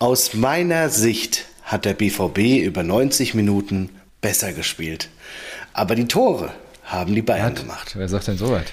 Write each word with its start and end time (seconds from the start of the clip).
Aus 0.00 0.32
meiner 0.34 0.88
Sicht 0.88 1.44
hat 1.62 1.84
der 1.84 1.92
BVB 1.94 2.62
über 2.64 2.82
90 2.82 3.34
Minuten 3.34 3.90
besser 4.22 4.52
gespielt. 4.54 5.08
Aber 5.74 5.94
die 5.94 6.08
Tore 6.08 6.50
haben 6.84 7.14
die 7.14 7.22
Bayern 7.22 7.48
Hat- 7.52 7.56
gemacht. 7.60 7.92
Wer 7.94 8.08
sagt 8.08 8.26
denn 8.26 8.38
so 8.38 8.50
weit? 8.50 8.72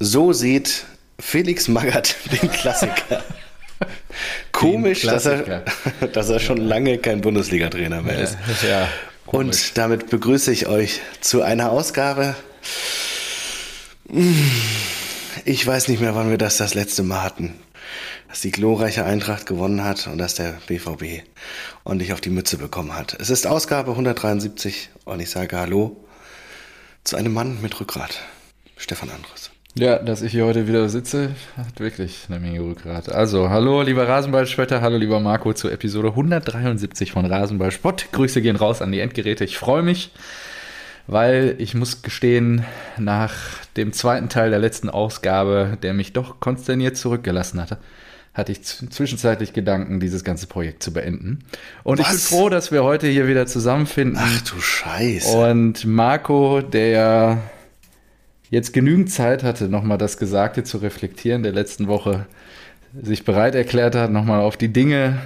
So 0.00 0.32
sieht 0.32 0.84
Felix 1.20 1.68
Magath 1.68 2.16
den 2.42 2.50
Klassiker. 2.50 3.22
Komisch, 4.50 5.02
dass 5.02 5.26
er, 5.26 5.42
Klassiker. 5.42 6.06
dass 6.12 6.30
er 6.30 6.40
schon 6.40 6.56
lange 6.56 6.96
kein 6.98 7.20
Bundesliga-Trainer 7.20 8.00
mehr 8.00 8.18
ist. 8.18 8.36
Ja. 8.66 8.88
Und 9.26 9.76
damit 9.76 10.08
begrüße 10.08 10.50
ich 10.52 10.66
euch 10.68 11.00
zu 11.20 11.42
einer 11.42 11.70
Ausgabe. 11.70 12.34
Ich 15.44 15.66
weiß 15.66 15.88
nicht 15.88 16.00
mehr, 16.00 16.14
wann 16.14 16.30
wir 16.30 16.38
das 16.38 16.56
das 16.56 16.72
letzte 16.74 17.02
Mal 17.02 17.22
hatten. 17.22 17.54
Dass 18.28 18.40
die 18.40 18.50
glorreiche 18.50 19.04
Eintracht 19.04 19.46
gewonnen 19.46 19.84
hat 19.84 20.06
und 20.08 20.18
dass 20.18 20.34
der 20.34 20.54
BVB 20.66 21.22
ordentlich 21.84 22.12
auf 22.12 22.20
die 22.20 22.30
Mütze 22.30 22.58
bekommen 22.58 22.96
hat. 22.96 23.16
Es 23.20 23.30
ist 23.30 23.46
Ausgabe 23.46 23.92
173 23.92 24.90
und 25.04 25.20
ich 25.20 25.30
sage 25.30 25.56
Hallo 25.56 25.96
zu 27.04 27.16
einem 27.16 27.32
Mann 27.32 27.62
mit 27.62 27.78
Rückgrat. 27.80 28.20
Stefan 28.76 29.10
Andres. 29.10 29.50
Ja, 29.78 29.98
dass 29.98 30.22
ich 30.22 30.32
hier 30.32 30.46
heute 30.46 30.66
wieder 30.66 30.88
sitze, 30.88 31.32
hat 31.56 31.80
wirklich 31.80 32.24
eine 32.28 32.40
Menge 32.40 32.60
Rückgrat. 32.60 33.10
Also, 33.10 33.50
hallo 33.50 33.82
lieber 33.82 34.08
Rasenballspötter, 34.08 34.80
hallo 34.80 34.96
lieber 34.96 35.20
Marco 35.20 35.52
zu 35.52 35.68
Episode 35.68 36.08
173 36.08 37.12
von 37.12 37.26
Rasenballspott. 37.26 38.06
Grüße 38.12 38.40
gehen 38.40 38.56
raus 38.56 38.80
an 38.80 38.90
die 38.90 39.00
Endgeräte. 39.00 39.44
Ich 39.44 39.58
freue 39.58 39.82
mich, 39.82 40.12
weil 41.06 41.56
ich 41.58 41.74
muss 41.74 42.00
gestehen, 42.00 42.64
nach 42.96 43.34
dem 43.76 43.92
zweiten 43.92 44.30
Teil 44.30 44.48
der 44.48 44.60
letzten 44.60 44.88
Ausgabe, 44.88 45.76
der 45.82 45.92
mich 45.92 46.14
doch 46.14 46.40
konsterniert 46.40 46.96
zurückgelassen 46.96 47.60
hatte, 47.60 47.76
hatte 48.36 48.52
ich 48.52 48.62
zwischenzeitlich 48.62 49.54
Gedanken, 49.54 49.98
dieses 49.98 50.22
ganze 50.22 50.46
Projekt 50.46 50.82
zu 50.82 50.92
beenden. 50.92 51.38
Und 51.84 52.00
ich 52.00 52.06
bin 52.06 52.16
Was? 52.16 52.28
froh, 52.28 52.50
dass 52.50 52.70
wir 52.70 52.84
heute 52.84 53.06
hier 53.06 53.28
wieder 53.28 53.46
zusammenfinden. 53.46 54.18
Ach 54.20 54.42
du 54.42 54.60
Scheiße. 54.60 55.34
Und 55.34 55.86
Marco, 55.86 56.60
der 56.60 56.88
ja 56.88 57.38
jetzt 58.50 58.74
genügend 58.74 59.10
Zeit 59.10 59.42
hatte, 59.42 59.70
nochmal 59.70 59.96
das 59.96 60.18
Gesagte 60.18 60.64
zu 60.64 60.76
reflektieren 60.78 61.44
der 61.44 61.52
letzten 61.52 61.88
Woche, 61.88 62.26
sich 63.00 63.24
bereit 63.24 63.54
erklärt 63.54 63.94
hat, 63.94 64.12
nochmal 64.12 64.40
auf 64.40 64.58
die 64.58 64.68
Dinge 64.68 65.18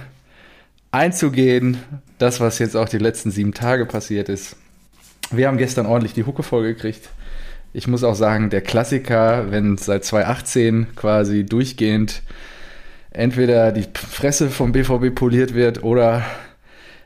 einzugehen, 0.91 1.77
das, 2.17 2.39
was 2.39 2.59
jetzt 2.59 2.77
auch 2.77 2.87
die 2.87 2.97
letzten 2.97 3.29
sieben 3.29 3.53
Tage 3.53 3.85
passiert 3.85 4.29
ist. 4.29 4.55
Wir 5.31 5.49
haben 5.49 5.57
gestern 5.57 5.85
ordentlich 5.85 6.13
die 6.13 6.25
Hucke 6.25 6.43
vollgekriegt. 6.43 7.09
Ich 7.73 7.87
muss 7.87 8.03
auch 8.05 8.15
sagen, 8.15 8.49
der 8.49 8.61
Klassiker, 8.61 9.51
wenn 9.51 9.77
seit 9.77 10.05
2018 10.05 10.87
quasi 10.95 11.45
durchgehend 11.45 12.21
entweder 13.11 13.71
die 13.71 13.85
Fresse 13.93 14.49
vom 14.49 14.71
BVB 14.71 15.13
poliert 15.13 15.53
wird 15.53 15.83
oder 15.83 16.23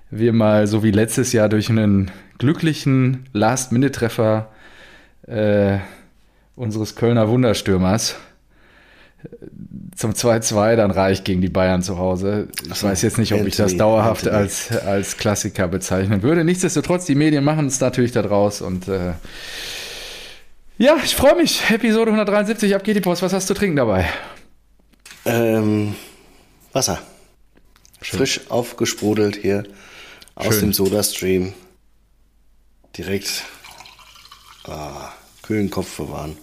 wir 0.10 0.34
mal 0.34 0.68
so 0.68 0.84
wie 0.84 0.92
letztes 0.92 1.34
Jahr 1.34 1.50
durch 1.50 1.70
einen 1.70 2.12
glücklichen 2.38 3.28
Last-Minute-Treffer 3.34 4.50
äh, 5.28 5.80
unseres 6.56 6.96
Kölner 6.96 7.28
Wunderstürmers 7.28 8.16
äh, 9.24 9.28
zum 9.96 10.12
2-2 10.12 10.76
dann 10.76 10.92
reich 10.92 11.24
gegen 11.24 11.42
die 11.42 11.50
Bayern 11.50 11.82
zu 11.82 11.98
Hause. 11.98 12.50
Ich 12.68 12.76
so, 12.76 12.88
weiß 12.88 13.02
jetzt 13.02 13.18
nicht, 13.18 13.34
ob 13.34 13.46
ich 13.46 13.56
das 13.56 13.76
dauerhaft 13.76 14.28
Anthony. 14.28 14.44
als, 14.44 14.78
als 14.78 15.18
Klassiker 15.18 15.68
bezeichnen 15.68 16.22
würde. 16.22 16.44
Nichtsdestotrotz, 16.44 17.06
die 17.06 17.16
Medien 17.16 17.44
machen 17.44 17.66
es 17.66 17.80
natürlich 17.80 18.12
da 18.12 18.22
draus 18.22 18.62
und 18.62 18.88
äh, 18.88 19.14
ja, 20.78 20.98
ich 21.04 21.16
freue 21.16 21.38
mich. 21.38 21.64
Episode 21.72 22.12
173, 22.12 22.76
ab 22.76 22.84
geht 22.84 22.98
die 22.98 23.02
Post. 23.02 23.22
Was 23.22 23.32
hast 23.32 23.50
du 23.50 23.54
zu 23.54 23.60
trinken 23.60 23.78
dabei? 23.78 24.06
Ähm, 25.26 25.96
Wasser. 26.72 27.00
Schön. 28.02 28.20
Frisch 28.20 28.42
aufgesprudelt 28.50 29.36
hier 29.36 29.64
aus 30.36 30.56
Schön. 30.56 30.66
dem 30.66 30.74
Soda-Stream. 30.74 31.54
Direkt 32.96 33.44
ah, 34.66 35.12
kühlen 35.42 35.70
Kopf 35.70 35.98
bewahren. 35.98 36.38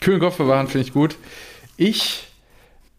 Kühlen 0.00 0.20
Kopf 0.20 0.38
bewahren 0.38 0.68
finde 0.68 0.86
ich 0.86 0.92
gut. 0.94 1.16
Ich 1.76 2.24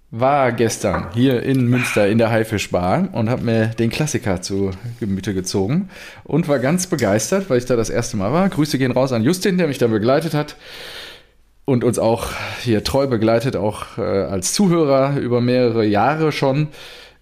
war 0.10 0.54
gestern 0.54 1.12
hier 1.14 1.44
in 1.44 1.68
Münster 1.68 2.08
in 2.08 2.18
der 2.18 2.30
Haifischbar 2.30 3.10
und 3.12 3.30
habe 3.30 3.44
mir 3.44 3.68
den 3.68 3.90
Klassiker 3.90 4.42
zu 4.42 4.72
Gemüte 5.00 5.34
gezogen 5.34 5.90
und 6.24 6.48
war 6.48 6.60
ganz 6.60 6.88
begeistert, 6.88 7.50
weil 7.50 7.58
ich 7.58 7.66
da 7.66 7.76
das 7.76 7.90
erste 7.90 8.16
Mal 8.16 8.32
war. 8.32 8.48
Grüße 8.48 8.78
gehen 8.78 8.92
raus 8.92 9.12
an 9.12 9.24
Justin, 9.24 9.58
der 9.58 9.68
mich 9.68 9.80
da 9.80 9.88
begleitet 9.88 10.34
hat 10.34 10.56
und 11.68 11.84
uns 11.84 12.00
auch 12.00 12.30
hier 12.64 12.82
treu 12.86 13.08
begleitet, 13.08 13.58
auch 13.58 13.98
äh, 13.98 14.02
als 14.02 14.54
Zuhörer 14.54 15.18
über 15.18 15.42
mehrere 15.42 15.86
Jahre 15.86 16.32
schon. 16.32 16.70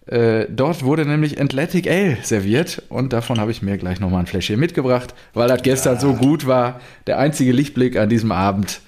Äh, 0.06 0.46
dort 0.52 0.84
wurde 0.84 1.04
nämlich 1.04 1.42
Athletic 1.42 1.90
Ale 1.90 2.20
serviert 2.22 2.84
und 2.90 3.12
davon 3.12 3.40
habe 3.40 3.50
ich 3.50 3.64
mir 3.64 3.80
gleich 3.80 4.00
nochmal 4.00 4.20
ein 4.20 4.28
Fläschchen 4.28 4.60
mitgebracht, 4.60 5.16
weil 5.34 5.48
das 5.48 5.64
gestern 5.64 6.00
so 6.00 6.14
gut 6.14 6.46
war. 6.46 6.80
Der 7.08 7.18
einzige 7.18 7.52
Lichtblick 7.54 7.98
an 7.98 8.08
diesem 8.08 8.32
Abend 8.32 8.82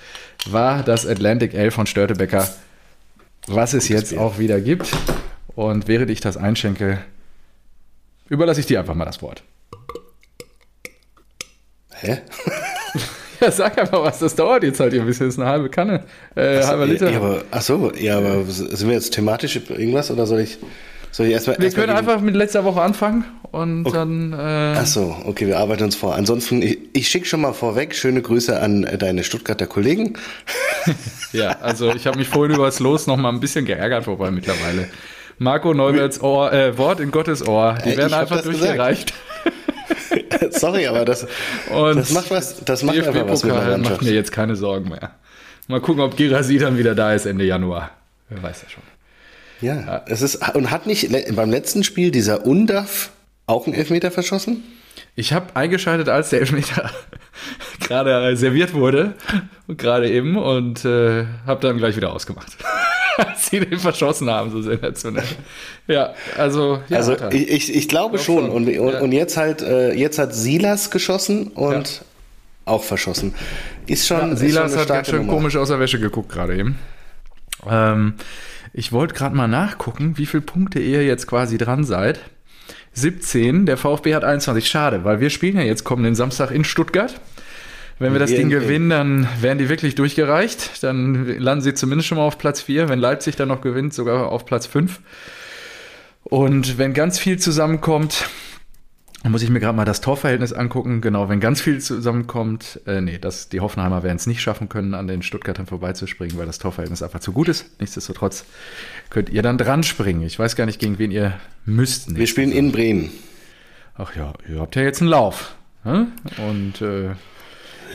war 0.46 0.84
das 0.84 1.08
Atlantic 1.08 1.56
Ale 1.56 1.72
von 1.72 1.88
Störtebecker, 1.88 2.48
was 3.48 3.74
es 3.74 3.90
jetzt 3.90 4.12
Bier. 4.12 4.22
auch 4.22 4.38
wieder 4.38 4.62
gibt. 4.62 4.92
Und 5.56 5.88
während 5.88 6.12
ich 6.12 6.22
das 6.22 6.38
einschenke, 6.38 7.00
überlasse 8.30 8.60
ich 8.60 8.68
dir 8.68 8.80
einfach 8.80 8.94
mal 8.94 9.06
das 9.06 9.24
Wort. 9.24 9.42
Hä? 11.96 12.20
Ja, 13.40 13.52
sag 13.52 13.78
einfach 13.78 14.04
was, 14.04 14.20
das 14.20 14.36
dauert 14.36 14.64
jetzt 14.64 14.80
halt 14.80 14.94
hier 14.94 15.02
ein 15.02 15.08
bisschen, 15.08 15.28
das 15.28 15.36
ist 15.36 15.40
eine 15.40 15.50
halbe 15.50 15.70
Kanne, 15.70 16.04
äh, 16.36 16.64
halber 16.64 16.86
Liter. 16.86 17.10
Ja, 17.10 17.18
aber, 17.18 17.44
ach 17.52 17.62
so, 17.62 17.92
ja, 18.00 18.18
aber 18.18 18.44
sind 18.46 18.88
wir 18.88 18.96
jetzt 18.96 19.14
thematisch 19.14 19.56
irgendwas 19.70 20.12
oder 20.12 20.26
soll 20.26 20.42
ich, 20.42 20.58
soll 21.12 21.28
ich 21.28 21.34
erstmal. 21.34 21.58
Wir 21.58 21.66
erstmal 21.66 21.88
können 21.88 21.98
einfach 21.98 22.22
mit 22.22 22.36
letzter 22.36 22.64
Woche 22.64 22.82
anfangen 22.82 23.26
und 23.52 23.86
dann. 23.94 24.34
Äh, 24.34 24.76
Ach 24.78 24.86
so, 24.86 25.16
okay, 25.26 25.48
wir 25.48 25.60
arbeiten 25.60 25.84
uns 25.84 25.96
vor. 25.96 26.16
Ansonsten, 26.16 26.62
ich, 26.62 26.80
ich 26.94 27.08
schicke 27.08 27.26
schon 27.26 27.42
mal 27.42 27.54
vorweg 27.54 27.96
schöne 27.96 28.22
Grüße 28.22 28.60
an 28.60 28.84
äh, 28.84 28.98
deine 28.98 29.24
Stuttgarter 29.24 29.68
Kollegen. 29.68 30.14
ja, 31.32 31.58
also 31.62 31.94
ich 31.94 32.08
habe 32.08 32.18
mich 32.18 32.28
vorhin 32.28 32.56
über 32.56 32.66
das 32.66 32.80
Los 32.80 33.08
noch 33.08 33.18
mal 33.18 33.30
ein 33.30 33.40
bisschen 33.40 33.66
geärgert, 33.66 34.08
wobei 34.08 34.32
mittlerweile 34.32 34.88
Marco 35.40 35.74
Neuwerts 35.74 36.22
Ohr, 36.22 36.52
äh, 36.52 36.78
Wort 36.78 37.00
in 37.00 37.12
Gottes 37.12 37.48
Ohr, 37.48 37.78
die 37.86 37.90
Äh, 37.92 37.98
werden 37.98 38.14
einfach 38.14 38.42
durchgereicht. 38.42 39.14
Sorry, 40.52 40.88
aber 40.88 41.06
das, 41.06 41.28
Und 41.70 41.98
das 41.98 42.12
macht 42.12 42.32
was, 42.32 42.64
das 42.64 42.84
macht 42.84 42.98
einfach 42.98 43.28
was 43.28 43.44
mit 43.44 43.54
der 43.54 43.78
macht 43.78 44.02
mir 44.02 44.14
jetzt 44.14 44.32
keine 44.32 44.56
Sorgen 44.56 44.90
mehr. 44.90 45.12
Mal 45.68 45.82
gucken, 45.82 46.02
ob 46.02 46.16
Girasi 46.16 46.58
dann 46.58 46.78
wieder 46.78 46.96
da 46.96 47.14
ist 47.14 47.26
Ende 47.26 47.46
Januar. 47.46 47.92
Wer 48.30 48.42
weiß 48.42 48.64
ja 48.64 48.70
schon. 48.70 48.84
Ja, 49.60 50.04
es 50.08 50.22
ist, 50.22 50.56
und 50.56 50.72
hat 50.72 50.86
nicht 50.86 51.10
beim 51.36 51.50
letzten 51.50 51.84
Spiel 51.84 52.12
dieser 52.12 52.46
Undaf 52.46 53.12
auch 53.48 53.66
einen 53.66 53.76
Elfmeter 53.76 54.12
verschossen? 54.12 54.64
Ich 55.16 55.34
habe 55.34 55.56
eingeschaltet, 55.56 56.10
als 56.10 56.30
der 56.30 56.42
Elfmeter 56.42 56.92
gerade 57.80 58.36
serviert 58.38 58.74
wurde, 58.74 59.16
und 59.68 59.78
gerade 59.78 60.10
eben, 60.10 60.38
und 60.38 60.86
äh, 60.86 61.26
habe 61.46 61.62
dann 61.62 61.78
gleich 61.78 61.96
wieder 61.96 62.14
ausgemacht. 62.14 62.56
Als 63.18 63.48
sie 63.50 63.60
den 63.60 63.80
verschossen 63.80 64.30
haben, 64.30 64.52
so 64.52 64.62
sensationell. 64.62 65.24
Ja, 65.88 66.14
also, 66.38 66.82
ja, 66.90 66.98
also 66.98 67.16
ich, 67.32 67.50
ich, 67.50 67.76
ich 67.76 67.88
glaube 67.88 68.18
Glaub 68.18 68.26
schon. 68.26 68.50
Und, 68.50 68.68
und, 68.68 68.94
ja. 68.94 69.00
und 69.00 69.12
jetzt 69.12 69.38
halt, 69.38 69.62
äh, 69.62 69.94
jetzt 69.94 70.20
hat 70.20 70.34
Silas 70.34 70.92
geschossen 70.92 71.48
und 71.48 72.04
auch 72.66 72.84
verschossen. 72.84 73.34
Ist 73.86 74.08
schon, 74.08 74.18
Ja, 74.18 74.24
ist 74.26 74.40
schon 74.40 74.48
Silas 74.50 74.72
eine 74.74 74.82
hat 74.82 74.88
ganz 74.88 75.08
schön 75.08 75.20
Nummer. 75.20 75.34
komisch 75.34 75.56
aus 75.56 75.70
der 75.70 75.80
Wäsche 75.80 76.00
geguckt 76.00 76.30
gerade 76.30 76.58
eben. 76.58 76.78
Ähm, 77.70 78.16
ich 78.74 78.92
wollte 78.92 79.14
gerade 79.14 79.36
mal 79.36 79.48
nachgucken, 79.48 80.18
wie 80.18 80.26
viele 80.26 80.42
Punkte 80.42 80.80
ihr 80.80 81.06
jetzt 81.06 81.28
quasi 81.28 81.58
dran 81.58 81.84
seid. 81.84 82.20
17, 82.94 83.66
der 83.66 83.78
VfB 83.78 84.16
hat 84.16 84.24
21. 84.24 84.68
Schade, 84.68 85.04
weil 85.04 85.20
wir 85.20 85.30
spielen 85.30 85.58
ja 85.58 85.64
jetzt 85.64 85.84
kommenden 85.84 86.16
Samstag 86.16 86.52
in 86.52 86.64
Stuttgart. 86.64 87.20
Wenn 88.00 88.14
wir 88.14 88.20
das 88.20 88.30
Ding 88.30 88.42
in- 88.42 88.50
gewinnen, 88.50 88.90
dann 88.90 89.28
werden 89.42 89.58
die 89.58 89.70
wirklich 89.70 89.96
durchgereicht. 89.96 90.84
Dann 90.84 91.26
landen 91.40 91.64
sie 91.64 91.74
zumindest 91.74 92.08
schon 92.08 92.18
mal 92.18 92.26
auf 92.26 92.38
Platz 92.38 92.62
4. 92.62 92.90
Wenn 92.90 93.00
Leipzig 93.00 93.36
dann 93.36 93.48
noch 93.48 93.62
gewinnt, 93.62 93.94
sogar 93.94 94.32
auf 94.32 94.46
Platz 94.46 94.68
5. 94.68 95.00
Und 96.24 96.78
wenn 96.78 96.94
ganz 96.94 97.18
viel 97.20 97.40
zusammenkommt, 97.40 98.28
dann 99.24 99.32
muss 99.32 99.42
ich 99.42 99.50
mir 99.50 99.60
gerade 99.60 99.76
mal 99.76 99.86
das 99.86 100.02
Torverhältnis 100.02 100.54
angucken. 100.54 101.02
Genau, 101.02 101.28
wenn 101.30 101.40
ganz 101.40 101.60
viel 101.62 101.80
zusammenkommt, 101.82 102.82
äh, 102.86 103.02
nee, 103.02 103.18
das, 103.18 103.50
die 103.50 103.62
Hoffenheimer 103.62 104.04
werden 104.04 104.18
es 104.18 104.28
nicht 104.28 104.42
schaffen 104.42 104.70
können, 104.70 104.94
an 104.94 105.08
den 105.08 105.22
Stuttgartern 105.24 105.66
vorbeizuspringen, 105.66 106.38
weil 106.38 106.46
das 106.46 106.60
Torverhältnis 106.60 107.02
einfach 107.02 107.20
zu 107.20 107.32
gut 107.32 107.48
ist. 107.48 107.80
Nichtsdestotrotz 107.80 108.46
könnt 109.10 109.30
ihr 109.30 109.42
dann 109.42 109.58
dran 109.58 109.84
springen. 109.84 110.22
Ich 110.22 110.38
weiß 110.38 110.56
gar 110.56 110.66
nicht, 110.66 110.80
gegen 110.80 111.00
wen 111.00 111.12
ihr 111.12 111.34
müsst. 111.66 112.16
Wir 112.16 112.28
spielen 112.28 112.52
in 112.52 112.72
Bremen. 112.72 113.10
Ach 113.96 114.16
ja, 114.16 114.34
ihr 114.48 114.60
habt 114.60 114.76
ja 114.76 114.84
jetzt 114.84 115.02
einen 115.02 115.10
Lauf. 115.10 115.56
ne? 115.84 116.08
Und 116.50 116.82
äh, 116.82 117.12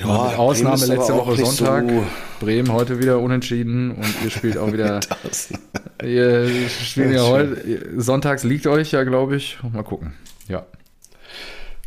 Ja, 0.00 0.29
mit 0.29 0.39
Ausnahme 0.39 0.87
letzte 0.87 1.15
Woche 1.15 1.37
Sonntag. 1.44 1.89
so- 1.89 2.05
Bremen 2.41 2.73
heute 2.73 2.99
wieder 2.99 3.21
unentschieden 3.21 3.93
und 3.93 4.15
ihr 4.25 4.31
spielt 4.31 4.59
auch 4.59 4.73
wieder. 4.73 4.99
Ihr 6.05 6.49
spielt 6.69 7.12
ja 7.12 7.23
heute. 7.25 7.89
Sonntags 8.00 8.43
liegt 8.43 8.67
euch 8.67 8.91
ja, 8.91 9.05
glaube 9.05 9.37
ich. 9.37 9.59
Mal 9.73 9.85
gucken. 9.85 10.15
Ja. 10.49 10.67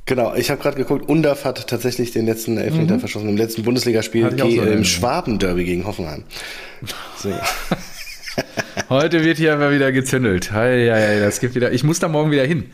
Genau, 0.05 0.33
ich 0.35 0.49
habe 0.51 0.61
gerade 0.61 0.77
geguckt, 0.77 1.09
Undaf 1.09 1.43
hat 1.43 1.67
tatsächlich 1.67 2.11
den 2.11 2.25
letzten 2.25 2.57
Elfmeter 2.57 2.99
verschossen 2.99 3.27
im 3.27 3.35
letzten 3.37 3.63
Bundesligaspiel 3.63 4.31
Mhm. 4.31 4.37
So 4.37 4.61
im. 4.61 4.83
Schwaben-Derby 4.85 5.65
gegen 5.65 5.85
Hoffenheim. 5.85 6.23
So. 7.17 7.29
Heute 8.89 9.23
wird 9.23 9.37
hier 9.37 9.53
aber 9.53 9.71
wieder 9.71 9.91
gezündelt. 9.91 10.51
Hei, 10.51 10.89
hei, 10.91 11.07
hei, 11.07 11.19
das 11.19 11.39
gibt 11.39 11.55
wieder. 11.55 11.71
Ich 11.71 11.83
muss 11.83 11.99
da 11.99 12.07
morgen 12.07 12.29
wieder 12.29 12.45
hin. 12.45 12.69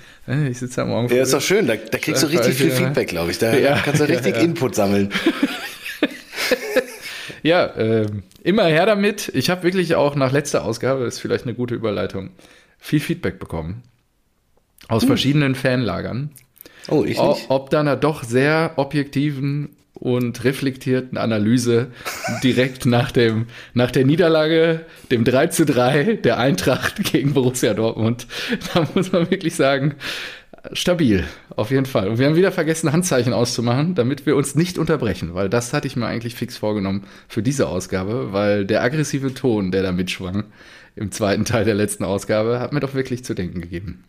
Ich 0.50 0.60
sitze 0.60 0.78
da 0.78 0.86
morgen. 0.86 1.08
Ja, 1.08 1.22
ist 1.22 1.34
doch 1.34 1.42
schön. 1.42 1.68
Da, 1.68 1.75
da 1.75 1.98
kriegst 1.98 2.22
du 2.22 2.28
richtig 2.28 2.56
viel 2.56 2.72
Feedback, 2.72 3.08
glaube 3.08 3.31
ich. 3.31 3.38
Da 3.38 3.54
ja, 3.56 3.80
kannst 3.84 4.02
du 4.02 4.10
richtig 4.10 4.36
ja, 4.36 4.40
ja. 4.40 4.44
Input 4.44 4.75
sammeln. 4.75 5.10
ja, 7.44 7.66
äh, 7.66 8.08
immer 8.44 8.66
her 8.66 8.86
damit. 8.86 9.31
Ich 9.34 9.50
habe 9.50 9.63
wirklich 9.63 9.96
auch 9.96 10.16
nach 10.16 10.34
letzter 10.34 10.66
Ausgabe, 10.66 11.06
das 11.06 11.16
ist 11.16 11.19
vielleicht 11.22 11.46
eine 11.46 11.54
gute 11.54 11.75
Überleitung, 11.75 12.31
viel 12.78 13.00
Feedback 13.00 13.40
bekommen. 13.40 13.84
Aus 14.90 15.04
hm. 15.04 15.07
verschiedenen 15.07 15.56
Fanlagern. 15.56 16.31
Oh, 16.90 17.06
ich 17.06 17.22
nicht. 17.22 17.46
Ob 17.50 17.69
dann 17.69 17.88
einer 17.88 17.96
doch 17.96 18.24
sehr 18.24 18.74
objektiven 18.75 19.69
und 20.01 20.44
reflektierten 20.44 21.15
Analyse 21.15 21.92
direkt 22.44 22.88
nach, 22.88 23.12
dem, 23.12 23.45
nach 23.75 23.92
der 23.92 24.03
Niederlage, 24.03 24.81
dem 25.12 25.24
3 25.24 25.48
zu 25.48 25.63
3 25.63 26.15
der 26.15 26.39
Eintracht 26.39 27.03
gegen 27.12 27.33
Borussia 27.33 27.75
Dortmund. 27.75 28.25
Da 28.74 28.88
muss 28.95 29.12
man 29.12 29.30
wirklich 29.30 29.56
sagen, 29.56 29.94
stabil, 30.74 31.24
auf 31.56 31.69
jeden 31.69 31.86
Fall. 31.86 32.09
Und 32.09 32.18
wir 32.18 32.25
haben 32.25 32.36
wieder 32.36 32.51
vergessen, 32.51 32.92
Handzeichen 32.92 33.31
auszumachen, 33.31 33.94
damit 33.94 34.25
wir 34.25 34.36
uns 34.36 34.56
nicht 34.56 34.80
unterbrechen, 34.80 35.36
weil 35.36 35.50
das 35.50 35.71
hatte 35.71 35.86
ich 35.86 35.95
mir 35.95 36.07
eigentlich 36.07 36.33
fix 36.33 36.57
vorgenommen 36.57 37.06
für 37.27 37.44
diese 37.44 37.68
Ausgabe, 37.68 38.33
weil 38.33 38.65
der 38.65 38.81
aggressive 38.81 39.36
Ton, 39.36 39.71
der 39.71 39.83
da 39.83 39.92
mitschwang 39.92 40.45
im 40.95 41.12
zweiten 41.12 41.45
Teil 41.45 41.63
der 41.63 41.75
letzten 41.75 42.06
Ausgabe, 42.06 42.59
hat 42.59 42.74
mir 42.74 42.80
doch 42.80 42.95
wirklich 42.95 43.24
zu 43.24 43.36
denken 43.36 43.62
gegeben. 43.62 44.04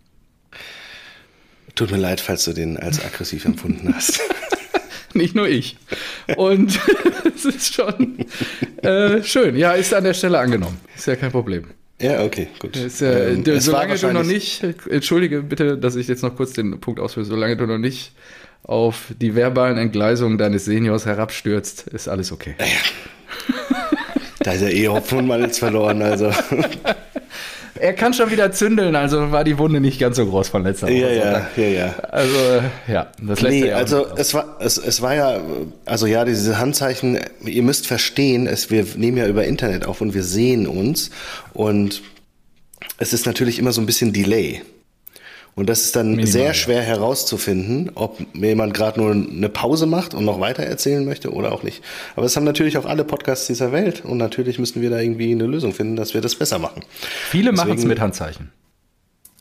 Tut 1.75 1.91
mir 1.91 1.99
leid, 1.99 2.21
falls 2.21 2.45
du 2.45 2.55
den 2.55 2.79
als 2.79 3.05
aggressiv 3.05 3.45
empfunden 3.45 3.95
hast. 3.95 4.21
nicht 5.15 5.35
nur 5.35 5.49
ich. 5.49 5.77
Und 6.37 6.79
es 7.35 7.45
ist 7.45 7.75
schon 7.75 8.19
äh, 8.83 9.23
schön. 9.23 9.57
Ja, 9.57 9.73
ist 9.73 9.95
an 9.95 10.05
der 10.05 10.15
Stelle 10.15 10.39
angenommen. 10.39 10.79
Ist 10.97 11.07
ja 11.07 11.17
kein 11.17 11.31
Problem. 11.31 11.65
Ja, 12.01 12.25
okay, 12.25 12.49
gut. 12.59 12.77
Ist, 12.77 13.01
äh, 13.01 13.35
ähm, 13.35 13.61
solange 13.61 13.97
du 13.97 14.13
noch 14.13 14.25
nicht, 14.25 14.65
entschuldige 14.91 15.43
bitte, 15.43 15.79
dass 15.79 15.95
ich 15.95 16.09
jetzt 16.09 16.23
noch 16.23 16.35
kurz 16.37 16.53
den 16.53 16.81
Punkt 16.81 16.99
ausführe, 16.99 17.27
solange 17.27 17.57
du 17.57 17.67
noch 17.67 17.79
nicht 17.79 18.13
auf 18.65 19.13
die 19.21 19.35
verbalen 19.35 19.79
Entgleisungen 19.79 20.39
deines 20.39 20.65
Seniors 20.65 21.07
herabstürzt, 21.07 21.87
ist 21.89 22.09
alles 22.09 22.33
okay. 22.33 22.55
Ja, 22.59 22.67
Da 24.41 24.53
ist 24.53 24.63
ja 24.63 24.69
eh 24.69 24.89
Hopfen 24.89 25.19
und 25.19 25.27
Malz 25.29 25.59
verloren, 25.59 26.03
also. 26.03 26.33
er 27.83 27.95
kann 27.95 28.15
schon 28.15 28.31
wieder 28.31 28.53
zündeln, 28.53 28.95
also 28.95 29.33
war 29.33 29.43
die 29.43 29.59
Wunde 29.59 29.81
nicht 29.81 29.99
ganz 29.99 30.17
so 30.17 30.25
groß 30.25 30.49
von 30.49 30.63
letzter 30.63 30.87
Woche. 30.87 30.95
Ja, 30.95 31.11
ja, 31.11 31.49
ja, 31.57 31.67
ja. 31.67 31.95
Also, 32.11 32.63
ja, 32.87 33.09
das 33.21 33.41
lässt 33.41 33.55
nee, 33.55 33.69
ja 33.69 33.77
also 33.77 34.07
es 34.17 34.35
war, 34.35 34.57
es, 34.61 34.79
es 34.79 35.03
war 35.03 35.17
ja, 35.17 35.41
also 35.85 36.07
ja, 36.07 36.25
diese 36.25 36.61
Handzeichen, 36.61 37.19
ihr 37.45 37.63
müsst 37.65 37.89
verstehen, 37.89 38.47
es, 38.47 38.71
wir 38.71 38.87
nehmen 38.97 39.17
ja 39.17 39.27
über 39.27 39.45
Internet 39.45 39.85
auf 39.85 40.01
und 40.01 40.15
wir 40.15 40.23
sehen 40.23 40.69
uns 40.69 41.11
und 41.55 42.03
es 42.99 43.13
ist 43.13 43.27
natürlich 43.27 43.59
immer 43.59 43.73
so 43.73 43.81
ein 43.81 43.87
bisschen 43.87 44.13
Delay. 44.13 44.63
Und 45.55 45.69
das 45.69 45.83
ist 45.83 45.97
dann 45.97 46.13
Minimal, 46.13 46.27
sehr 46.27 46.55
schwer 46.55 46.79
ja. 46.79 46.83
herauszufinden, 46.83 47.91
ob 47.95 48.19
jemand 48.35 48.73
gerade 48.73 48.99
nur 49.01 49.11
eine 49.11 49.49
Pause 49.51 49.87
macht 49.87 50.15
und 50.15 50.25
noch 50.25 50.41
weiter 50.41 50.63
erzählen 50.63 51.05
möchte 51.05 51.31
oder 51.31 51.53
auch 51.53 51.63
nicht. 51.63 51.83
Aber 52.17 52.25
es 52.25 52.37
haben 52.37 52.45
natürlich 52.45 52.79
auch 52.79 52.87
alle 52.87 53.05
Podcasts 53.05 53.47
dieser 53.49 53.71
Welt 53.71 54.03
und 54.05 54.17
natürlich 54.17 54.59
müssen 54.59 54.81
wir 54.81 54.89
da 54.89 54.99
irgendwie 54.99 55.31
eine 55.31 55.45
Lösung 55.45 55.75
finden, 55.75 55.97
dass 55.97 56.15
wir 56.15 56.23
das 56.23 56.37
besser 56.37 56.59
machen. 56.59 56.83
Viele 57.29 57.53
machen 57.53 57.77
es 57.77 57.85
mit 57.85 58.01
Handzeichen. 58.01 58.51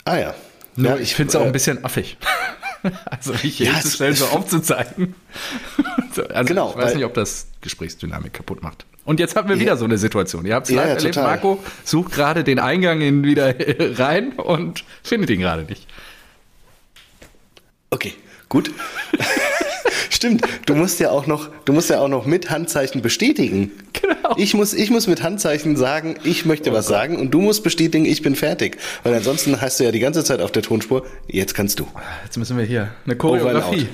Ah 0.03 0.17
ja. 0.17 0.35
Nur 0.75 0.91
ja, 0.91 0.97
ich 0.97 1.15
finde 1.15 1.29
es 1.29 1.35
auch 1.35 1.45
ein 1.45 1.51
bisschen 1.51 1.83
affig. 1.85 2.17
also 3.05 3.33
mich 3.33 3.59
ja, 3.59 3.73
hinzustellen, 3.73 4.15
so 4.15 4.25
aufzuzeigen. 4.25 5.15
also 6.29 6.47
genau, 6.47 6.71
ich 6.71 6.77
weiß 6.77 6.95
nicht, 6.95 7.05
ob 7.05 7.13
das 7.13 7.47
Gesprächsdynamik 7.61 8.33
kaputt 8.33 8.63
macht. 8.63 8.85
Und 9.03 9.19
jetzt 9.19 9.35
haben 9.35 9.49
wir 9.49 9.59
wieder 9.59 9.77
so 9.77 9.85
eine 9.85 9.97
Situation. 9.97 10.45
Ihr 10.45 10.55
habt 10.55 10.67
es 10.67 10.75
live 10.75 10.85
ja, 10.85 10.93
erlebt, 10.93 11.15
total. 11.15 11.31
Marco 11.31 11.63
sucht 11.83 12.11
gerade 12.11 12.43
den 12.43 12.59
Eingang 12.59 13.01
in 13.01 13.23
wieder 13.23 13.55
rein 13.97 14.33
und 14.33 14.83
findet 15.03 15.29
ihn 15.31 15.39
gerade 15.39 15.63
nicht. 15.63 15.87
Okay, 17.89 18.13
gut. 18.47 18.71
Stimmt, 20.21 20.43
du 20.67 20.75
musst 20.75 20.99
ja 20.99 21.09
auch 21.09 21.25
noch, 21.25 21.49
du 21.65 21.73
musst 21.73 21.89
ja 21.89 21.99
auch 21.99 22.07
noch 22.07 22.27
mit 22.27 22.51
Handzeichen 22.51 23.01
bestätigen. 23.01 23.71
Genau. 24.01 24.35
Ich 24.37 24.53
muss, 24.53 24.73
ich 24.73 24.91
muss 24.91 25.07
mit 25.07 25.21
Handzeichen 25.21 25.75
sagen, 25.75 26.15
ich 26.23 26.45
möchte 26.45 26.69
oh 26.69 26.73
was 26.73 26.87
Gott. 26.87 26.95
sagen 26.95 27.17
und 27.17 27.31
du 27.31 27.41
musst 27.41 27.63
bestätigen, 27.63 28.05
ich 28.05 28.21
bin 28.21 28.35
fertig. 28.35 28.77
Weil 29.01 29.15
ansonsten 29.15 29.61
hast 29.61 29.79
du 29.79 29.83
ja 29.83 29.91
die 29.91 29.99
ganze 29.99 30.23
Zeit 30.23 30.41
auf 30.41 30.51
der 30.51 30.61
Tonspur, 30.61 31.05
jetzt 31.27 31.55
kannst 31.55 31.79
du. 31.79 31.87
Jetzt 32.23 32.37
müssen 32.37 32.55
wir 32.55 32.65
hier 32.65 32.91
eine 33.05 33.15
Choreografie. 33.15 33.87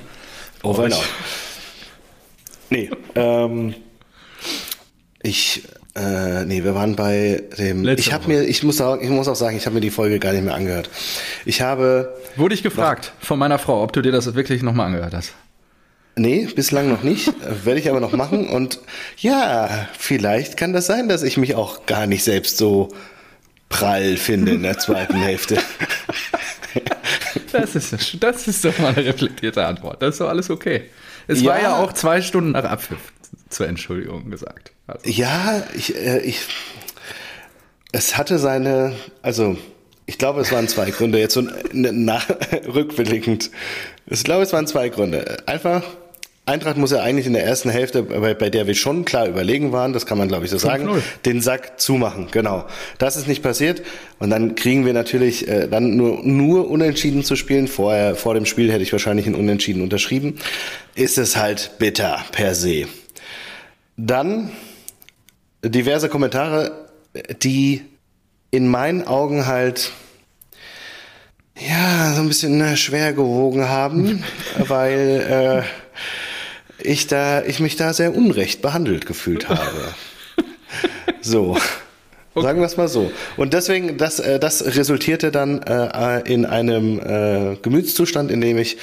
Over 0.63 0.83
and 0.85 0.93
out. 0.95 1.03
Nee, 2.71 2.89
ähm, 3.15 3.73
ich, 5.23 5.63
äh, 5.95 6.43
nee, 6.43 6.63
wir 6.63 6.75
waren 6.75 6.97
bei 6.97 7.43
dem. 7.57 7.85
Letzte 7.85 8.01
ich 8.01 8.13
habe 8.13 8.27
mir, 8.27 8.43
ich 8.43 8.63
muss, 8.63 8.81
auch, 8.81 8.99
ich 8.99 9.09
muss 9.09 9.29
auch 9.29 9.35
sagen, 9.35 9.55
ich 9.55 9.65
habe 9.65 9.75
mir 9.75 9.81
die 9.81 9.91
Folge 9.91 10.19
gar 10.19 10.33
nicht 10.33 10.43
mehr 10.43 10.55
angehört. 10.55 10.89
Ich 11.45 11.61
habe. 11.61 12.13
Wurde 12.35 12.53
ich 12.53 12.63
gefragt 12.63 13.13
noch, 13.19 13.27
von 13.27 13.39
meiner 13.39 13.59
Frau, 13.59 13.81
ob 13.81 13.93
du 13.93 14.01
dir 14.01 14.11
das 14.11 14.35
wirklich 14.35 14.61
nochmal 14.61 14.87
angehört 14.87 15.13
hast? 15.13 15.33
Nee, 16.17 16.47
bislang 16.53 16.89
noch 16.89 17.03
nicht. 17.03 17.31
Werde 17.63 17.79
ich 17.79 17.89
aber 17.89 17.99
noch 17.99 18.11
machen. 18.11 18.49
Und 18.49 18.79
ja, 19.17 19.87
vielleicht 19.97 20.57
kann 20.57 20.73
das 20.73 20.87
sein, 20.87 21.07
dass 21.07 21.23
ich 21.23 21.37
mich 21.37 21.55
auch 21.55 21.85
gar 21.85 22.07
nicht 22.07 22.23
selbst 22.23 22.57
so 22.57 22.89
prall 23.69 24.17
finde 24.17 24.53
in 24.53 24.63
der 24.63 24.77
zweiten 24.77 25.17
Hälfte. 25.17 25.57
Das 27.51 27.75
ist, 27.75 28.17
das 28.21 28.47
ist 28.47 28.65
doch 28.65 28.77
mal 28.79 28.89
eine 28.89 29.05
reflektierte 29.05 29.65
Antwort. 29.65 30.01
Das 30.01 30.15
ist 30.15 30.21
doch 30.21 30.29
alles 30.29 30.49
okay. 30.49 30.83
Es 31.27 31.41
ja. 31.41 31.51
war 31.51 31.61
ja 31.61 31.77
auch 31.77 31.93
zwei 31.93 32.21
Stunden 32.21 32.51
nach 32.51 32.65
Abpfiff 32.65 32.99
zur 33.49 33.67
Entschuldigung 33.67 34.29
gesagt. 34.29 34.71
Also. 34.87 35.09
Ja, 35.09 35.63
ich, 35.75 35.95
äh, 35.95 36.19
ich, 36.19 36.41
es 37.91 38.17
hatte 38.17 38.39
seine, 38.39 38.95
also 39.21 39.57
ich 40.05 40.17
glaube, 40.17 40.41
es 40.41 40.51
waren 40.51 40.67
zwei 40.67 40.89
Gründe. 40.89 41.19
Jetzt 41.19 41.33
so 41.33 41.43
nach, 41.73 42.29
rückblickend. 42.67 43.51
Ich 44.05 44.23
glaube, 44.23 44.43
es 44.43 44.53
waren 44.53 44.67
zwei 44.67 44.89
Gründe. 44.89 45.37
Einfach, 45.45 45.83
Eintracht 46.47 46.77
muss 46.77 46.91
ja 46.91 47.01
eigentlich 47.01 47.27
in 47.27 47.33
der 47.33 47.43
ersten 47.43 47.69
Hälfte, 47.69 48.03
bei, 48.03 48.33
bei 48.33 48.49
der 48.49 48.67
wir 48.67 48.75
schon 48.75 49.03
klar 49.03 49.27
überlegen 49.27 49.73
waren, 49.73 49.91
das 49.91 50.05
kann 50.05 50.17
man 50.17 50.29
glaube 50.29 50.45
ich 50.45 50.51
so 50.51 50.57
sagen, 50.57 50.89
den 51.25 51.41
Sack 51.41 51.79
zumachen. 51.79 52.27
Genau. 52.31 52.65
Das 52.99 53.17
ist 53.17 53.27
nicht 53.27 53.43
passiert. 53.43 53.81
Und 54.19 54.29
dann 54.29 54.55
kriegen 54.55 54.85
wir 54.85 54.93
natürlich 54.93 55.47
äh, 55.47 55.67
dann 55.67 55.97
nur, 55.97 56.23
nur 56.23 56.69
unentschieden 56.69 57.25
zu 57.25 57.35
spielen. 57.35 57.67
Vorher, 57.67 58.15
vor 58.15 58.33
dem 58.33 58.45
Spiel 58.45 58.71
hätte 58.71 58.81
ich 58.81 58.93
wahrscheinlich 58.93 59.27
ein 59.27 59.35
Unentschieden 59.35 59.81
unterschrieben. 59.81 60.35
Ist 60.95 61.17
es 61.17 61.35
halt 61.35 61.71
bitter 61.79 62.23
per 62.31 62.55
se. 62.55 62.85
Dann 63.97 64.51
diverse 65.65 66.07
Kommentare, 66.07 66.87
die 67.41 67.81
in 68.51 68.67
meinen 68.67 69.05
Augen 69.05 69.47
halt 69.47 69.91
ja 71.59 72.13
so 72.13 72.21
ein 72.21 72.27
bisschen 72.27 72.61
äh, 72.61 72.77
schwer 72.77 73.13
gewogen 73.13 73.67
haben, 73.67 74.23
weil 74.59 75.63
äh, 75.65 75.86
ich 76.87 77.07
da 77.07 77.43
ich 77.43 77.59
mich 77.59 77.75
da 77.75 77.93
sehr 77.93 78.15
unrecht 78.15 78.61
behandelt 78.61 79.05
gefühlt 79.05 79.49
habe. 79.49 79.93
So. 81.21 81.57
Okay. 82.37 82.45
Sagen 82.45 82.59
wir 82.59 82.67
es 82.67 82.77
mal 82.77 82.87
so. 82.87 83.11
Und 83.35 83.53
deswegen, 83.53 83.97
das, 83.97 84.19
äh, 84.19 84.39
das 84.39 84.63
resultierte 84.75 85.31
dann 85.31 85.61
äh, 85.63 86.21
in 86.31 86.45
einem 86.45 86.99
äh, 86.99 87.55
Gemütszustand, 87.63 88.29
in 88.29 88.41
dem 88.41 88.59
ich 88.59 88.77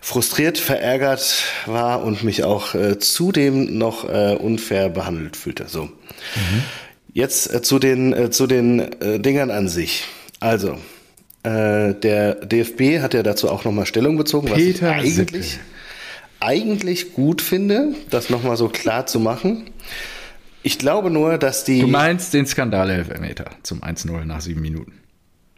frustriert, 0.00 0.56
verärgert 0.56 1.44
war 1.66 2.02
und 2.02 2.24
mich 2.24 2.44
auch 2.44 2.74
zudem 3.00 3.76
noch 3.76 4.04
unfair 4.04 4.88
behandelt 4.88 5.36
fühlte. 5.36 5.66
So. 5.66 5.84
Mhm. 5.84 6.62
Jetzt 7.12 7.66
zu 7.66 7.80
den, 7.80 8.30
zu 8.30 8.46
den 8.46 8.86
Dingern 9.00 9.50
an 9.50 9.68
sich. 9.68 10.04
Also, 10.38 10.78
der 11.44 12.34
DFB 12.36 13.00
hat 13.02 13.12
ja 13.12 13.24
dazu 13.24 13.50
auch 13.50 13.64
nochmal 13.64 13.86
Stellung 13.86 14.16
bezogen, 14.16 14.46
Peter 14.46 14.96
was 14.96 15.04
ich 15.04 15.18
eigentlich, 15.18 15.58
eigentlich 16.40 17.14
gut 17.14 17.42
finde, 17.42 17.94
das 18.10 18.30
nochmal 18.30 18.56
so 18.56 18.68
klar 18.68 19.06
zu 19.06 19.20
machen. 19.20 19.70
Ich 20.62 20.78
glaube 20.78 21.10
nur, 21.10 21.38
dass 21.38 21.64
die. 21.64 21.80
Du 21.80 21.86
meinst 21.86 22.34
den 22.34 22.46
Skandal-Elfmeter 22.46 23.46
zum 23.62 23.82
1-0 23.82 24.24
nach 24.24 24.40
sieben 24.40 24.60
Minuten. 24.60 24.92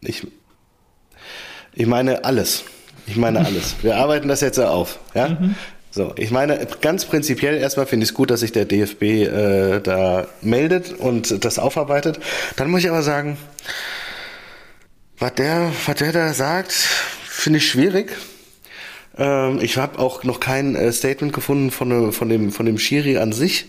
Ich, 0.00 0.26
ich 1.74 1.86
meine 1.86 2.24
alles. 2.24 2.64
Ich 3.06 3.16
meine 3.16 3.44
alles. 3.44 3.76
Wir 3.82 3.96
arbeiten 3.96 4.28
das 4.28 4.40
jetzt 4.40 4.58
auf. 4.58 4.98
Ja? 5.14 5.28
Mhm. 5.28 5.54
So, 5.90 6.12
ich 6.16 6.30
meine, 6.30 6.66
ganz 6.80 7.04
prinzipiell 7.04 7.56
erstmal 7.56 7.86
finde 7.86 8.04
ich 8.04 8.10
es 8.10 8.14
gut, 8.14 8.30
dass 8.30 8.40
sich 8.40 8.52
der 8.52 8.64
DFB 8.64 9.02
äh, 9.02 9.80
da 9.80 10.28
meldet 10.40 10.92
und 10.92 11.44
das 11.44 11.58
aufarbeitet. 11.58 12.20
Dann 12.56 12.70
muss 12.70 12.80
ich 12.80 12.88
aber 12.88 13.02
sagen, 13.02 13.36
was 15.18 15.34
der, 15.34 15.72
was 15.86 15.96
der 15.96 16.12
da 16.12 16.32
sagt, 16.32 16.72
finde 16.72 17.58
ich 17.58 17.68
schwierig. 17.68 18.12
Ähm, 19.20 19.58
ich 19.60 19.76
habe 19.76 19.98
auch 19.98 20.24
noch 20.24 20.40
kein 20.40 20.74
äh, 20.74 20.90
Statement 20.90 21.32
gefunden 21.32 21.70
von, 21.70 22.12
von, 22.12 22.28
dem, 22.28 22.50
von 22.50 22.66
dem 22.66 22.78
Schiri 22.78 23.18
an 23.18 23.32
sich, 23.32 23.66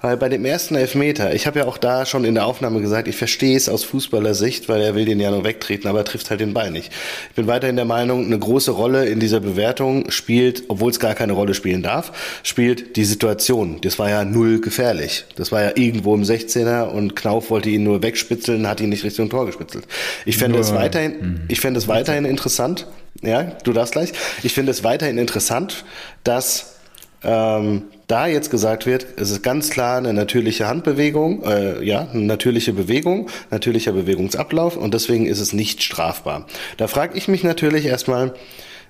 weil 0.00 0.16
bei 0.16 0.28
dem 0.28 0.44
ersten 0.44 0.74
Elfmeter, 0.74 1.34
ich 1.34 1.46
habe 1.46 1.60
ja 1.60 1.66
auch 1.66 1.76
da 1.76 2.06
schon 2.06 2.24
in 2.24 2.34
der 2.34 2.46
Aufnahme 2.46 2.80
gesagt, 2.80 3.06
ich 3.06 3.16
verstehe 3.16 3.56
es 3.56 3.68
aus 3.68 3.84
Fußballersicht, 3.84 4.68
weil 4.68 4.80
er 4.80 4.94
will 4.94 5.04
den 5.04 5.20
ja 5.20 5.30
nur 5.30 5.44
wegtreten, 5.44 5.88
aber 5.88 6.00
er 6.00 6.04
trifft 6.06 6.30
halt 6.30 6.40
den 6.40 6.54
Ball 6.54 6.70
nicht. 6.70 6.90
Ich 7.28 7.36
bin 7.36 7.46
weiterhin 7.46 7.76
der 7.76 7.84
Meinung, 7.84 8.24
eine 8.24 8.38
große 8.38 8.70
Rolle 8.70 9.06
in 9.06 9.20
dieser 9.20 9.40
Bewertung 9.40 10.10
spielt, 10.10 10.64
obwohl 10.68 10.90
es 10.90 10.98
gar 10.98 11.14
keine 11.14 11.34
Rolle 11.34 11.52
spielen 11.52 11.82
darf, 11.82 12.12
spielt 12.42 12.96
die 12.96 13.04
Situation. 13.04 13.78
Das 13.82 13.98
war 13.98 14.08
ja 14.08 14.24
null 14.24 14.60
gefährlich. 14.60 15.26
Das 15.36 15.52
war 15.52 15.62
ja 15.62 15.72
irgendwo 15.74 16.14
im 16.14 16.22
16er 16.22 16.84
und 16.84 17.14
Knauf 17.14 17.50
wollte 17.50 17.68
ihn 17.68 17.84
nur 17.84 18.02
wegspitzeln, 18.02 18.66
hat 18.66 18.80
ihn 18.80 18.88
nicht 18.88 19.04
Richtung 19.04 19.28
Tor 19.28 19.44
gespitzelt. 19.44 19.86
Ich 20.24 20.38
fände 20.38 20.58
es 20.58 20.72
weiterhin, 20.72 21.12
mhm. 21.20 21.40
ich 21.48 21.60
fände 21.60 21.78
es 21.78 21.86
weiterhin 21.86 22.24
interessant, 22.24 22.86
ja, 23.26 23.42
du 23.64 23.72
darfst 23.72 23.92
gleich. 23.92 24.12
Ich 24.42 24.52
finde 24.54 24.72
es 24.72 24.84
weiterhin 24.84 25.18
interessant, 25.18 25.84
dass 26.24 26.76
ähm, 27.22 27.84
da 28.06 28.26
jetzt 28.26 28.50
gesagt 28.50 28.86
wird, 28.86 29.06
es 29.16 29.30
ist 29.30 29.42
ganz 29.42 29.70
klar 29.70 29.98
eine 29.98 30.12
natürliche 30.12 30.68
Handbewegung, 30.68 31.42
äh, 31.44 31.82
ja, 31.84 32.08
eine 32.12 32.22
natürliche 32.22 32.72
Bewegung, 32.72 33.28
natürlicher 33.50 33.92
Bewegungsablauf 33.92 34.76
und 34.76 34.94
deswegen 34.94 35.26
ist 35.26 35.40
es 35.40 35.52
nicht 35.52 35.82
strafbar. 35.82 36.46
Da 36.76 36.86
frage 36.86 37.16
ich 37.18 37.26
mich 37.26 37.42
natürlich 37.42 37.86
erstmal, 37.86 38.34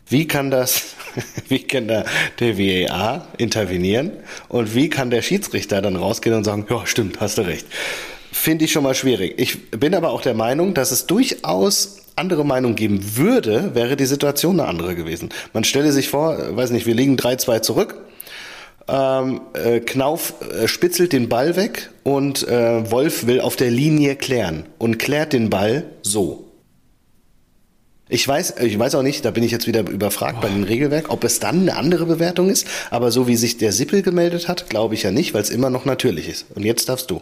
wie 0.08 0.28
kann 0.28 0.50
das, 0.50 0.94
wie 1.48 1.60
kann 1.60 1.88
der, 1.88 2.04
der 2.40 2.58
VAR 2.58 3.28
intervenieren 3.38 4.12
und 4.48 4.74
wie 4.74 4.90
kann 4.90 5.10
der 5.10 5.22
Schiedsrichter 5.22 5.80
dann 5.80 5.96
rausgehen 5.96 6.36
und 6.36 6.44
sagen, 6.44 6.66
ja, 6.68 6.86
stimmt, 6.86 7.20
hast 7.20 7.38
du 7.38 7.42
recht. 7.42 7.66
Finde 8.32 8.66
ich 8.66 8.72
schon 8.72 8.82
mal 8.82 8.94
schwierig. 8.94 9.34
Ich 9.38 9.70
bin 9.70 9.94
aber 9.94 10.10
auch 10.10 10.20
der 10.20 10.34
Meinung, 10.34 10.74
dass 10.74 10.90
es 10.90 11.06
durchaus 11.06 12.05
andere 12.16 12.44
Meinung 12.44 12.74
geben 12.74 13.16
würde, 13.16 13.74
wäre 13.74 13.96
die 13.96 14.06
Situation 14.06 14.58
eine 14.58 14.68
andere 14.68 14.94
gewesen. 14.94 15.28
Man 15.52 15.64
stelle 15.64 15.92
sich 15.92 16.08
vor, 16.08 16.56
weiß 16.56 16.70
nicht, 16.70 16.86
wir 16.86 16.94
liegen 16.94 17.16
3-2 17.16 17.62
zurück. 17.62 18.00
Ähm, 18.88 19.40
äh, 19.54 19.80
Knauf 19.80 20.34
äh, 20.40 20.68
spitzelt 20.68 21.12
den 21.12 21.28
Ball 21.28 21.56
weg 21.56 21.90
und 22.04 22.46
äh, 22.46 22.90
Wolf 22.90 23.26
will 23.26 23.40
auf 23.40 23.56
der 23.56 23.70
Linie 23.70 24.14
klären 24.14 24.64
und 24.78 24.98
klärt 24.98 25.32
den 25.32 25.50
Ball 25.50 25.84
so. 26.02 26.44
Ich 28.08 28.26
weiß, 28.26 28.54
ich 28.60 28.78
weiß 28.78 28.94
auch 28.94 29.02
nicht, 29.02 29.24
da 29.24 29.32
bin 29.32 29.42
ich 29.42 29.50
jetzt 29.50 29.66
wieder 29.66 29.80
überfragt 29.80 30.36
oh. 30.38 30.42
bei 30.42 30.48
dem 30.48 30.62
Regelwerk, 30.62 31.10
ob 31.10 31.24
es 31.24 31.40
dann 31.40 31.62
eine 31.62 31.76
andere 31.76 32.06
Bewertung 32.06 32.48
ist, 32.48 32.68
aber 32.90 33.10
so 33.10 33.26
wie 33.26 33.34
sich 33.34 33.58
der 33.58 33.72
Sippel 33.72 34.02
gemeldet 34.02 34.46
hat, 34.46 34.70
glaube 34.70 34.94
ich 34.94 35.02
ja 35.02 35.10
nicht, 35.10 35.34
weil 35.34 35.42
es 35.42 35.50
immer 35.50 35.70
noch 35.70 35.84
natürlich 35.84 36.28
ist. 36.28 36.46
Und 36.54 36.64
jetzt 36.64 36.88
darfst 36.88 37.10
du. 37.10 37.20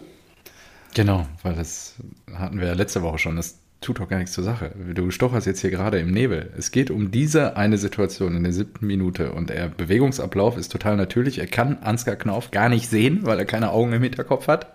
Genau, 0.92 1.26
weil 1.42 1.54
das 1.54 1.94
hatten 2.34 2.60
wir 2.60 2.68
ja 2.68 2.74
letzte 2.74 3.02
Woche 3.02 3.18
schon. 3.18 3.36
Das 3.36 3.54
tut 3.84 4.00
doch 4.00 4.08
gar 4.08 4.18
nichts 4.18 4.32
zur 4.32 4.44
Sache. 4.44 4.72
Du 4.94 5.10
stocherst 5.10 5.46
jetzt 5.46 5.60
hier 5.60 5.70
gerade 5.70 5.98
im 5.98 6.10
Nebel. 6.10 6.50
Es 6.56 6.70
geht 6.70 6.90
um 6.90 7.10
diese 7.10 7.56
eine 7.56 7.78
Situation 7.78 8.36
in 8.36 8.42
der 8.42 8.52
siebten 8.52 8.86
Minute 8.86 9.32
und 9.32 9.50
der 9.50 9.68
Bewegungsablauf 9.68 10.56
ist 10.56 10.72
total 10.72 10.96
natürlich. 10.96 11.38
Er 11.38 11.46
kann 11.46 11.78
Ansgar 11.82 12.16
Knauf 12.16 12.50
gar 12.50 12.68
nicht 12.68 12.88
sehen, 12.88 13.20
weil 13.22 13.38
er 13.38 13.44
keine 13.44 13.70
Augen 13.70 13.92
im 13.92 14.02
Hinterkopf 14.02 14.48
hat 14.48 14.74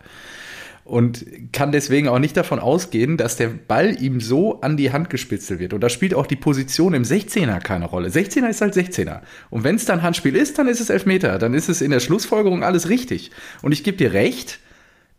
und 0.90 1.26
kann 1.54 1.72
deswegen 1.72 2.08
auch 2.08 2.20
nicht 2.20 2.36
davon 2.36 2.60
ausgehen, 2.60 3.16
dass 3.16 3.38
der 3.38 3.50
Ball 3.50 4.02
ihm 4.02 4.20
so 4.20 4.62
an 4.62 4.76
die 4.76 4.92
Hand 4.92 5.10
gespitzelt 5.10 5.60
wird. 5.60 5.74
Und 5.74 5.82
da 5.82 5.90
spielt 5.90 6.16
auch 6.16 6.26
die 6.26 6.36
Position 6.36 6.94
im 6.94 7.04
16er 7.04 7.60
keine 7.60 7.86
Rolle. 7.86 8.10
16er 8.10 8.50
ist 8.50 8.62
halt 8.62 8.76
16er. 8.76 9.22
Und 9.50 9.64
wenn 9.64 9.76
es 9.76 9.86
dann 9.86 10.02
Handspiel 10.02 10.36
ist, 10.36 10.58
dann 10.58 10.68
ist 10.68 10.80
es 10.80 10.90
Elfmeter. 10.90 11.38
Dann 11.38 11.54
ist 11.54 11.70
es 11.70 11.82
in 11.82 11.92
der 11.92 12.00
Schlussfolgerung 12.00 12.64
alles 12.64 12.90
richtig. 12.90 13.30
Und 13.62 13.72
ich 13.72 13.84
gebe 13.84 13.98
dir 13.98 14.14
recht, 14.14 14.60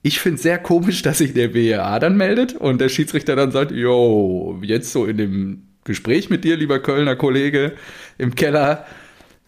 ich 0.02 0.20
finde 0.20 0.36
es 0.36 0.42
sehr 0.42 0.58
komisch, 0.58 1.02
dass 1.02 1.18
sich 1.18 1.34
der 1.34 1.52
WEA 1.52 1.98
dann 1.98 2.16
meldet 2.16 2.54
und 2.54 2.80
der 2.80 2.88
Schiedsrichter 2.88 3.36
dann 3.36 3.52
sagt, 3.52 3.70
jo, 3.70 4.58
jetzt 4.62 4.92
so 4.92 5.04
in 5.04 5.18
dem 5.18 5.62
Gespräch 5.84 6.30
mit 6.30 6.44
dir, 6.44 6.56
lieber 6.56 6.78
Kölner 6.78 7.16
Kollege, 7.16 7.72
im 8.16 8.34
Keller, 8.34 8.86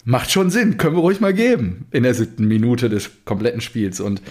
macht 0.05 0.31
schon 0.31 0.49
Sinn, 0.49 0.77
können 0.77 0.95
wir 0.95 1.01
ruhig 1.01 1.19
mal 1.19 1.33
geben 1.33 1.85
in 1.91 2.03
der 2.03 2.13
siebten 2.13 2.47
Minute 2.47 2.89
des 2.89 3.09
kompletten 3.25 3.61
Spiels. 3.61 3.99
Und 3.99 4.21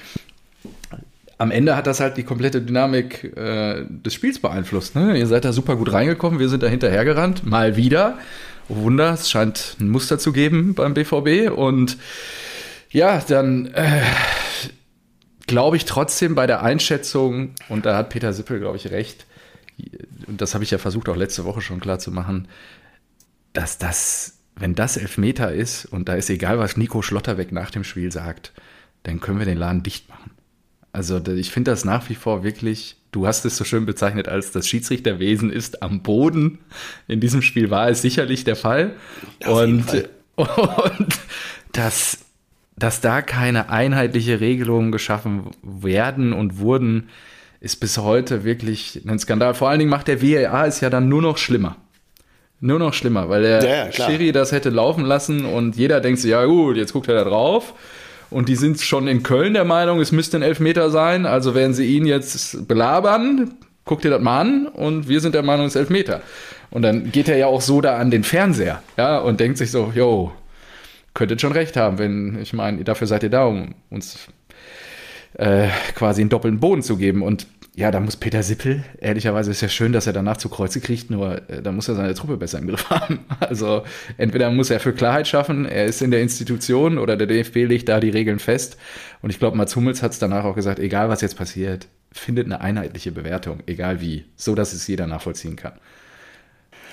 am 1.38 1.50
Ende 1.50 1.76
hat 1.76 1.86
das 1.86 1.98
halt 1.98 2.16
die 2.16 2.22
komplette 2.22 2.62
Dynamik 2.62 3.36
äh, 3.36 3.84
des 3.88 4.14
Spiels 4.14 4.38
beeinflusst. 4.38 4.94
Ne? 4.94 5.18
Ihr 5.18 5.26
seid 5.26 5.44
da 5.44 5.52
super 5.52 5.76
gut 5.76 5.92
reingekommen, 5.92 6.38
wir 6.38 6.48
sind 6.48 6.62
da 6.62 6.68
hinterhergerannt, 6.68 7.44
mal 7.44 7.76
wieder. 7.76 8.18
Wunder, 8.68 9.14
es 9.14 9.28
scheint 9.28 9.76
ein 9.80 9.88
Muster 9.88 10.18
zu 10.18 10.32
geben 10.32 10.74
beim 10.74 10.94
BVB. 10.94 11.50
Und 11.50 11.98
ja, 12.90 13.20
dann 13.26 13.66
äh, 13.74 14.02
glaube 15.46 15.76
ich 15.76 15.84
trotzdem 15.84 16.34
bei 16.34 16.46
der 16.46 16.62
Einschätzung, 16.62 17.54
und 17.68 17.86
da 17.86 17.96
hat 17.96 18.10
Peter 18.10 18.32
Sippel, 18.32 18.60
glaube 18.60 18.76
ich, 18.76 18.90
recht, 18.90 19.26
und 20.26 20.40
das 20.40 20.54
habe 20.54 20.64
ich 20.64 20.70
ja 20.70 20.78
versucht 20.78 21.08
auch 21.08 21.16
letzte 21.16 21.44
Woche 21.44 21.60
schon 21.60 21.80
klar 21.80 21.98
zu 21.98 22.10
machen, 22.10 22.48
dass 23.52 23.78
das, 23.78 24.38
wenn 24.56 24.74
das 24.74 24.96
Elfmeter 24.96 25.52
ist 25.52 25.84
und 25.86 26.08
da 26.08 26.14
ist 26.14 26.30
egal, 26.30 26.58
was 26.58 26.76
Nico 26.76 27.02
Schlotterbeck 27.02 27.52
nach 27.52 27.70
dem 27.70 27.84
Spiel 27.84 28.12
sagt, 28.12 28.52
dann 29.02 29.20
können 29.20 29.38
wir 29.38 29.46
den 29.46 29.58
Laden 29.58 29.82
dicht 29.82 30.08
machen. 30.08 30.30
Also 30.92 31.24
ich 31.26 31.50
finde 31.50 31.70
das 31.70 31.84
nach 31.84 32.08
wie 32.10 32.14
vor 32.14 32.44
wirklich, 32.44 32.96
du 33.12 33.26
hast 33.26 33.44
es 33.44 33.56
so 33.56 33.64
schön 33.64 33.86
bezeichnet 33.86 34.28
als 34.28 34.52
das 34.52 34.68
Schiedsrichterwesen 34.68 35.50
ist 35.50 35.82
am 35.82 36.02
Boden. 36.02 36.58
In 37.08 37.20
diesem 37.20 37.40
Spiel 37.40 37.70
war 37.70 37.88
es 37.88 38.02
sicherlich 38.02 38.44
der 38.44 38.56
Fall. 38.56 38.94
Auf 39.44 39.62
und, 39.62 39.82
Fall. 39.84 40.08
und 40.36 41.18
das 41.72 42.21
dass 42.82 43.00
da 43.00 43.22
keine 43.22 43.70
einheitliche 43.70 44.40
Regelungen 44.40 44.90
geschaffen 44.90 45.50
werden 45.62 46.32
und 46.32 46.58
wurden, 46.58 47.10
ist 47.60 47.76
bis 47.76 47.96
heute 47.96 48.42
wirklich 48.42 49.02
ein 49.06 49.20
Skandal. 49.20 49.54
Vor 49.54 49.68
allen 49.68 49.78
Dingen 49.78 49.90
macht 49.90 50.08
der 50.08 50.20
WAA 50.20 50.66
es 50.66 50.80
ja 50.80 50.90
dann 50.90 51.08
nur 51.08 51.22
noch 51.22 51.38
schlimmer. 51.38 51.76
Nur 52.58 52.80
noch 52.80 52.92
schlimmer, 52.92 53.28
weil 53.28 53.42
der 53.42 53.62
ja, 53.62 53.86
ja, 53.86 53.92
Schiri 53.92 54.32
das 54.32 54.50
hätte 54.50 54.70
laufen 54.70 55.04
lassen 55.04 55.44
und 55.44 55.76
jeder 55.76 56.00
denkt 56.00 56.20
sich, 56.20 56.32
ja 56.32 56.44
gut, 56.44 56.76
jetzt 56.76 56.92
guckt 56.92 57.06
er 57.06 57.14
da 57.14 57.24
drauf. 57.24 57.74
Und 58.30 58.48
die 58.48 58.56
sind 58.56 58.80
schon 58.80 59.06
in 59.06 59.22
Köln 59.22 59.54
der 59.54 59.64
Meinung, 59.64 60.00
es 60.00 60.10
müsste 60.10 60.38
ein 60.38 60.42
Elfmeter 60.42 60.90
sein, 60.90 61.24
also 61.24 61.54
werden 61.54 61.74
sie 61.74 61.86
ihn 61.86 62.06
jetzt 62.06 62.66
belabern, 62.66 63.54
guckt 63.84 64.04
ihr 64.04 64.10
das 64.10 64.22
mal 64.22 64.40
an 64.40 64.66
und 64.66 65.06
wir 65.06 65.20
sind 65.20 65.36
der 65.36 65.42
Meinung, 65.42 65.66
es 65.66 65.76
ist 65.76 65.80
Elfmeter. 65.80 66.22
Und 66.70 66.82
dann 66.82 67.12
geht 67.12 67.28
er 67.28 67.36
ja 67.36 67.46
auch 67.46 67.60
so 67.60 67.80
da 67.80 67.98
an 67.98 68.10
den 68.10 68.24
Fernseher, 68.24 68.82
ja, 68.96 69.18
und 69.18 69.38
denkt 69.38 69.58
sich 69.58 69.70
so, 69.70 69.92
yo, 69.94 70.32
könntet 71.14 71.40
schon 71.40 71.52
recht 71.52 71.76
haben, 71.76 71.98
wenn, 71.98 72.38
ich 72.40 72.52
meine, 72.52 72.84
dafür 72.84 73.06
seid 73.06 73.22
ihr 73.22 73.30
da, 73.30 73.44
um 73.44 73.74
uns 73.90 74.28
äh, 75.34 75.68
quasi 75.94 76.20
einen 76.20 76.30
doppelten 76.30 76.60
Boden 76.60 76.82
zu 76.82 76.96
geben. 76.96 77.22
Und 77.22 77.46
ja, 77.74 77.90
da 77.90 78.00
muss 78.00 78.16
Peter 78.16 78.42
Sippel, 78.42 78.84
ehrlicherweise 79.00 79.50
ist 79.50 79.62
ja 79.62 79.68
schön, 79.68 79.92
dass 79.92 80.06
er 80.06 80.12
danach 80.12 80.36
zu 80.36 80.50
Kreuze 80.50 80.80
kriegt, 80.80 81.10
nur 81.10 81.48
äh, 81.48 81.62
da 81.62 81.72
muss 81.72 81.88
er 81.88 81.94
seine 81.94 82.14
Truppe 82.14 82.36
besser 82.36 82.58
im 82.58 82.68
Griff 82.68 82.90
haben. 82.90 83.20
Also 83.40 83.82
entweder 84.18 84.50
muss 84.50 84.70
er 84.70 84.80
für 84.80 84.92
Klarheit 84.92 85.26
schaffen, 85.26 85.64
er 85.64 85.86
ist 85.86 86.02
in 86.02 86.10
der 86.10 86.20
Institution 86.20 86.98
oder 86.98 87.16
der 87.16 87.26
DFB 87.26 87.56
legt 87.66 87.88
da 87.88 87.98
die 88.00 88.10
Regeln 88.10 88.38
fest. 88.38 88.76
Und 89.22 89.30
ich 89.30 89.38
glaube, 89.38 89.56
Mats 89.56 89.74
Hummels 89.74 90.02
hat 90.02 90.12
es 90.12 90.18
danach 90.18 90.44
auch 90.44 90.54
gesagt, 90.54 90.78
egal 90.78 91.08
was 91.08 91.22
jetzt 91.22 91.36
passiert, 91.36 91.88
findet 92.12 92.46
eine 92.46 92.60
einheitliche 92.60 93.10
Bewertung, 93.10 93.60
egal 93.66 94.02
wie, 94.02 94.26
so 94.36 94.54
dass 94.54 94.74
es 94.74 94.86
jeder 94.86 95.06
nachvollziehen 95.06 95.56
kann. 95.56 95.72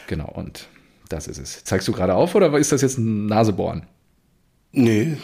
Genau, 0.07 0.29
und 0.29 0.67
das 1.09 1.27
ist 1.27 1.39
es. 1.39 1.63
Zeigst 1.65 1.87
du 1.87 1.91
gerade 1.91 2.15
auf 2.15 2.35
oder 2.35 2.57
ist 2.57 2.71
das 2.71 2.81
jetzt 2.81 2.97
ein 2.97 3.25
Nasebohren? 3.25 3.83
Nee, 4.71 5.17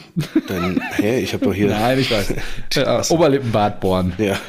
dann, 0.48 0.82
hä, 0.96 1.20
ich 1.20 1.34
habe 1.34 1.46
doch 1.46 1.54
hier. 1.54 1.68
Nein, 1.70 2.00
ich 2.00 2.12
weiß. 2.12 2.34
Ja, 2.74 3.02
Oberlippenbart 3.10 3.80
bohren. 3.80 4.14
Ja. 4.18 4.40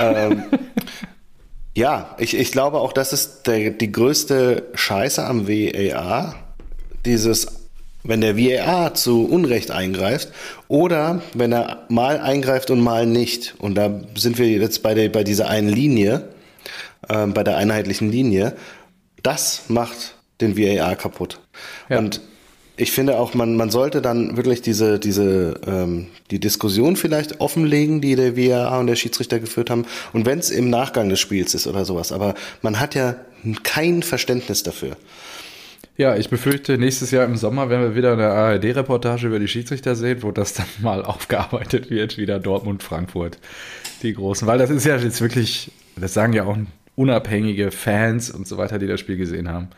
ähm, 0.00 0.44
ja, 1.76 2.16
ich, 2.18 2.34
ich 2.34 2.50
glaube 2.50 2.78
auch, 2.78 2.92
das 2.92 3.12
ist 3.12 3.46
der, 3.46 3.70
die 3.70 3.92
größte 3.92 4.70
Scheiße 4.74 5.24
am 5.24 5.48
VAR. 5.48 6.34
Dieses, 7.04 7.46
wenn 8.04 8.20
der 8.20 8.36
VAR 8.36 8.94
zu 8.94 9.26
Unrecht 9.26 9.70
eingreift 9.70 10.28
oder 10.68 11.22
wenn 11.34 11.52
er 11.52 11.84
mal 11.88 12.18
eingreift 12.18 12.70
und 12.70 12.80
mal 12.80 13.06
nicht. 13.06 13.54
Und 13.58 13.74
da 13.74 14.00
sind 14.14 14.38
wir 14.38 14.48
jetzt 14.48 14.82
bei, 14.82 14.94
der, 14.94 15.08
bei 15.10 15.24
dieser 15.24 15.48
einen 15.48 15.68
Linie, 15.68 16.28
äh, 17.08 17.26
bei 17.26 17.44
der 17.44 17.58
einheitlichen 17.58 18.10
Linie. 18.10 18.56
Das 19.22 19.64
macht 19.68 20.14
den 20.40 20.56
VAR 20.56 20.96
kaputt. 20.96 21.38
Ja. 21.88 21.98
Und 21.98 22.20
ich 22.76 22.92
finde 22.92 23.18
auch, 23.18 23.34
man, 23.34 23.56
man 23.56 23.70
sollte 23.70 24.00
dann 24.00 24.36
wirklich 24.36 24.62
diese, 24.62 24.98
diese, 24.98 25.60
ähm, 25.66 26.06
die 26.30 26.40
Diskussion 26.40 26.96
vielleicht 26.96 27.40
offenlegen, 27.40 28.00
die 28.00 28.16
der 28.16 28.36
VAR 28.36 28.80
und 28.80 28.86
der 28.86 28.96
Schiedsrichter 28.96 29.38
geführt 29.40 29.68
haben. 29.68 29.84
Und 30.12 30.24
wenn 30.24 30.38
es 30.38 30.50
im 30.50 30.70
Nachgang 30.70 31.08
des 31.08 31.20
Spiels 31.20 31.54
ist 31.54 31.66
oder 31.66 31.84
sowas. 31.84 32.12
Aber 32.12 32.34
man 32.62 32.80
hat 32.80 32.94
ja 32.94 33.16
kein 33.62 34.02
Verständnis 34.02 34.62
dafür. 34.62 34.96
Ja, 35.98 36.16
ich 36.16 36.30
befürchte, 36.30 36.78
nächstes 36.78 37.10
Jahr 37.10 37.26
im 37.26 37.36
Sommer 37.36 37.68
werden 37.68 37.82
wir 37.82 37.94
wieder 37.94 38.14
eine 38.14 38.28
ARD-Reportage 38.28 39.26
über 39.26 39.38
die 39.38 39.48
Schiedsrichter 39.48 39.94
sehen, 39.94 40.22
wo 40.22 40.30
das 40.30 40.54
dann 40.54 40.66
mal 40.80 41.04
aufgearbeitet 41.04 41.90
wird, 41.90 42.16
wieder 42.16 42.40
Dortmund, 42.40 42.82
Frankfurt, 42.82 43.38
die 44.02 44.14
Großen. 44.14 44.48
Weil 44.48 44.56
das 44.56 44.70
ist 44.70 44.86
ja 44.86 44.96
jetzt 44.96 45.20
wirklich, 45.20 45.70
das 45.96 46.14
sagen 46.14 46.32
ja 46.32 46.44
auch 46.44 46.56
unabhängige 46.96 47.70
Fans 47.70 48.30
und 48.30 48.48
so 48.48 48.56
weiter, 48.56 48.78
die 48.78 48.86
das 48.86 49.00
Spiel 49.00 49.18
gesehen 49.18 49.50
haben 49.50 49.68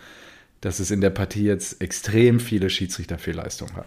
dass 0.64 0.80
es 0.80 0.90
in 0.90 1.00
der 1.02 1.10
Partie 1.10 1.44
jetzt 1.44 1.82
extrem 1.82 2.40
viele 2.40 2.70
Schiedsrichterfehlleistungen 2.70 3.76
hat. 3.76 3.86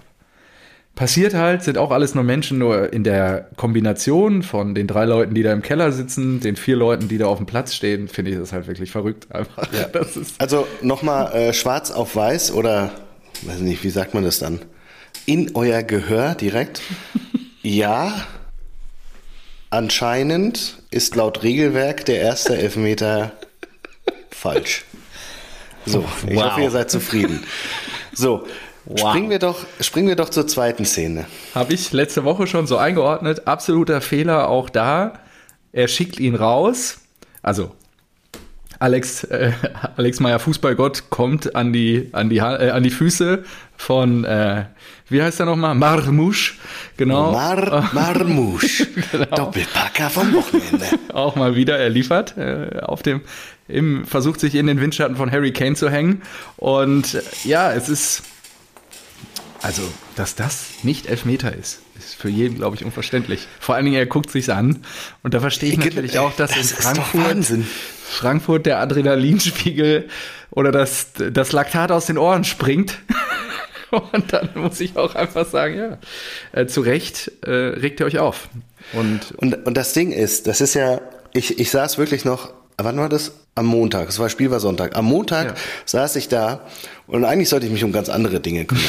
Passiert 0.94 1.34
halt, 1.34 1.64
sind 1.64 1.78
auch 1.78 1.92
alles 1.92 2.16
nur 2.16 2.24
Menschen, 2.24 2.58
nur 2.60 2.92
in 2.92 3.04
der 3.04 3.50
Kombination 3.56 4.42
von 4.44 4.74
den 4.74 4.88
drei 4.88 5.06
Leuten, 5.06 5.34
die 5.36 5.44
da 5.44 5.54
im 5.54 5.62
Keller 5.62 5.92
sitzen, 5.92 6.40
den 6.40 6.56
vier 6.56 6.76
Leuten, 6.76 7.08
die 7.08 7.18
da 7.18 7.28
auf 7.28 7.38
dem 7.38 7.46
Platz 7.46 7.74
stehen, 7.74 8.08
finde 8.08 8.32
ich 8.32 8.38
das 8.38 8.54
halt 8.54 8.68
wirklich 8.68 8.92
verrückt. 8.92 9.28
Einfach. 9.32 9.72
Ja. 9.74 9.88
also 10.40 10.68
nochmal 10.82 11.34
äh, 11.34 11.54
schwarz 11.54 11.92
auf 11.92 12.16
weiß 12.16 12.52
oder 12.52 12.92
weiß 13.44 13.60
nicht, 13.60 13.84
wie 13.84 13.90
sagt 13.90 14.14
man 14.14 14.24
das 14.24 14.40
dann? 14.40 14.60
In 15.26 15.56
euer 15.56 15.84
Gehör 15.84 16.36
direkt. 16.36 16.82
ja, 17.62 18.26
anscheinend 19.70 20.82
ist 20.90 21.16
laut 21.16 21.44
Regelwerk 21.44 22.06
der 22.06 22.22
erste 22.22 22.58
Elfmeter 22.58 23.34
falsch. 24.32 24.86
So, 25.88 26.06
ich 26.28 26.36
Wow. 26.36 26.44
hoffe, 26.52 26.62
ihr 26.62 26.72
seid 26.72 26.92
zufrieden. 26.92 27.44
So, 28.14 28.46
Wow. 28.86 29.10
springen, 29.10 29.30
wir 29.30 29.40
doch, 29.40 29.66
springen 29.82 30.08
wir 30.08 30.16
doch 30.16 30.30
zur 30.30 30.48
zweiten 30.48 30.86
Szene. 30.86 31.26
Habe 31.54 31.74
ich 31.74 31.92
letzte 31.92 32.24
Woche 32.24 32.48
schon 32.48 32.68
so 32.68 32.78
eingeordnet. 32.78 33.46
Absoluter 33.48 34.00
Fehler 34.02 34.48
auch 34.50 34.70
da. 34.70 35.20
Er 35.74 35.88
schickt 35.90 36.20
ihn 36.20 36.36
raus. 36.36 37.00
Also 37.42 37.72
Alex, 38.80 39.24
äh, 39.26 39.52
Alex 39.96 40.20
Meyer, 40.20 40.40
Fußballgott, 40.40 41.10
kommt 41.10 41.56
an 41.56 41.74
die, 41.74 42.10
an 42.12 42.30
die, 42.30 42.42
Ha- 42.42 42.58
äh, 42.58 42.70
an 42.70 42.84
die 42.84 42.90
Füße 42.92 43.44
von, 43.76 44.24
äh, 44.24 44.66
wie 45.10 45.22
heißt 45.22 45.40
er 45.40 45.46
nochmal? 45.48 45.74
Marmouche. 45.76 46.54
Genau. 46.98 47.32
Mar 47.32 47.90
Marmouche, 47.94 48.86
Doppelpacker 49.36 50.10
vom 50.10 50.34
Wochenende. 50.34 50.86
auch 51.14 51.36
mal 51.36 51.56
wieder, 51.56 51.78
er 51.78 51.90
liefert 51.90 52.38
äh, 52.38 52.80
auf 52.82 53.02
dem, 53.04 53.22
im, 53.68 54.06
versucht 54.06 54.40
sich 54.40 54.56
in 54.56 54.68
den 54.68 54.80
Windschatten 54.80 55.16
von 55.16 55.32
Harry 55.32 55.52
Kane 55.52 55.76
zu 55.76 55.90
hängen. 55.90 56.22
Und 56.58 57.16
äh, 57.16 57.22
ja, 57.46 57.72
es 57.72 57.90
ist, 57.90 58.24
also, 59.62 59.82
dass 60.16 60.36
das 60.36 60.68
nicht 60.84 61.08
Elfmeter 61.08 61.54
ist, 61.54 61.80
ist 61.98 62.16
für 62.16 62.30
jeden, 62.30 62.58
glaube 62.58 62.76
ich, 62.76 62.86
unverständlich. 62.86 63.48
Vor 63.60 63.76
allen 63.76 63.86
Dingen, 63.86 63.98
er 63.98 64.06
guckt 64.06 64.30
sich's 64.30 64.50
an. 64.50 64.84
Und 65.24 65.34
da 65.34 65.40
verstehe 65.40 65.72
ich 65.72 65.78
natürlich 65.78 66.20
auch, 66.20 66.36
dass 66.36 66.52
Das 66.52 66.72
in 66.72 66.78
Frankfurt. 66.78 67.48
Frankfurt 68.10 68.66
der 68.66 68.80
Adrenalinspiegel 68.80 70.08
oder 70.52 70.72
das, 70.72 71.08
das 71.14 71.52
Laktat 71.52 71.92
aus 71.92 72.06
den 72.06 72.18
Ohren 72.18 72.44
springt. 72.44 73.00
Und 74.12 74.34
dann 74.34 74.50
muss 74.56 74.82
ich 74.82 74.98
auch 74.98 75.16
einfach 75.16 75.48
sagen, 75.48 75.78
ja, 75.78 75.98
äh, 76.52 76.68
zu 76.68 76.82
Recht 76.82 77.32
äh, 77.46 77.50
regt 77.52 78.02
ihr 78.02 78.06
euch 78.06 78.20
auf. 78.20 78.50
Und 78.92 79.34
Und, 79.38 79.66
und 79.66 79.78
das 79.78 79.94
Ding 79.94 80.12
ist, 80.12 80.48
das 80.48 80.60
ist 80.60 80.74
ja, 80.74 81.00
ich, 81.34 81.58
ich 81.58 81.72
saß 81.72 81.98
wirklich 81.98 82.26
noch, 82.26 82.54
wann 82.78 82.98
war 82.98 83.08
das? 83.08 83.32
Am 83.58 83.66
Montag, 83.66 84.06
das 84.08 84.20
war 84.20 84.30
Spiel 84.30 84.52
war 84.52 84.60
Sonntag. 84.60 84.96
Am 84.96 85.06
Montag 85.06 85.48
Ja. 85.48 85.54
saß 85.86 86.16
ich 86.18 86.28
da 86.30 86.62
und 87.08 87.26
eigentlich 87.26 87.50
sollte 87.50 87.66
ich 87.66 87.72
mich 87.72 87.84
um 87.84 87.92
ganz 87.92 88.10
andere 88.10 88.40
Dinge 88.40 88.66
kümmern, 88.66 88.84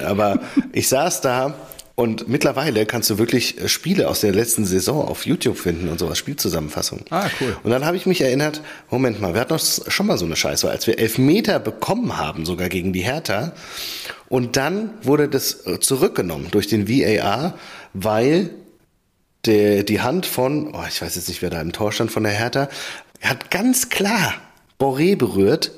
ja. 0.00 0.06
Aber 0.06 0.40
ich 0.72 0.88
saß 0.88 1.20
da 1.20 1.54
und 1.94 2.28
mittlerweile 2.28 2.84
kannst 2.84 3.08
du 3.10 3.16
wirklich 3.18 3.58
äh, 3.60 3.68
Spiele 3.68 4.08
aus 4.08 4.20
der 4.20 4.32
letzten 4.32 4.64
Saison 4.66 5.06
auf 5.08 5.24
YouTube 5.26 5.56
finden 5.58 5.88
und 5.88 5.98
sowas, 5.98 6.18
Spielzusammenfassung. 6.18 7.00
Ah, 7.10 7.28
cool. 7.40 7.56
Und 7.62 7.70
dann 7.70 7.84
habe 7.86 7.96
ich 7.96 8.04
mich 8.06 8.20
erinnert, 8.20 8.60
Moment 8.90 9.20
mal, 9.20 9.32
wir 9.34 9.40
hatten 9.40 9.56
doch 9.56 9.64
schon 9.90 10.06
mal 10.06 10.18
so 10.18 10.26
eine 10.26 10.36
Scheiße, 10.36 10.68
als 10.70 10.86
wir 10.86 10.98
Elfmeter 10.98 11.58
bekommen 11.58 12.16
haben, 12.18 12.44
sogar 12.44 12.68
gegen 12.68 12.92
die 12.92 13.00
Hertha. 13.00 13.52
Und 14.28 14.56
dann 14.56 14.90
wurde 15.02 15.28
das 15.28 15.66
äh, 15.66 15.80
zurückgenommen 15.80 16.48
durch 16.50 16.66
den 16.66 16.86
VAR, 16.88 17.54
weil 17.94 18.50
der, 19.46 19.84
die 19.84 20.00
Hand 20.00 20.26
von, 20.26 20.74
oh, 20.74 20.82
ich 20.88 21.00
weiß 21.00 21.14
jetzt 21.14 21.28
nicht, 21.28 21.40
wer 21.40 21.50
da 21.50 21.60
im 21.60 21.72
Tor 21.72 21.92
stand 21.92 22.10
von 22.10 22.24
der 22.24 22.32
Hertha, 22.32 22.68
er 23.20 23.30
hat 23.30 23.50
ganz 23.50 23.88
klar 23.88 24.34
Boré 24.78 25.16
berührt, 25.16 25.72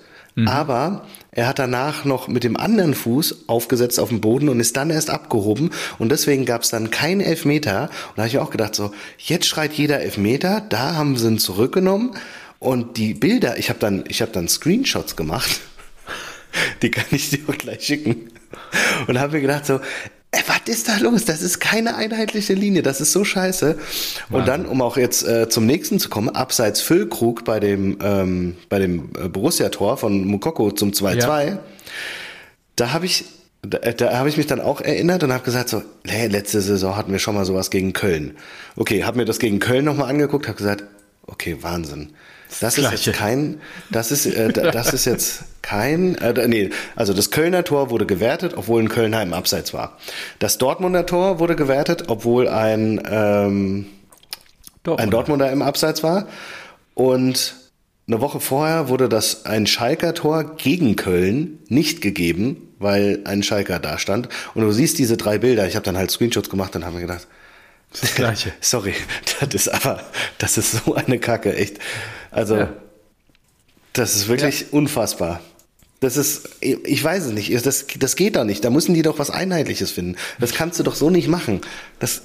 aber 0.47 1.04
er 1.33 1.49
hat 1.49 1.59
danach 1.59 2.04
noch 2.04 2.28
mit 2.28 2.45
dem 2.45 2.57
anderen 2.57 2.95
Fuß 2.95 3.49
aufgesetzt 3.49 3.99
auf 3.99 4.11
dem 4.11 4.21
Boden 4.21 4.49
und 4.49 4.61
ist 4.61 4.76
dann 4.76 4.90
erst 4.90 5.11
abgehoben 5.11 5.71
und 5.99 6.11
deswegen 6.11 6.45
gab 6.45 6.62
es 6.62 6.71
dann 6.71 6.90
keinen 6.90 7.21
Elfmeter. 7.21 7.83
Und 7.83 8.16
da 8.16 8.23
habe 8.23 8.28
ich 8.28 8.38
auch 8.38 8.50
gedacht, 8.50 8.75
so, 8.75 8.92
jetzt 9.18 9.47
schreit 9.47 9.73
jeder 9.73 10.00
Elfmeter, 10.00 10.61
da 10.68 10.95
haben 10.95 11.16
sie 11.16 11.26
ihn 11.26 11.38
zurückgenommen 11.38 12.12
und 12.59 12.97
die 12.97 13.14
Bilder, 13.14 13.59
ich 13.59 13.68
habe 13.68 13.78
dann, 13.78 14.04
ich 14.09 14.21
habe 14.21 14.33
dann 14.33 14.49
Screenshots 14.49 15.16
gemacht. 15.16 15.61
Die 16.83 16.90
kann 16.90 17.04
ich 17.11 17.30
dir 17.30 17.40
auch 17.49 17.57
gleich 17.57 17.85
schicken. 17.85 18.30
Und 19.07 19.18
habe 19.18 19.35
mir 19.35 19.42
gedacht 19.42 19.66
so, 19.66 19.80
was 20.33 20.61
ist 20.67 20.89
da 20.89 20.99
los? 20.99 21.25
Das 21.25 21.41
ist 21.43 21.59
keine 21.61 21.97
einheitliche 21.97 22.53
Linie, 22.55 22.83
das 22.83 23.01
ist 23.01 23.13
so 23.13 23.25
scheiße. 23.25 23.79
Und 24.31 24.47
dann, 24.47 24.67
um 24.67 24.83
auch 24.83 24.97
jetzt 24.99 25.27
äh, 25.27 25.49
zum 25.49 25.65
nächsten 25.67 25.99
zu 25.99 26.09
kommen, 26.11 26.29
abseits 26.29 26.81
Füllkrug 26.83 27.45
bei 27.45 27.61
dem, 27.61 27.99
ähm, 28.03 28.57
bei 28.69 28.79
dem 28.79 29.11
äh, 29.19 29.29
Borussia-Tor 29.29 29.97
von 29.97 30.25
Mukoko 30.27 30.71
zum 30.73 30.91
2-2, 30.91 31.47
Ja. 31.49 31.59
da 32.77 32.93
habe 32.93 33.07
ich, 33.07 33.25
da, 33.63 33.79
da 33.79 34.19
habe 34.19 34.29
ich 34.29 34.37
mich 34.37 34.47
dann 34.47 34.61
auch 34.61 34.81
erinnert 34.83 35.23
und 35.25 35.33
habe 35.33 35.45
gesagt 35.45 35.71
so, 35.71 35.83
hey, 36.07 36.29
letzte 36.29 36.61
Saison 36.61 36.95
hatten 36.97 37.11
wir 37.13 37.19
schon 37.19 37.35
mal 37.35 37.45
sowas 37.47 37.71
gegen 37.71 37.93
Köln. 37.95 38.37
Okay, 38.77 39.05
habe 39.05 39.17
mir 39.17 39.25
das 39.25 39.39
gegen 39.39 39.59
Köln 39.61 39.85
nochmal 39.87 40.11
angeguckt, 40.11 40.47
habe 40.47 40.59
gesagt, 40.59 40.85
okay, 41.27 41.57
Wahnsinn. 41.63 42.11
Das 42.61 42.77
ist 42.79 42.85
Gleiche. 42.89 43.11
jetzt 43.11 43.19
kein, 43.19 43.61
das 43.91 44.11
ist, 44.11 44.27
äh, 44.27 44.53
da- 44.53 44.71
das 44.71 44.93
ist 44.93 45.05
jetzt 45.07 45.43
kein, 45.69 46.15
äh, 46.15 46.49
nee, 46.49 46.71
also 46.97 47.13
das 47.13 47.31
Kölner 47.31 47.63
Tor 47.63 47.91
wurde 47.91 48.07
gewertet, 48.07 48.55
obwohl 48.57 48.83
ein 48.83 48.89
Kölner 48.89 49.23
im 49.23 49.35
Abseits 49.35 49.75
war. 49.75 49.99
Das 50.38 50.57
Dortmunder 50.57 51.05
Tor 51.05 51.40
wurde 51.40 51.57
gewertet, 51.57 52.05
obwohl 52.09 52.49
ein, 52.49 53.03
ähm, 53.11 53.85
ein 54.97 55.11
Dortmunder 55.11 55.53
im 55.53 55.61
Abseits 55.61 56.03
war. 56.03 56.27
Und 56.95 57.55
eine 58.07 58.23
Woche 58.23 58.40
vorher 58.40 58.88
wurde 58.88 59.11
das 59.11 59.45
ein 59.45 59.66
Schalker 59.66 60.14
Tor 60.14 60.57
gegen 60.57 60.97
Köln 60.97 61.59
nicht 61.69 62.01
gegeben, 62.01 62.73
weil 62.79 63.21
ein 63.27 63.42
Schalker 63.42 63.79
da 63.79 63.99
stand. 63.99 64.31
Und 64.55 64.62
du 64.62 64.73
siehst 64.73 64.99
diese 64.99 65.19
drei 65.19 65.37
Bilder. 65.37 65.66
Ich 65.66 65.75
habe 65.77 65.85
dann 65.85 65.99
halt 65.99 66.11
Screenshots 66.11 66.49
gemacht 66.49 66.75
und 66.77 66.85
habe 66.87 66.95
mir 66.95 67.03
gedacht, 67.03 67.27
Das 68.01 68.14
Gleiche. 68.14 68.53
sorry, 68.62 68.95
das 69.38 69.55
ist 69.55 69.69
aber, 69.69 70.01
das 70.38 70.57
ist 70.57 70.83
so 70.87 70.95
eine 70.95 71.19
Kacke, 71.19 71.55
echt. 71.55 71.79
Also, 72.31 72.57
Ja. 72.57 72.73
das 73.92 74.16
ist 74.16 74.29
wirklich 74.29 74.73
unfassbar. 74.73 75.40
Das 76.01 76.17
ist, 76.17 76.49
ich 76.61 77.03
weiß 77.03 77.27
es 77.27 77.33
nicht, 77.33 77.67
das, 77.67 77.87
das 77.99 78.15
geht 78.15 78.37
doch 78.37 78.45
nicht. 78.45 78.65
Da 78.65 78.71
müssen 78.71 78.95
die 78.95 79.03
doch 79.03 79.19
was 79.19 79.31
Einheitliches 79.31 79.91
finden. 79.91 80.17
Das 80.39 80.55
kannst 80.55 80.79
du 80.79 80.85
doch 80.85 80.95
so 80.95 81.11
nicht 81.11 81.27
machen. 81.27 81.61
Das, 81.99 82.23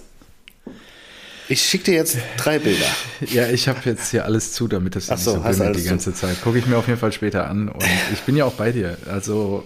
ich 1.50 1.62
schicke 1.62 1.86
dir 1.86 1.94
jetzt 1.96 2.18
drei 2.38 2.60
Bilder. 2.60 2.86
Ja, 3.32 3.50
ich 3.50 3.68
habe 3.68 3.80
jetzt 3.86 4.12
hier 4.12 4.26
alles 4.26 4.54
zu, 4.54 4.68
damit 4.68 4.96
das 4.96 5.10
Ach 5.10 5.16
nicht 5.16 5.24
so, 5.24 5.32
so 5.32 5.42
bimmelt 5.42 5.76
die 5.76 5.82
zu. 5.84 5.90
ganze 5.90 6.14
Zeit. 6.14 6.42
Gucke 6.44 6.60
ich 6.60 6.68
mir 6.68 6.78
auf 6.78 6.88
jeden 6.88 7.00
Fall 7.00 7.12
später 7.12 7.50
an. 7.50 7.70
Und 7.70 7.84
ich 8.14 8.22
bin 8.22 8.36
ja 8.36 8.46
auch 8.46 8.54
bei 8.54 8.72
dir. 8.72 8.98
Also 9.10 9.64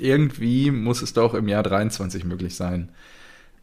irgendwie 0.00 0.70
muss 0.70 1.00
es 1.02 1.12
doch 1.12 1.34
im 1.34 1.46
Jahr 1.46 1.62
23 1.62 2.24
möglich 2.24 2.56
sein, 2.56 2.88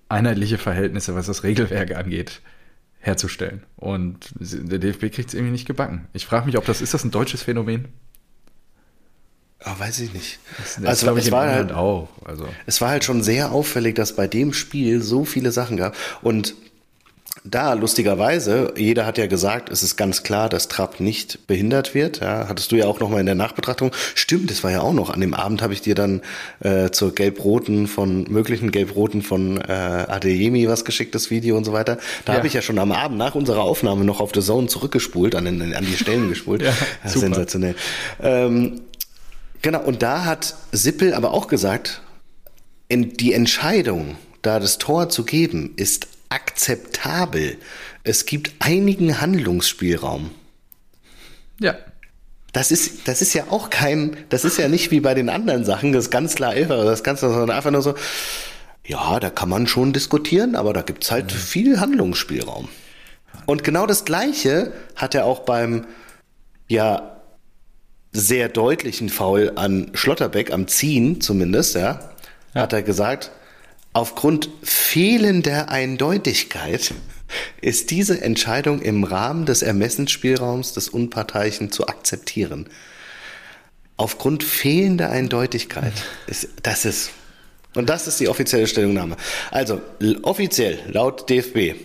einheitliche 0.08 0.58
Verhältnisse, 0.58 1.14
was 1.16 1.26
das 1.26 1.44
Regelwerk 1.44 1.94
angeht, 1.96 2.42
herzustellen. 3.00 3.64
Und 3.76 4.32
der 4.40 4.80
DFB 4.80 5.12
kriegt 5.12 5.30
es 5.30 5.34
irgendwie 5.34 5.52
nicht 5.52 5.68
gebacken. 5.68 6.08
Ich 6.14 6.26
frage 6.26 6.46
mich, 6.46 6.58
ob 6.58 6.66
das 6.66 6.82
ist 6.82 6.94
das 6.94 7.04
ein 7.04 7.12
deutsches 7.12 7.42
Phänomen? 7.42 7.90
Oh, 9.66 9.80
weiß 9.80 10.00
ich 10.00 10.14
nicht. 10.14 10.40
Das 10.58 10.86
Also 10.86 11.06
glaube 11.08 11.20
es 11.20 11.32
war 11.32 11.48
halt, 11.50 11.72
auch. 11.72 12.10
Also 12.24 12.48
es 12.68 12.80
war 12.80 12.90
halt 12.90 13.04
schon 13.04 13.24
sehr 13.24 13.52
auffällig, 13.52 13.96
dass 13.96 14.16
bei 14.16 14.28
dem 14.28 14.54
Spiel 14.54 15.02
so 15.02 15.26
viele 15.26 15.52
Sachen 15.52 15.78
gab. 15.78 15.96
Und 16.22 16.54
da, 17.44 17.74
lustigerweise, 17.74 18.74
jeder 18.76 19.06
hat 19.06 19.18
ja 19.18 19.26
gesagt, 19.28 19.70
es 19.70 19.82
ist 19.82 19.96
ganz 19.96 20.24
klar, 20.24 20.50
dass 20.50 20.68
Trapp 20.68 21.00
nicht 21.00 21.48
behindert 21.48 21.94
wird. 21.96 22.20
Ja, 22.20 22.48
hattest 22.50 22.72
du 22.72 22.76
ja 22.76 22.86
auch 22.88 23.00
nochmal 23.00 23.20
in 23.22 23.26
der 23.26 23.36
Nachbetrachtung. 23.36 23.92
Stimmt, 24.16 24.52
das 24.52 24.64
war 24.64 24.72
ja 24.72 24.82
auch 24.82 24.94
noch. 24.94 25.10
An 25.12 25.22
dem 25.22 25.34
Abend 25.34 25.62
habe 25.62 25.72
ich 25.74 25.82
dir 25.82 25.96
dann 25.96 26.22
äh, 26.60 26.90
zur 26.92 27.16
Gelb-Roten 27.16 27.88
von, 27.88 28.24
möglichen 28.30 28.72
Gelb-Roten 28.72 29.22
von 29.22 29.58
äh, 29.62 29.64
Adeyemi 29.72 30.68
was 30.68 30.84
geschickt, 30.84 31.16
das 31.16 31.30
Video 31.32 31.56
und 31.58 31.64
so 31.64 31.74
weiter. 31.74 31.98
Da 32.26 32.34
Ja. 32.34 32.38
habe 32.40 32.48
ich 32.48 32.54
ja 32.54 32.62
schon 32.62 32.80
am 32.80 32.92
Abend 32.92 33.18
nach 33.18 33.36
unserer 33.36 33.62
Aufnahme 33.62 34.04
noch 34.04 34.20
auf 34.20 34.32
The 34.34 34.42
Zone 34.42 34.68
zurückgespult, 34.68 35.34
an, 35.36 35.46
den, 35.46 35.74
an 35.74 35.86
die 35.86 35.96
Stellen 35.98 36.30
gespult. 36.30 36.62
Ja, 36.64 36.74
super. 37.06 37.20
Sensationell. 37.28 37.76
Ähm, 38.22 38.82
Genau, 39.62 39.82
und 39.82 40.04
da 40.04 40.26
hat 40.26 40.56
Sippel 40.72 41.14
aber 41.14 41.32
auch 41.32 41.48
gesagt, 41.48 42.02
die 42.90 43.34
Entscheidung, 43.34 44.18
da 44.42 44.60
das 44.60 44.78
Tor 44.78 45.10
zu 45.10 45.26
geben, 45.26 45.74
ist 45.76 46.08
akzeptabel. 46.30 47.58
Es 48.04 48.26
gibt 48.26 48.54
einigen 48.60 49.20
Handlungsspielraum. 49.20 50.32
ja, 51.60 51.76
Das 52.54 52.72
ist, 52.72 53.08
das 53.08 53.22
ist 53.22 53.34
ja 53.34 53.46
auch 53.50 53.70
kein, 53.70 54.18
das 54.30 54.46
ist 54.46 54.58
ja 54.58 54.68
nicht 54.68 54.92
wie 54.92 55.00
bei 55.00 55.14
den 55.14 55.30
anderen 55.30 55.66
Sachen, 55.66 55.92
das 55.92 56.06
ist 56.06 56.12
ganz 56.12 56.36
klar 56.36 56.56
Elfer, 56.56 56.86
das 56.86 57.04
Ganze, 57.04 57.30
sondern 57.30 57.52
einfach 57.52 57.72
nur 57.72 57.82
so, 57.82 57.96
ja, 58.86 59.20
da 59.20 59.30
kann 59.30 59.50
man 59.50 59.68
schon 59.68 59.92
diskutieren, 59.92 60.56
aber 60.56 60.72
da 60.74 60.82
gibt's 60.82 61.12
halt 61.12 61.32
viel 61.32 61.80
Handlungsspielraum. 61.80 62.70
Und 63.46 63.64
genau 63.64 63.86
das 63.86 64.06
Gleiche 64.06 64.72
hat 64.96 65.14
er 65.14 65.26
auch 65.26 65.40
beim, 65.40 65.86
ja, 66.68 67.17
sehr 68.18 68.50
deutlichen 68.50 69.10
Foul 69.10 69.52
an 69.56 69.92
Schlotterbeck, 69.94 70.52
am 70.52 70.68
Ziehen 70.68 71.22
zumindest, 71.22 71.76
ja, 71.76 72.00
hat 72.56 72.74
er 72.74 72.82
gesagt, 72.82 73.32
aufgrund 73.94 74.50
fehlender 74.64 75.70
Eindeutigkeit 75.70 76.94
ist 77.62 77.92
diese 77.92 78.22
Entscheidung 78.22 78.82
im 78.82 79.04
Rahmen 79.04 79.46
des 79.46 79.62
Ermessensspielraums 79.62 80.74
des 80.74 80.90
Unparteiischen 80.90 81.72
zu 81.72 81.88
akzeptieren. 81.88 82.68
Aufgrund 83.98 84.44
fehlender 84.44 85.10
Eindeutigkeit 85.12 85.94
ist, 86.26 86.50
das 86.64 86.86
ist, 86.86 87.12
und 87.76 87.88
das 87.90 88.08
ist 88.08 88.20
die 88.20 88.30
offizielle 88.30 88.68
Stellungnahme. 88.68 89.18
Also, 89.52 89.82
offiziell, 90.24 90.80
laut 90.92 91.30
DFB, 91.30 91.76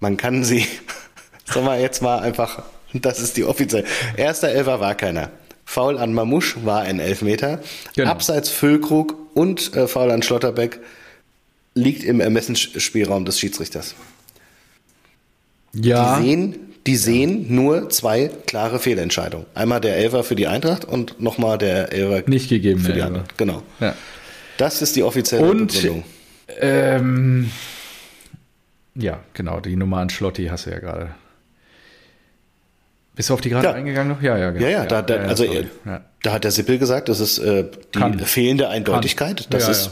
man 0.00 0.16
kann 0.16 0.42
sie, 0.42 0.66
sagen 1.44 1.66
wir 1.66 1.80
jetzt 1.80 2.02
mal 2.02 2.18
einfach, 2.18 2.64
das 3.02 3.20
ist 3.20 3.36
die 3.36 3.44
offizielle. 3.44 3.84
Erster 4.16 4.48
Elfer 4.48 4.80
war 4.80 4.94
keiner. 4.94 5.30
Foul 5.64 5.98
an 5.98 6.12
Mamouche 6.14 6.64
war 6.64 6.82
ein 6.82 7.00
Elfmeter. 7.00 7.60
Genau. 7.96 8.10
Abseits 8.10 8.50
Füllkrug 8.50 9.14
und 9.34 9.74
äh, 9.74 9.88
Foul 9.88 10.10
an 10.12 10.22
Schlotterbeck 10.22 10.78
liegt 11.74 12.04
im 12.04 12.20
Ermessensspielraum 12.20 13.24
des 13.24 13.38
Schiedsrichters. 13.40 13.94
Ja. 15.74 16.18
Die 16.18 16.24
sehen, 16.24 16.56
die 16.86 16.96
sehen 16.96 17.46
nur 17.54 17.90
zwei 17.90 18.30
klare 18.46 18.78
Fehlentscheidungen. 18.78 19.46
Einmal 19.54 19.80
der 19.80 19.96
Elfer 19.96 20.24
für 20.24 20.36
die 20.36 20.46
Eintracht 20.46 20.84
und 20.84 21.20
nochmal 21.20 21.58
der 21.58 21.92
Elfer 21.92 22.28
Nicht 22.30 22.48
gegeben, 22.48 22.80
für 22.80 22.92
die. 22.92 23.00
Elfer. 23.00 23.24
Genau. 23.36 23.62
ja. 23.80 23.94
Das 24.56 24.80
ist 24.80 24.96
die 24.96 25.02
offizielle 25.02 25.44
Und 25.50 25.72
Begründung. 25.72 26.04
ähm, 26.60 27.50
ja, 28.94 29.20
genau, 29.34 29.60
die 29.60 29.76
Nummer 29.76 29.98
an 29.98 30.08
Schlotti 30.08 30.46
hast 30.46 30.64
du 30.66 30.70
ja 30.70 30.78
gerade. 30.78 31.14
Bist 33.16 33.30
du 33.30 33.34
auf 33.34 33.40
die 33.40 33.48
gerade 33.48 33.66
Ja. 33.68 33.72
eingegangen 33.72 34.12
noch? 34.12 34.22
Ja, 34.22 34.36
ja, 34.38 34.50
genau. 34.52 34.64
Ja, 34.64 34.70
ja, 34.70 34.86
da, 34.86 35.02
da, 35.02 35.14
also 35.16 35.44
sorry. 35.44 35.58
äh, 35.86 35.98
da 36.22 36.32
hat 36.32 36.44
der 36.44 36.50
Sippel 36.52 36.78
gesagt, 36.78 37.08
das 37.08 37.18
ist 37.18 37.38
äh, 37.38 37.64
die 37.94 37.98
Kann. 37.98 38.18
fehlende 38.20 38.68
Eindeutigkeit. 38.68 39.46
Das 39.50 39.64
Ja, 39.64 39.70
ist 39.70 39.90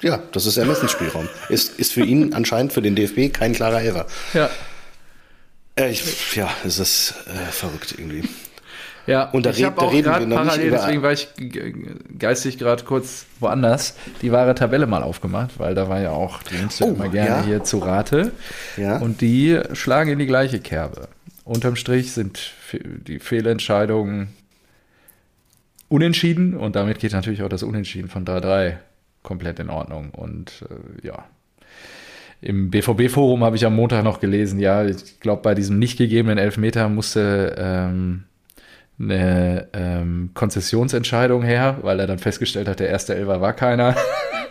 ja. 0.00 0.18
das 0.32 0.46
ist 0.46 0.56
Ermessensspielraum. 0.56 1.28
ist, 1.48 1.78
ist 1.78 1.92
für 1.92 2.02
ihn 2.02 2.34
anscheinend 2.34 2.72
für 2.72 2.82
den 2.82 2.96
DFB 2.96 3.32
kein 3.32 3.52
klarer 3.52 3.80
Elfer. 3.82 4.06
ja. 4.34 4.50
Äh, 5.76 5.90
ich, 5.90 6.34
ja, 6.36 6.50
es 6.66 6.78
ist 6.78 7.14
äh, 7.26 7.50
verrückt 7.50 7.94
irgendwie. 7.96 8.28
Ja, 9.06 9.30
Und 9.30 9.46
da 9.46 9.50
ich 9.50 9.56
red- 9.64 9.72
da 9.76 9.82
auch 9.82 9.92
reden 9.92 10.04
wir 10.12 10.20
noch 10.20 10.26
nicht 10.26 10.36
parallel, 10.36 10.66
über- 10.68 10.76
deswegen 10.76 11.02
war 11.02 11.12
ich 11.12 11.28
ge- 11.36 11.74
geistig 12.18 12.58
gerade 12.58 12.84
kurz 12.84 13.24
woanders, 13.40 13.94
die 14.20 14.30
wahre 14.32 14.54
Tabelle 14.54 14.86
mal 14.86 15.02
aufgemacht, 15.02 15.52
weil 15.58 15.74
da 15.74 15.88
war 15.88 16.00
ja 16.00 16.10
auch, 16.10 16.42
die 16.44 16.54
nimmst 16.56 16.78
du 16.80 16.84
Oh, 16.84 16.88
immer 16.88 17.08
gerne 17.08 17.28
ja. 17.40 17.42
hier 17.44 17.64
zu 17.64 17.78
Rate. 17.78 18.32
Ja. 18.76 18.98
Und 18.98 19.20
die 19.22 19.58
schlagen 19.72 20.10
in 20.10 20.18
die 20.20 20.26
gleiche 20.26 20.60
Kerbe. 20.60 21.08
Unterm 21.44 21.76
Strich 21.76 22.12
sind 22.12 22.52
die 22.72 23.18
Fehlentscheidungen 23.18 24.28
unentschieden 25.88 26.56
und 26.56 26.76
damit 26.76 27.00
geht 27.00 27.12
natürlich 27.12 27.42
auch 27.42 27.48
das 27.48 27.62
Unentschieden 27.62 28.08
von 28.08 28.24
3-3 28.24 28.76
komplett 29.22 29.58
in 29.58 29.70
Ordnung. 29.70 30.10
Und 30.10 30.64
äh, 30.70 31.06
ja, 31.06 31.24
im 32.40 32.70
BVB-Forum 32.70 33.44
habe 33.44 33.56
ich 33.56 33.66
am 33.66 33.76
Montag 33.76 34.02
noch 34.04 34.20
gelesen, 34.20 34.58
ja, 34.58 34.84
ich 34.84 35.20
glaube, 35.20 35.42
bei 35.42 35.54
diesem 35.54 35.78
nicht 35.78 35.98
gegebenen 35.98 36.38
Elfmeter 36.38 36.88
musste 36.88 37.54
ähm, 37.58 38.24
eine 38.98 39.68
ähm, 39.72 40.30
Konzessionsentscheidung 40.34 41.42
her, 41.42 41.78
weil 41.82 42.00
er 42.00 42.06
dann 42.06 42.18
festgestellt 42.18 42.68
hat, 42.68 42.80
der 42.80 42.88
erste 42.88 43.14
Elfer 43.14 43.40
war 43.40 43.52
keiner. 43.52 43.96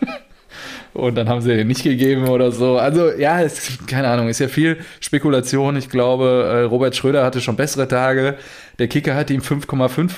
Und 0.94 1.14
dann 1.14 1.28
haben 1.28 1.40
sie 1.40 1.56
den 1.56 1.68
nicht 1.68 1.82
gegeben 1.84 2.28
oder 2.28 2.52
so. 2.52 2.76
Also 2.76 3.10
ja, 3.12 3.40
es, 3.42 3.78
keine 3.86 4.08
Ahnung, 4.08 4.28
ist 4.28 4.40
ja 4.40 4.48
viel 4.48 4.78
Spekulation. 5.00 5.76
Ich 5.76 5.88
glaube, 5.88 6.48
äh, 6.52 6.60
Robert 6.64 6.94
Schröder 6.94 7.24
hatte 7.24 7.40
schon 7.40 7.56
bessere 7.56 7.88
Tage. 7.88 8.36
Der 8.78 8.88
Kicker 8.88 9.14
hat 9.14 9.30
ihm 9.30 9.40
5,5 9.40 10.10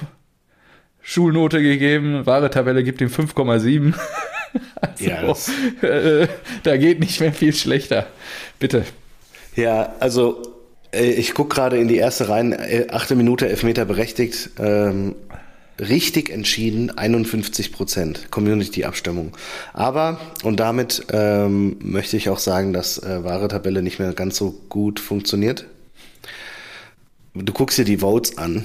Schulnote 1.00 1.62
gegeben. 1.62 2.26
Wahre 2.26 2.50
Tabelle 2.50 2.82
gibt 2.82 3.00
ihm 3.00 3.08
5,7. 3.08 3.94
also, 4.80 5.04
Ja, 5.04 5.22
das- 5.22 5.50
äh, 5.82 6.26
da 6.62 6.76
geht 6.76 7.00
nicht 7.00 7.20
mehr 7.20 7.32
viel 7.32 7.54
schlechter. 7.54 8.06
Bitte. 8.58 8.84
Ja, 9.54 9.92
also 10.00 10.42
äh, 10.92 11.04
ich 11.10 11.34
gucke 11.34 11.54
gerade 11.54 11.76
in 11.78 11.86
die 11.88 11.96
erste 11.98 12.28
rein, 12.28 12.52
äh, 12.52 12.86
achte 12.90 13.14
Minute, 13.14 13.48
Elfmeter 13.48 13.84
berechtigt. 13.84 14.50
Ähm, 14.58 15.14
richtig 15.78 16.30
entschieden, 16.30 16.96
51 16.96 17.72
Prozent 17.72 18.30
Community-Abstimmung. 18.30 19.36
Aber, 19.72 20.20
und 20.42 20.60
damit 20.60 21.06
ähm, 21.12 21.76
möchte 21.80 22.16
ich 22.16 22.28
auch 22.28 22.38
sagen, 22.38 22.72
dass 22.72 22.98
äh, 22.98 23.24
wahre 23.24 23.48
Tabelle 23.48 23.82
nicht 23.82 23.98
mehr 23.98 24.12
ganz 24.12 24.36
so 24.36 24.54
gut 24.68 25.00
funktioniert. 25.00 25.66
Du 27.34 27.52
guckst 27.52 27.78
dir 27.78 27.84
die 27.84 27.98
Votes 27.98 28.38
an. 28.38 28.64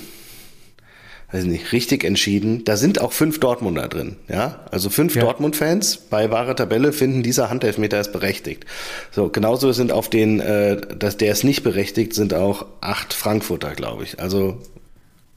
Weiß 1.32 1.43
nicht, 1.43 1.74
richtig 1.74 2.04
entschieden. 2.04 2.63
Da 2.65 2.76
sind 2.76 3.02
auch 3.02 3.12
fünf 3.12 3.39
Dortmunder 3.39 3.88
drin, 3.88 4.15
ja. 4.28 4.65
Also 4.72 4.89
fünf 4.89 5.13
Ja. 5.15 5.22
Dortmund-Fans 5.22 5.98
bei 6.10 6.32
wahre 6.32 6.56
Tabelle 6.56 6.91
finden, 6.91 7.22
dieser 7.22 7.52
Handelfmeter 7.52 8.00
ist 8.00 8.12
berechtigt. 8.12 8.65
So, 9.12 9.30
genauso 9.30 9.72
sind 9.72 9.91
auf 9.91 10.10
den, 10.10 10.39
äh, 10.39 10.82
dass 10.98 11.17
der 11.17 11.32
ist 11.32 11.43
nicht 11.43 11.62
berechtigt, 11.63 12.15
sind 12.15 12.34
auch 12.34 12.65
acht 12.82 13.13
Frankfurter, 13.13 13.74
glaube 13.76 14.06
ich. 14.06 14.19
Also 14.19 14.58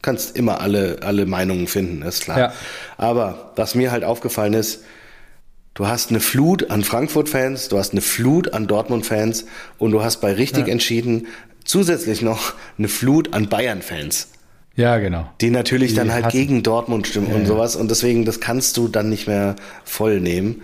kannst 0.02 0.36
immer 0.36 0.60
alle, 0.60 0.98
alle 1.02 1.26
Meinungen 1.26 1.66
finden, 1.66 2.02
ist 2.02 2.24
klar. 2.24 2.38
Ja. 2.38 2.52
Aber 2.96 3.52
was 3.56 3.74
mir 3.74 3.92
halt 3.92 4.04
aufgefallen 4.04 4.54
ist, 4.54 4.84
du 5.74 5.86
hast 5.86 6.10
eine 6.10 6.20
Flut 6.20 6.70
an 6.70 6.84
Frankfurt-Fans, 6.84 7.68
du 7.68 7.78
hast 7.78 7.92
eine 7.92 8.00
Flut 8.00 8.52
an 8.52 8.66
Dortmund-Fans 8.66 9.46
und 9.78 9.92
du 9.92 10.02
hast 10.02 10.20
bei 10.20 10.32
richtig 10.32 10.68
entschieden 10.68 11.28
zusätzlich 11.64 12.22
noch 12.22 12.54
eine 12.78 12.88
Flut 12.88 13.32
an 13.32 13.48
Bayern-Fans. 13.48 14.28
Ja, 14.74 14.98
genau. 14.98 15.30
Die 15.40 15.50
natürlich 15.50 15.90
Die 15.90 15.96
dann 15.96 16.12
halt 16.12 16.26
hassen. 16.26 16.36
gegen 16.36 16.62
Dortmund 16.62 17.06
stimmen 17.06 17.28
und 17.28 17.42
ja. 17.42 17.46
sowas. 17.46 17.76
Und 17.76 17.90
deswegen, 17.90 18.24
das 18.24 18.40
kannst 18.40 18.76
du 18.76 18.88
dann 18.88 19.08
nicht 19.08 19.28
mehr 19.28 19.54
voll 19.84 20.18
nehmen. 20.20 20.62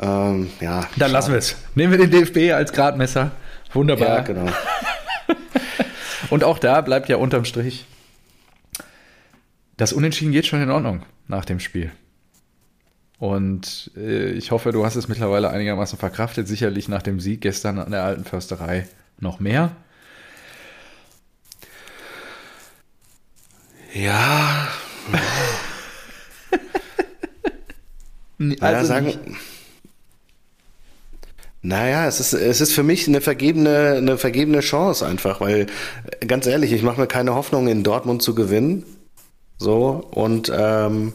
Ähm, 0.00 0.48
ja. 0.60 0.88
Dann 0.96 1.12
lassen 1.12 1.32
wir 1.32 1.38
es. 1.38 1.54
Nehmen 1.74 1.92
wir 1.92 2.06
den 2.06 2.10
DFB 2.10 2.54
als 2.54 2.72
Gradmesser. 2.72 3.30
Wunderbar. 3.74 4.08
Ja, 4.08 4.20
genau. 4.20 4.46
Und 6.30 6.44
auch 6.44 6.58
da 6.58 6.80
bleibt 6.80 7.10
ja 7.10 7.16
unterm 7.16 7.44
Strich, 7.44 7.84
das 9.82 9.92
Unentschieden 9.92 10.30
geht 10.30 10.46
schon 10.46 10.62
in 10.62 10.70
Ordnung 10.70 11.02
nach 11.26 11.44
dem 11.44 11.58
Spiel. 11.58 11.90
Und 13.18 13.90
äh, 13.96 14.30
ich 14.30 14.52
hoffe, 14.52 14.70
du 14.70 14.84
hast 14.86 14.94
es 14.94 15.08
mittlerweile 15.08 15.50
einigermaßen 15.50 15.98
verkraftet. 15.98 16.46
Sicherlich 16.46 16.86
nach 16.88 17.02
dem 17.02 17.18
Sieg 17.18 17.40
gestern 17.40 17.80
an 17.80 17.90
der 17.90 18.04
alten 18.04 18.24
Försterei 18.24 18.86
noch 19.18 19.40
mehr. 19.40 19.74
Ja, 23.92 24.68
naja, 28.38 28.60
Also 28.78 28.86
sagen. 28.86 29.06
nicht- 29.06 29.18
Naja, 31.62 32.06
es 32.06 32.20
ist, 32.20 32.34
es 32.34 32.60
ist 32.60 32.72
für 32.72 32.84
mich 32.84 33.08
eine 33.08 33.20
vergebene, 33.20 33.94
eine 33.96 34.16
vergebene 34.16 34.60
Chance 34.60 35.04
einfach, 35.06 35.40
weil, 35.40 35.66
ganz 36.26 36.46
ehrlich, 36.46 36.70
ich 36.72 36.82
mache 36.84 37.00
mir 37.00 37.06
keine 37.08 37.34
Hoffnung, 37.34 37.66
in 37.66 37.82
Dortmund 37.82 38.22
zu 38.22 38.34
gewinnen. 38.36 38.84
So, 39.58 40.06
und 40.10 40.50
ähm, 40.54 41.12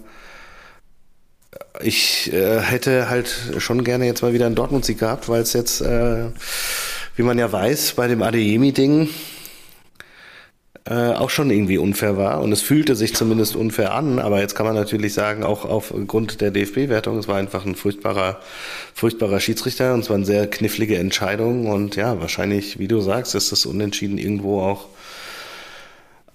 ich 1.81 2.31
äh, 2.33 2.59
hätte 2.59 3.09
halt 3.09 3.29
schon 3.59 3.83
gerne 3.83 4.05
jetzt 4.05 4.21
mal 4.21 4.33
wieder 4.33 4.45
einen 4.45 4.55
Dortmund-Sieg 4.55 4.99
gehabt, 4.99 5.29
weil 5.29 5.41
es 5.41 5.53
jetzt, 5.53 5.81
äh, 5.81 6.29
wie 7.15 7.23
man 7.23 7.37
ja 7.37 7.51
weiß, 7.51 7.93
bei 7.93 8.07
dem 8.07 8.21
Adeyemi-Ding 8.21 9.09
äh, 10.89 11.11
auch 11.13 11.29
schon 11.29 11.49
irgendwie 11.51 11.77
unfair 11.77 12.17
war. 12.17 12.41
Und 12.41 12.51
es 12.51 12.61
fühlte 12.61 12.95
sich 12.95 13.13
zumindest 13.15 13.55
unfair 13.55 13.93
an, 13.93 14.19
aber 14.19 14.39
jetzt 14.39 14.55
kann 14.55 14.65
man 14.65 14.75
natürlich 14.75 15.13
sagen, 15.13 15.43
auch 15.43 15.65
aufgrund 15.65 16.41
der 16.41 16.51
DFB-Wertung, 16.51 17.17
es 17.17 17.27
war 17.27 17.35
einfach 17.37 17.65
ein 17.65 17.75
furchtbarer, 17.75 18.39
furchtbarer 18.93 19.39
Schiedsrichter. 19.39 19.93
Und 19.93 20.01
es 20.01 20.09
waren 20.09 20.25
sehr 20.25 20.47
knifflige 20.47 20.97
Entscheidungen. 20.97 21.67
Und 21.67 21.95
ja, 21.95 22.19
wahrscheinlich, 22.21 22.79
wie 22.79 22.87
du 22.87 23.01
sagst, 23.01 23.35
ist 23.35 23.51
das 23.51 23.65
Unentschieden 23.65 24.17
irgendwo 24.17 24.61
auch 24.61 24.87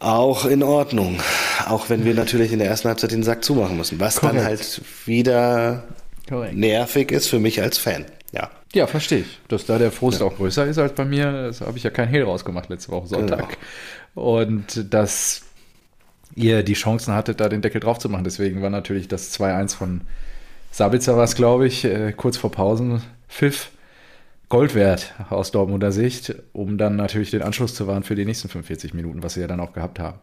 auch 0.02 0.44
in 0.44 0.62
Ordnung. 0.62 1.20
Auch 1.66 1.88
wenn 1.88 2.04
wir 2.04 2.14
natürlich 2.14 2.52
in 2.52 2.58
der 2.58 2.68
ersten 2.68 2.88
Halbzeit 2.88 3.12
den 3.12 3.22
Sack 3.22 3.44
zumachen 3.44 3.76
müssen, 3.76 4.00
was 4.00 4.16
dann 4.16 4.36
Korrekt. 4.36 4.46
halt 4.46 4.82
wieder 5.06 5.84
Korrekt. 6.28 6.56
nervig 6.56 7.12
ist 7.12 7.28
für 7.28 7.38
mich 7.38 7.62
als 7.62 7.78
Fan. 7.78 8.04
Ja. 8.32 8.50
Ja, 8.74 8.86
verstehe 8.86 9.20
ich. 9.20 9.38
Dass 9.48 9.66
da 9.66 9.78
der 9.78 9.92
Frust 9.92 10.22
auch 10.22 10.36
größer 10.36 10.66
ist 10.66 10.78
als 10.78 10.94
bei 10.94 11.04
mir, 11.04 11.30
das 11.30 11.60
habe 11.60 11.76
ich 11.76 11.84
ja 11.84 11.90
kein 11.90 12.08
Hehl 12.08 12.24
rausgemacht 12.24 12.70
letzte 12.70 12.90
Woche 12.90 13.06
Sonntag. 13.06 13.58
Und 14.14 14.92
dass 14.92 15.42
ihr 16.34 16.62
die 16.62 16.72
Chancen 16.72 17.14
hattet, 17.14 17.40
da 17.40 17.48
den 17.50 17.60
Deckel 17.60 17.80
drauf 17.80 17.98
zu 17.98 18.08
machen. 18.08 18.24
Deswegen 18.24 18.62
war 18.62 18.70
natürlich 18.70 19.08
das 19.08 19.38
2-1 19.38 19.76
von 19.76 20.00
Sabitzer 20.70 21.18
was, 21.18 21.34
glaube 21.34 21.66
ich, 21.66 21.84
äh, 21.84 22.12
kurz 22.12 22.38
vor 22.38 22.50
Pausen, 22.50 23.02
Pfiff, 23.28 23.70
Gold 24.52 24.74
wert 24.74 25.14
aus 25.30 25.50
Dortmunder 25.50 25.92
Sicht, 25.92 26.34
um 26.52 26.76
dann 26.76 26.94
natürlich 26.94 27.30
den 27.30 27.40
Anschluss 27.40 27.74
zu 27.74 27.86
wahren 27.86 28.02
für 28.02 28.16
die 28.16 28.26
nächsten 28.26 28.50
45 28.50 28.92
Minuten, 28.92 29.22
was 29.22 29.32
sie 29.32 29.40
ja 29.40 29.46
dann 29.46 29.60
auch 29.60 29.72
gehabt 29.72 29.98
haben. 29.98 30.18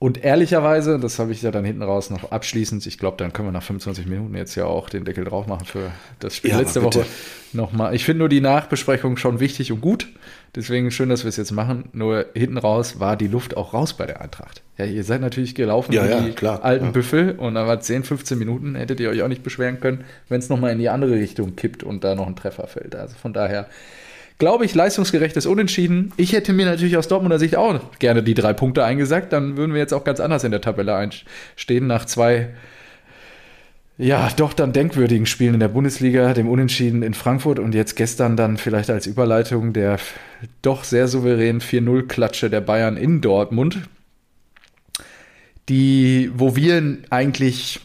Und 0.00 0.22
ehrlicherweise, 0.22 1.00
das 1.00 1.18
habe 1.18 1.32
ich 1.32 1.42
ja 1.42 1.50
dann 1.50 1.64
hinten 1.64 1.82
raus 1.82 2.10
noch 2.10 2.30
abschließend, 2.30 2.86
ich 2.86 2.98
glaube, 2.98 3.16
dann 3.16 3.32
können 3.32 3.48
wir 3.48 3.52
nach 3.52 3.64
25 3.64 4.06
Minuten 4.06 4.36
jetzt 4.36 4.54
ja 4.54 4.64
auch 4.64 4.90
den 4.90 5.04
Deckel 5.04 5.24
drauf 5.24 5.48
machen 5.48 5.66
für 5.66 5.90
das 6.20 6.36
Spiel 6.36 6.52
Ja, 6.52 6.60
letzte. 6.60 6.84
Woche 6.84 7.04
nochmal. 7.52 7.96
Ich 7.96 8.04
finde 8.04 8.20
nur 8.20 8.28
die 8.28 8.40
Nachbesprechung 8.40 9.16
schon 9.16 9.40
wichtig 9.40 9.72
und 9.72 9.80
gut. 9.80 10.08
Deswegen 10.54 10.92
schön, 10.92 11.08
dass 11.08 11.24
wir 11.24 11.28
es 11.30 11.36
jetzt 11.36 11.50
machen. 11.50 11.88
Nur 11.92 12.26
hinten 12.34 12.58
raus 12.58 13.00
war 13.00 13.16
die 13.16 13.26
Luft 13.26 13.56
auch 13.56 13.74
raus 13.74 13.94
bei 13.94 14.06
der 14.06 14.20
Eintracht. 14.20 14.62
Ja, 14.76 14.84
ihr 14.84 15.02
seid 15.02 15.20
natürlich 15.20 15.56
gelaufen 15.56 15.92
Ja, 15.92 16.04
wie 16.04 16.10
ja, 16.10 16.20
die 16.20 16.30
klar, 16.30 16.64
alten 16.64 16.86
ja. 16.86 16.90
Büffel 16.92 17.32
und 17.32 17.56
da 17.56 17.66
war 17.66 17.80
10, 17.80 18.04
15 18.04 18.38
Minuten, 18.38 18.76
hättet 18.76 19.00
ihr 19.00 19.10
euch 19.10 19.22
auch 19.22 19.28
nicht 19.28 19.42
beschweren 19.42 19.80
können, 19.80 20.04
wenn 20.28 20.38
es 20.38 20.48
nochmal 20.48 20.70
in 20.70 20.78
die 20.78 20.90
andere 20.90 21.14
Richtung 21.14 21.56
kippt 21.56 21.82
und 21.82 22.04
da 22.04 22.14
noch 22.14 22.28
ein 22.28 22.36
Treffer 22.36 22.68
fällt. 22.68 22.94
Also 22.94 23.16
von 23.16 23.32
daher 23.32 23.66
glaube 24.38 24.64
ich, 24.64 24.74
leistungsgerechtes 24.74 25.46
Unentschieden. 25.46 26.12
Ich 26.16 26.32
hätte 26.32 26.52
mir 26.52 26.66
natürlich 26.66 26.96
aus 26.96 27.08
Dortmunder 27.08 27.38
Sicht 27.38 27.56
auch 27.56 27.80
gerne 27.98 28.22
die 28.22 28.34
drei 28.34 28.52
Punkte 28.52 28.84
eingesackt. 28.84 29.32
Dann 29.32 29.56
würden 29.56 29.72
wir 29.72 29.80
jetzt 29.80 29.92
auch 29.92 30.04
ganz 30.04 30.20
anders 30.20 30.44
in 30.44 30.52
der 30.52 30.60
Tabelle 30.60 30.94
einstehen 30.94 31.86
nach 31.88 32.04
zwei, 32.04 32.50
ja, 33.98 34.28
doch 34.36 34.52
dann 34.52 34.72
denkwürdigen 34.72 35.26
Spielen 35.26 35.54
in 35.54 35.60
der 35.60 35.68
Bundesliga, 35.68 36.34
dem 36.34 36.48
Unentschieden 36.48 37.02
in 37.02 37.14
Frankfurt 37.14 37.58
und 37.58 37.74
jetzt 37.74 37.96
gestern 37.96 38.36
dann 38.36 38.56
vielleicht 38.56 38.90
als 38.90 39.06
Überleitung 39.06 39.72
der 39.72 39.98
doch 40.62 40.84
sehr 40.84 41.08
souveränen 41.08 41.60
4-0-Klatsche 41.60 42.48
der 42.48 42.60
Bayern 42.60 42.96
in 42.96 43.20
Dortmund. 43.20 43.88
die, 45.68 46.30
wo 46.34 46.56
wir 46.56 46.98
eigentlich 47.10 47.80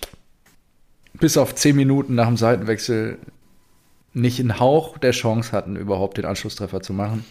bis 1.20 1.38
auf 1.38 1.56
zehn 1.56 1.76
Minuten 1.76 2.16
nach 2.16 2.28
dem 2.28 2.38
Seitenwechsel 2.38 3.18
nicht 4.13 4.39
einen 4.39 4.60
Hauch 4.60 4.97
der 4.97 5.12
Chance 5.12 5.52
hatten, 5.52 5.76
überhaupt 5.76 6.17
den 6.17 6.26
Anschlusstreffer 6.26 6.82
zu 6.82 6.93
machen 6.93 7.26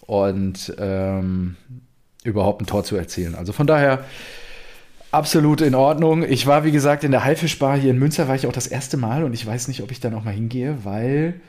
und 0.00 0.74
ähm, 0.78 1.56
überhaupt 2.24 2.62
ein 2.62 2.66
Tor 2.66 2.84
zu 2.84 2.96
erzielen. 2.96 3.34
Also 3.34 3.52
von 3.52 3.66
daher 3.66 4.04
absolut 5.12 5.60
in 5.60 5.74
Ordnung. 5.74 6.22
Ich 6.22 6.46
war, 6.46 6.64
wie 6.64 6.72
gesagt, 6.72 7.04
in 7.04 7.12
der 7.12 7.24
Haifischbar 7.24 7.78
hier 7.78 7.90
in 7.90 7.98
Münster, 7.98 8.28
war 8.28 8.34
ich 8.34 8.46
auch 8.46 8.52
das 8.52 8.66
erste 8.66 8.96
Mal 8.96 9.24
und 9.24 9.32
ich 9.32 9.46
weiß 9.46 9.68
nicht, 9.68 9.82
ob 9.82 9.90
ich 9.90 10.00
da 10.00 10.10
noch 10.10 10.24
mal 10.24 10.34
hingehe, 10.34 10.78
weil 10.84 11.40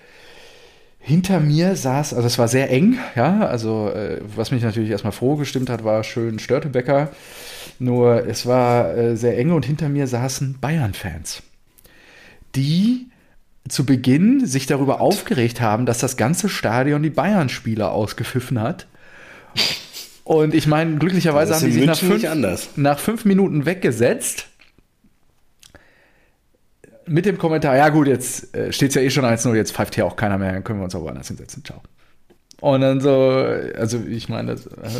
hinter 0.99 1.39
mir 1.39 1.75
saß, 1.75 2.13
also 2.13 2.27
es 2.27 2.37
war 2.37 2.47
sehr 2.47 2.69
eng, 2.69 2.97
ja, 3.15 3.45
also 3.47 3.89
äh, 3.89 4.21
was 4.35 4.51
mich 4.51 4.61
natürlich 4.61 4.89
erstmal 4.89 5.13
froh 5.13 5.35
gestimmt 5.37 5.69
hat, 5.69 5.83
war 5.83 6.03
schön 6.03 6.39
Störtebecker. 6.39 7.09
Nur 7.79 8.27
es 8.27 8.45
war 8.45 8.95
äh, 8.95 9.15
sehr 9.15 9.37
eng 9.37 9.51
und 9.51 9.65
hinter 9.65 9.87
mir 9.87 10.05
saßen 10.05 10.57
Bayern-Fans, 10.59 11.41
die 12.55 13.07
zu 13.69 13.85
Beginn 13.85 14.45
sich 14.45 14.65
darüber 14.65 14.99
aufgeregt 14.99 15.61
haben, 15.61 15.85
dass 15.85 15.99
das 15.99 16.17
ganze 16.17 16.49
Stadion 16.49 17.03
die 17.03 17.09
Bayern-Spieler 17.09 17.91
ausgepfiffen 17.91 18.59
hat. 18.59 18.87
Und 20.23 20.53
ich 20.53 20.67
meine, 20.67 20.97
glücklicherweise 20.97 21.55
haben 21.55 21.65
die 21.65 21.71
sich 21.71 21.85
nach 21.85 21.97
fünf, 21.97 22.77
nach 22.77 22.99
fünf 22.99 23.25
Minuten 23.25 23.65
weggesetzt. 23.65 24.47
Mit 27.05 27.25
dem 27.25 27.39
Kommentar, 27.39 27.75
ja 27.75 27.89
gut, 27.89 28.07
jetzt 28.07 28.55
äh, 28.55 28.71
steht 28.71 28.89
es 28.89 28.95
ja 28.95 29.01
eh 29.01 29.09
schon 29.09 29.25
1-0, 29.25 29.55
jetzt 29.55 29.71
pfeift 29.71 29.95
hier 29.95 30.05
auch 30.05 30.15
keiner 30.15 30.37
mehr, 30.37 30.53
dann 30.53 30.63
können 30.63 30.79
wir 30.79 30.83
uns 30.83 30.93
auch 30.93 31.01
woanders 31.01 31.27
hinsetzen. 31.27 31.65
Ciao. 31.65 31.81
Und 32.61 32.81
dann 32.81 32.99
so, 32.99 33.43
also 33.77 33.99
ich 34.07 34.29
meine, 34.29 34.55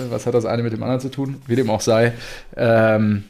was 0.10 0.26
hat 0.26 0.34
das 0.34 0.46
eine 0.46 0.64
mit 0.64 0.74
dem 0.74 0.82
anderen 0.82 1.02
zu 1.02 1.10
tun? 1.10 1.42
Wie 1.46 1.56
dem 1.56 1.70
auch 1.70 1.82
sei. 1.82 2.14
Ähm, 2.56 3.26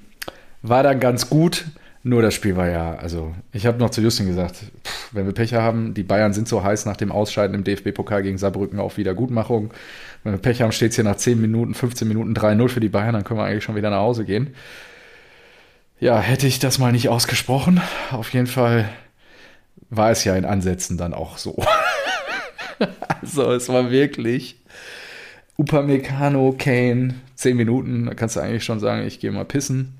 war 0.61 0.83
dann 0.83 0.99
ganz 0.99 1.29
gut. 1.29 1.65
Nur 2.01 2.21
das 2.21 2.33
Spiel 2.33 2.55
war 2.55 2.69
ja, 2.69 2.95
also 2.95 3.35
ich 3.51 3.65
habe 3.65 3.77
noch 3.77 3.89
zu 3.89 4.01
Justin 4.01 4.27
gesagt, 4.27 4.55
pff, 4.55 5.09
wenn 5.13 5.25
wir 5.25 5.33
Pech 5.33 5.53
haben, 5.53 5.93
die 5.93 6.03
Bayern 6.03 6.31
sind 6.31 6.47
so 6.47 6.63
heiß 6.63 6.85
nach 6.85 6.95
dem 6.95 7.11
Ausscheiden 7.11 7.55
im 7.55 7.65
DFB-Pokal 7.65 8.23
gegen 8.23 8.37
Saarbrücken 8.37 8.79
auf 8.79 8.97
Wiedergutmachung. 8.97 9.71
Wenn 10.23 10.33
wir 10.33 10.39
Pech 10.39 10.61
haben, 10.61 10.71
steht 10.71 10.91
es 10.91 10.95
hier 10.95 11.03
nach 11.03 11.17
10 11.17 11.41
Minuten, 11.41 11.73
15 11.73 12.07
Minuten 12.07 12.33
3-0 12.33 12.69
für 12.69 12.79
die 12.79 12.89
Bayern, 12.89 13.13
dann 13.13 13.25
können 13.25 13.39
wir 13.39 13.43
eigentlich 13.43 13.65
schon 13.65 13.75
wieder 13.75 13.89
nach 13.89 13.99
Hause 13.99 14.23
gehen. 14.23 14.55
Ja, 15.99 16.19
hätte 16.19 16.47
ich 16.47 16.59
das 16.59 16.79
mal 16.79 16.93
nicht 16.93 17.09
ausgesprochen. 17.09 17.81
Auf 18.11 18.33
jeden 18.33 18.47
Fall 18.47 18.87
war 19.89 20.11
es 20.11 20.23
ja 20.23 20.37
in 20.37 20.45
Ansätzen 20.45 20.97
dann 20.97 21.13
auch 21.13 21.37
so. 21.37 21.61
also 23.21 23.51
es 23.51 23.67
war 23.67 23.91
wirklich 23.91 24.55
Upamecano, 25.57 26.55
Kane, 26.57 27.15
10 27.35 27.57
Minuten, 27.57 28.05
da 28.05 28.13
kannst 28.13 28.37
du 28.37 28.39
eigentlich 28.39 28.63
schon 28.63 28.79
sagen, 28.79 29.05
ich 29.05 29.19
gehe 29.19 29.31
mal 29.31 29.43
pissen 29.43 29.98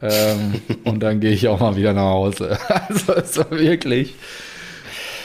ähm, 0.00 0.60
und 0.84 1.00
dann 1.00 1.20
gehe 1.20 1.32
ich 1.32 1.48
auch 1.48 1.60
mal 1.60 1.76
wieder 1.76 1.92
nach 1.92 2.10
Hause. 2.10 2.58
Also 2.68 3.12
es 3.14 3.36
war 3.36 3.50
wirklich. 3.50 4.14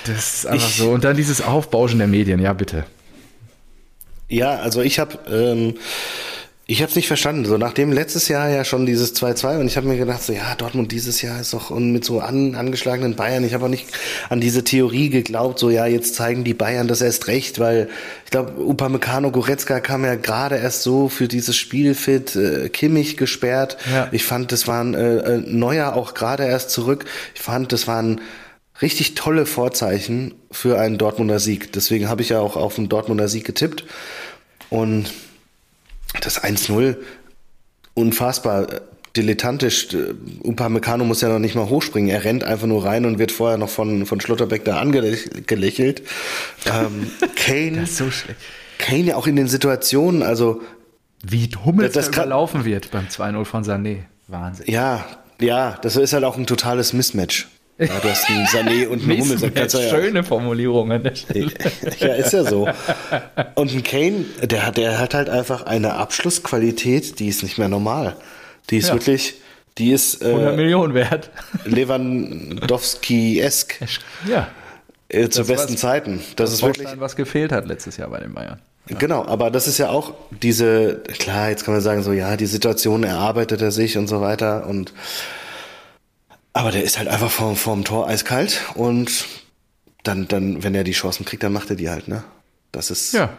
Das 0.06 0.36
ist 0.36 0.48
einfach 0.48 0.68
ich, 0.68 0.78
so. 0.78 0.92
Und 0.92 1.04
dann 1.04 1.16
dieses 1.16 1.42
Aufbauschen 1.42 2.00
der 2.00 2.08
Medien, 2.08 2.40
ja, 2.40 2.54
bitte. 2.54 2.86
Ja, 4.30 4.58
also 4.58 4.82
ich 4.82 5.00
habe 5.00 5.18
ähm, 5.30 5.76
ich 6.70 6.82
habe 6.82 6.90
es 6.90 6.98
nicht 6.98 7.08
verstanden. 7.08 7.46
So 7.46 7.58
nachdem 7.58 7.94
letztes 7.94 8.28
Jahr 8.28 8.50
ja 8.50 8.66
schon 8.66 8.86
dieses 8.86 9.16
2-2 9.16 9.60
und 9.60 9.68
ich 9.68 9.78
habe 9.78 9.88
mir 9.88 9.98
gedacht, 9.98 10.22
so 10.22 10.34
ja, 10.34 10.54
Dortmund 10.56 10.92
dieses 10.92 11.22
Jahr 11.22 11.40
ist 11.40 11.54
doch 11.54 11.70
und 11.70 11.94
mit 11.94 12.04
so 12.04 12.20
an, 12.20 12.56
angeschlagenen 12.56 13.16
Bayern. 13.16 13.46
Ich 13.46 13.54
habe 13.54 13.66
auch 13.66 13.70
nicht 13.70 13.88
an 14.28 14.42
diese 14.42 14.66
Theorie 14.66 15.10
geglaubt, 15.10 15.60
so 15.60 15.70
ja, 15.70 15.86
jetzt 15.86 16.16
zeigen 16.16 16.44
die 16.44 16.54
Bayern 16.54 16.90
das 16.90 17.00
erst 17.00 17.28
recht, 17.28 17.60
weil 17.60 17.90
ich 18.26 18.32
glaube, 18.32 18.62
Upamecano 18.62 19.32
Goretzka 19.32 19.80
kam 19.80 20.04
ja 20.04 20.16
gerade 20.16 20.58
erst 20.58 20.84
so 20.84 21.08
für 21.08 21.30
dieses 21.30 21.56
Spiel 21.56 21.96
fit, 21.96 22.36
äh, 22.36 22.68
Kimmich 22.68 23.16
gesperrt. 23.16 23.78
Ja. 23.90 24.10
Ich 24.12 24.26
fand, 24.26 24.52
das 24.52 24.68
waren 24.68 24.94
äh, 24.94 25.20
äh, 25.20 25.38
Neuer 25.38 25.96
auch 25.96 26.14
gerade 26.16 26.44
erst 26.44 26.72
zurück. 26.72 27.06
Ich 27.34 27.42
fand, 27.42 27.72
das 27.72 27.88
waren 27.88 28.20
richtig 28.82 29.16
tolle 29.16 29.46
Vorzeichen 29.46 30.34
für 30.52 30.78
einen 30.78 30.98
Dortmunder 30.98 31.40
Sieg. 31.40 31.72
Deswegen 31.72 32.10
habe 32.10 32.22
ich 32.22 32.30
ja 32.30 32.42
auch 32.42 32.58
auf 32.58 32.78
einen 32.78 32.90
Dortmunder 32.90 33.30
Sieg 33.30 33.46
getippt 33.46 33.86
und 34.70 35.14
das 36.22 36.44
1-0 36.44 36.98
unfassbar 37.94 38.72
äh, 38.72 38.82
dilettantisch. 39.16 39.94
Äh, 39.94 40.14
Upamecano 40.44 41.04
muss 41.04 41.22
ja 41.22 41.30
noch 41.30 41.40
nicht 41.40 41.56
mal 41.56 41.70
hochspringen. 41.70 42.10
Er 42.10 42.24
rennt 42.24 42.44
einfach 42.44 42.68
nur 42.68 42.86
rein 42.86 43.06
und 43.06 43.20
wird 43.20 43.32
vorher 43.32 43.58
noch 43.58 43.70
von, 43.70 44.06
von 44.06 44.22
Schlotterbeck 44.22 44.64
da 44.66 44.80
angelächelt. 44.80 46.04
ähm, 46.66 47.12
Kane, 47.36 47.86
so. 47.88 48.06
Kane 48.78 49.04
ja 49.04 49.16
auch 49.16 49.28
in 49.28 49.36
den 49.36 49.48
Situationen, 49.48 50.24
also 50.24 50.62
wie 51.24 51.50
Hummels 51.66 51.94
das, 51.94 52.08
das 52.08 52.16
überlaufen 52.16 52.64
wird 52.64 52.92
beim 52.92 53.08
2-0 53.08 53.46
von 53.46 53.64
Sané. 53.64 54.04
Wahnsinn. 54.28 54.66
Ja, 54.68 55.06
ja, 55.40 55.78
das 55.82 55.96
ist 55.96 56.14
halt 56.14 56.24
auch 56.24 56.38
ein 56.38 56.46
totales 56.46 56.94
Mismatch. 56.94 57.48
Ja, 57.80 58.00
du 58.02 58.10
hast 58.10 58.28
einen 58.30 58.46
Sané 58.48 58.88
und 58.88 59.04
einen 59.04 59.22
Hummels. 59.22 59.42
Ja, 59.42 59.70
schöne 59.70 60.24
Formulierung 60.24 60.92
an 60.92 61.04
der 61.04 61.16
Stelle. 61.16 61.52
Ja, 62.00 62.16
ist 62.16 62.34
ja 62.34 62.44
so. 62.44 62.68
Und 63.56 63.74
ein 63.74 63.84
Kane, 63.84 64.26
der 64.42 64.66
hat, 64.66 64.78
der 64.78 65.00
hat 65.00 65.14
halt 65.14 65.30
einfach 65.30 65.64
eine 65.64 65.94
Abschlussqualität, 65.94 67.20
die 67.20 67.28
ist 67.28 67.44
nicht 67.44 67.58
mehr 67.58 67.70
normal. 67.70 68.16
Die 68.70 68.78
ist 68.78 68.90
ja. 68.90 68.96
wirklich, 68.96 69.36
die 69.78 69.92
ist. 69.92 70.24
Äh, 70.24 70.30
100 70.30 70.56
Millionen 70.56 70.94
wert. 70.94 71.30
Lewandowski-esk. 71.66 73.76
Ja. 74.28 74.48
Äh, 75.10 75.30
zu 75.30 75.42
das 75.42 75.48
besten 75.48 75.74
was, 75.74 75.82
Zeiten. 75.82 76.22
Das, 76.36 76.50
das 76.50 76.54
ist 76.54 76.64
wirklich. 76.64 76.88
was 76.98 77.16
gefehlt 77.16 77.52
hat 77.52 77.68
letztes 77.68 77.98
Jahr 77.98 78.10
bei 78.10 78.20
den 78.20 78.34
Bayern. 78.34 78.60
Ja. 78.90 78.98
Genau, 78.98 79.26
aber 79.26 79.52
das 79.52 79.68
ist 79.68 79.78
ja 79.78 79.90
auch 79.90 80.14
diese, 80.42 81.04
klar, 81.20 81.50
jetzt 81.50 81.66
kann 81.66 81.74
man 81.74 81.82
sagen, 81.82 82.04
so, 82.04 82.14
ja, 82.14 82.38
die 82.38 82.46
Situation 82.46 83.04
erarbeitet 83.04 83.62
er 83.62 83.72
sich 83.72 83.98
und 83.98 84.08
so 84.08 84.22
weiter 84.22 84.66
und 84.68 84.94
aber 86.58 86.72
der 86.72 86.84
ist 86.84 86.98
halt 86.98 87.08
einfach 87.08 87.30
vorm, 87.30 87.56
vorm 87.56 87.84
Tor 87.84 88.08
eiskalt 88.08 88.64
und 88.74 89.28
dann, 90.02 90.28
dann, 90.28 90.64
wenn 90.64 90.74
er 90.74 90.84
die 90.84 90.94
Chancen 90.94 91.24
kriegt, 91.24 91.44
dann 91.44 91.54
macht 91.54 91.70
er 91.70 91.76
die 91.76 91.88
halt, 91.88 92.08
ne? 92.08 92.24
Das 92.72 92.90
ist 92.90 93.14
ja, 93.14 93.30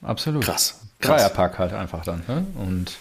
absolut. 0.00 0.42
krass. 0.42 0.80
krass. 0.98 1.20
Dreierpack 1.20 1.58
halt 1.58 1.74
einfach 1.74 2.02
dann. 2.02 2.22
Ne? 2.26 2.46
Und 2.54 2.96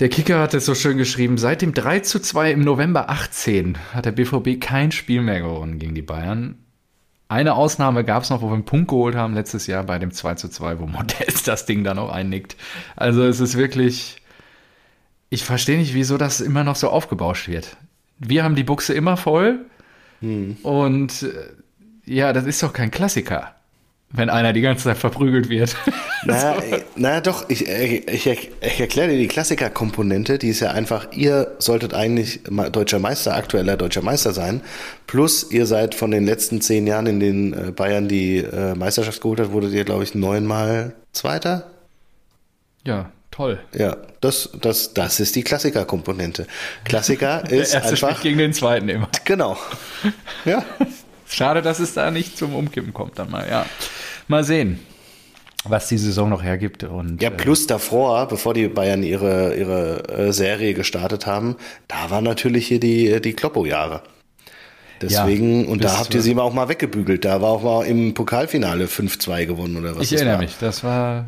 der 0.00 0.08
Kicker 0.08 0.40
hat 0.40 0.54
es 0.54 0.66
so 0.66 0.74
schön 0.74 0.98
geschrieben, 0.98 1.38
seit 1.38 1.62
dem 1.62 1.72
3 1.72 2.00
zu 2.00 2.18
2 2.18 2.50
im 2.50 2.62
November 2.62 3.10
18 3.10 3.78
hat 3.94 4.06
der 4.06 4.12
BVB 4.12 4.60
kein 4.60 4.90
Spiel 4.90 5.22
mehr 5.22 5.40
gewonnen 5.40 5.78
gegen 5.78 5.94
die 5.94 6.02
Bayern. 6.02 6.56
Eine 7.28 7.54
Ausnahme 7.54 8.02
gab 8.02 8.24
es 8.24 8.30
noch, 8.30 8.42
wo 8.42 8.48
wir 8.48 8.54
einen 8.54 8.64
Punkt 8.64 8.88
geholt 8.88 9.14
haben 9.14 9.34
letztes 9.34 9.68
Jahr 9.68 9.84
bei 9.84 10.00
dem 10.00 10.10
2 10.10 10.34
zu 10.34 10.48
2, 10.48 10.80
wo 10.80 10.86
Modest 10.86 11.46
das 11.46 11.64
Ding 11.64 11.84
dann 11.84 12.00
auch 12.00 12.10
einnickt. 12.10 12.56
Also 12.96 13.22
es 13.22 13.38
ist 13.38 13.56
wirklich, 13.56 14.16
ich 15.30 15.44
verstehe 15.44 15.78
nicht, 15.78 15.94
wieso 15.94 16.18
das 16.18 16.40
immer 16.40 16.64
noch 16.64 16.76
so 16.76 16.90
aufgebauscht 16.90 17.46
wird 17.46 17.76
wir 18.26 18.44
haben 18.44 18.54
die 18.54 18.64
Buchse 18.64 18.94
immer 18.94 19.16
voll. 19.16 19.60
Hm. 20.20 20.56
Und 20.62 21.22
äh, 21.22 21.30
ja, 22.04 22.32
das 22.32 22.46
ist 22.46 22.62
doch 22.62 22.72
kein 22.72 22.90
Klassiker, 22.90 23.54
wenn 24.10 24.30
einer 24.30 24.52
die 24.52 24.60
ganze 24.60 24.84
Zeit 24.84 24.98
verprügelt 24.98 25.48
wird. 25.48 25.76
Na, 26.24 26.54
so. 26.54 26.62
na 26.94 27.20
doch, 27.20 27.50
ich, 27.50 27.68
ich, 27.68 28.26
ich 28.26 28.80
erkläre 28.80 29.08
dir 29.08 29.18
die 29.18 29.26
Klassiker-Komponente, 29.26 30.38
die 30.38 30.50
ist 30.50 30.60
ja 30.60 30.70
einfach, 30.70 31.08
ihr 31.10 31.56
solltet 31.58 31.94
eigentlich 31.94 32.42
deutscher 32.70 33.00
Meister, 33.00 33.34
aktueller 33.34 33.76
deutscher 33.76 34.02
Meister 34.02 34.32
sein, 34.32 34.60
plus 35.08 35.50
ihr 35.50 35.66
seid 35.66 35.96
von 35.96 36.12
den 36.12 36.24
letzten 36.24 36.60
zehn 36.60 36.86
Jahren, 36.86 37.06
in 37.06 37.18
denen 37.18 37.52
äh, 37.52 37.72
Bayern 37.72 38.06
die 38.06 38.38
äh, 38.38 38.76
Meisterschaft 38.76 39.20
geholt 39.20 39.40
hat, 39.40 39.50
wurdet 39.50 39.72
ihr, 39.72 39.84
glaube 39.84 40.04
ich, 40.04 40.14
neunmal 40.14 40.94
Zweiter. 41.12 41.72
Ja, 42.84 43.10
Toll. 43.32 43.58
Ja, 43.74 43.96
das, 44.20 44.50
das, 44.60 44.92
das 44.92 45.18
ist 45.18 45.34
die 45.34 45.42
Klassiker-Komponente. 45.42 46.46
Klassiker 46.84 47.42
ist 47.50 47.72
Der 47.72 47.82
erste 47.82 48.06
einfach 48.06 48.22
gegen 48.22 48.38
den 48.38 48.52
zweiten 48.52 48.88
immer. 48.90 49.08
Genau. 49.24 49.56
Ja. 50.44 50.64
Schade, 51.26 51.62
dass 51.62 51.80
es 51.80 51.94
da 51.94 52.10
nicht 52.10 52.36
zum 52.36 52.54
Umkippen 52.54 52.92
kommt 52.92 53.18
dann 53.18 53.30
mal. 53.30 53.48
Ja, 53.48 53.64
mal 54.28 54.44
sehen, 54.44 54.80
was 55.64 55.88
die 55.88 55.96
Saison 55.96 56.28
noch 56.28 56.42
hergibt. 56.42 56.84
Und, 56.84 57.22
ja, 57.22 57.30
äh, 57.30 57.32
plus 57.32 57.66
davor, 57.66 58.28
bevor 58.28 58.52
die 58.52 58.68
Bayern 58.68 59.02
ihre 59.02 59.54
ihre 59.56 60.08
äh, 60.08 60.32
Serie 60.32 60.74
gestartet 60.74 61.24
haben, 61.26 61.56
da 61.88 62.10
waren 62.10 62.24
natürlich 62.24 62.66
hier 62.66 62.80
die 62.80 63.18
die 63.22 63.32
Kloppo-Jahre. 63.32 64.02
Deswegen, 65.00 65.64
ja, 65.64 65.70
und 65.70 65.82
da 65.82 65.98
habt 65.98 66.14
ihr 66.14 66.20
sie 66.20 66.36
auch 66.36 66.52
mal 66.52 66.68
weggebügelt. 66.68 67.24
Da 67.24 67.40
war 67.40 67.48
auch 67.48 67.62
mal 67.62 67.86
im 67.86 68.12
Pokalfinale 68.12 68.84
5-2 68.84 69.46
gewonnen 69.46 69.78
oder 69.78 69.96
was. 69.96 70.04
Ich 70.04 70.12
erinnere 70.12 70.34
war. 70.34 70.42
mich, 70.42 70.58
das 70.60 70.84
war 70.84 71.24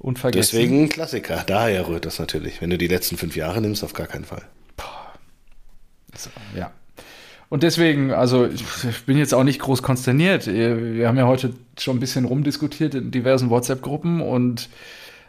Unvergessen. 0.00 0.58
Deswegen 0.58 0.88
Klassiker. 0.88 1.44
Daher 1.46 1.86
rührt 1.86 2.06
das 2.06 2.18
natürlich. 2.18 2.60
Wenn 2.60 2.70
du 2.70 2.78
die 2.78 2.88
letzten 2.88 3.16
fünf 3.16 3.36
Jahre 3.36 3.60
nimmst, 3.60 3.84
auf 3.84 3.92
gar 3.92 4.06
keinen 4.06 4.24
Fall. 4.24 4.42
So, 6.16 6.30
ja. 6.56 6.72
Und 7.48 7.62
deswegen, 7.62 8.12
also 8.12 8.46
ich 8.46 8.64
bin 9.06 9.18
jetzt 9.18 9.34
auch 9.34 9.44
nicht 9.44 9.60
groß 9.60 9.82
konsterniert. 9.82 10.46
Wir 10.46 11.06
haben 11.06 11.18
ja 11.18 11.26
heute 11.26 11.52
schon 11.78 11.96
ein 11.96 12.00
bisschen 12.00 12.24
rumdiskutiert 12.24 12.94
in 12.94 13.10
diversen 13.10 13.50
WhatsApp-Gruppen 13.50 14.20
und 14.20 14.68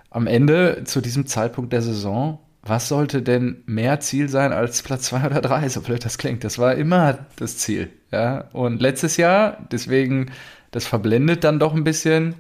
am 0.10 0.28
Ende 0.28 0.84
zu 0.86 1.02
diesem 1.02 1.26
Zeitpunkt 1.26 1.74
der 1.74 1.82
Saison, 1.82 2.40
was 2.62 2.88
sollte 2.88 3.24
denn 3.24 3.64
mehr 3.66 4.00
Ziel 4.02 4.30
sein 4.30 4.54
als 4.54 4.84
Platz 4.84 5.06
zwei 5.06 5.26
oder 5.26 5.42
drei, 5.42 5.68
so 5.68 5.82
blöd 5.82 6.06
das 6.06 6.18
klingt. 6.18 6.44
Das 6.44 6.60
war 6.60 6.76
immer 6.76 7.26
das 7.38 7.58
Ziel. 7.58 7.90
Ja? 8.12 8.50
Und 8.54 8.82
letztes 8.82 9.18
Jahr, 9.18 9.58
deswegen, 9.72 10.32
das 10.70 10.86
verblendet 10.86 11.44
dann 11.44 11.60
doch 11.60 11.74
ein 11.74 11.84
bisschen 11.84 12.36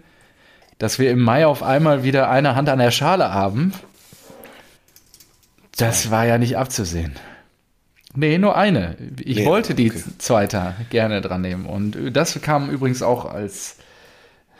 dass 0.82 0.98
wir 0.98 1.12
im 1.12 1.20
Mai 1.20 1.46
auf 1.46 1.62
einmal 1.62 2.02
wieder 2.02 2.32
eine 2.32 2.56
Hand 2.56 2.67
an 2.67 2.80
der 2.80 2.89
Schale 2.89 3.32
haben. 3.32 3.72
Das 5.78 6.10
war 6.10 6.26
ja 6.26 6.39
nicht 6.39 6.58
abzusehen. 6.58 7.13
Nee, 8.15 8.39
nur 8.39 8.58
eine. 8.58 8.98
Ich 9.20 9.38
Nee, 9.38 9.46
wollte 9.46 9.76
die 9.76 9.91
okay. 9.91 10.04
zweite 10.17 10.74
gerne 10.89 11.22
dran 11.22 11.41
nehmen. 11.41 11.67
Und 11.67 12.15
das 12.17 12.41
kam 12.41 12.72
übrigens 12.72 13.04
auch 13.04 13.26
als 13.26 13.78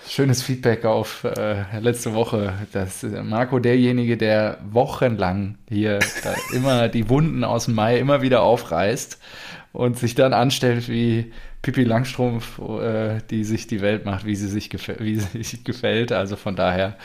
schönes 0.08 0.44
Feedback 0.44 0.86
auf 0.86 1.24
äh, 1.24 1.64
letzte 1.80 2.14
Woche, 2.14 2.54
dass 2.72 3.02
äh, 3.02 3.24
Marco 3.24 3.58
derjenige, 3.58 4.16
der 4.16 4.60
wochenlang 4.70 5.58
hier 5.70 5.98
äh, 5.98 6.56
immer 6.56 6.88
die 6.88 7.10
Wunden 7.10 7.44
aus 7.44 7.66
dem 7.66 7.74
Mai 7.74 7.98
immer 7.98 8.22
wieder 8.22 8.44
aufreißt 8.44 9.18
und 9.74 9.98
sich 9.98 10.16
dann 10.16 10.34
anstellt 10.34 10.88
wie 10.90 11.32
Pippi 11.62 11.84
Langstrumpf, 11.84 12.60
äh, 12.60 13.20
die 13.30 13.44
sich 13.44 13.68
die 13.68 13.82
Welt 13.82 14.06
macht, 14.06 14.26
wie 14.26 14.36
sie 14.36 14.48
sich, 14.48 14.70
gefä 14.70 14.96
wie 15.00 15.16
sie 15.20 15.44
sich 15.44 15.64
gefällt. 15.64 16.12
Also 16.12 16.36
von 16.36 16.56
daher. 16.56 16.98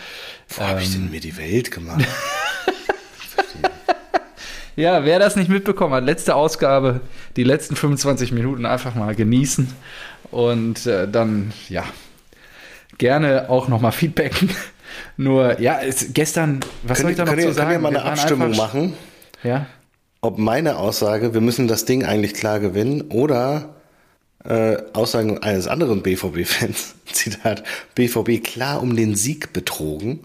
Wo 0.48 0.62
habe 0.64 0.80
ich 0.82 0.92
denn 0.92 1.10
mir 1.10 1.20
die 1.20 1.36
Welt 1.36 1.70
gemacht? 1.70 2.04
Ja, 4.78 5.06
wer 5.06 5.18
das 5.18 5.36
nicht 5.36 5.48
mitbekommen 5.48 5.94
hat, 5.94 6.04
letzte 6.04 6.34
Ausgabe, 6.34 7.00
die 7.36 7.44
letzten 7.44 7.76
25 7.76 8.30
Minuten 8.32 8.66
einfach 8.66 8.94
mal 8.94 9.14
genießen 9.14 9.72
und 10.30 10.84
äh, 10.86 11.08
dann, 11.08 11.52
ja, 11.70 11.82
gerne 12.98 13.48
auch 13.48 13.68
nochmal 13.68 13.92
feedbacken. 13.92 14.50
Nur, 15.16 15.58
ja, 15.62 15.80
es, 15.80 16.12
gestern, 16.12 16.60
was 16.82 16.98
soll 17.00 17.12
ich 17.12 17.16
da 17.16 17.24
noch 17.24 17.30
können, 17.30 17.40
zu 17.42 17.48
wir- 17.48 17.54
sagen? 17.54 17.70
können 17.70 17.82
wir 17.84 17.90
mal 17.90 17.98
eine 18.00 18.10
Abstimmung 18.10 18.54
machen, 18.54 18.92
Ja, 19.42 19.64
ob 20.26 20.38
meine 20.38 20.76
Aussage, 20.76 21.34
wir 21.34 21.40
müssen 21.40 21.68
das 21.68 21.84
Ding 21.84 22.04
eigentlich 22.04 22.34
klar 22.34 22.60
gewinnen, 22.60 23.02
oder 23.10 23.74
äh, 24.44 24.76
Aussagen 24.92 25.38
eines 25.42 25.66
anderen 25.66 26.02
BVB-Fans, 26.02 26.94
Zitat, 27.12 27.62
BVB 27.94 28.42
klar 28.44 28.82
um 28.82 28.94
den 28.96 29.14
Sieg 29.16 29.52
betrogen. 29.52 30.20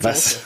Was, 0.00 0.40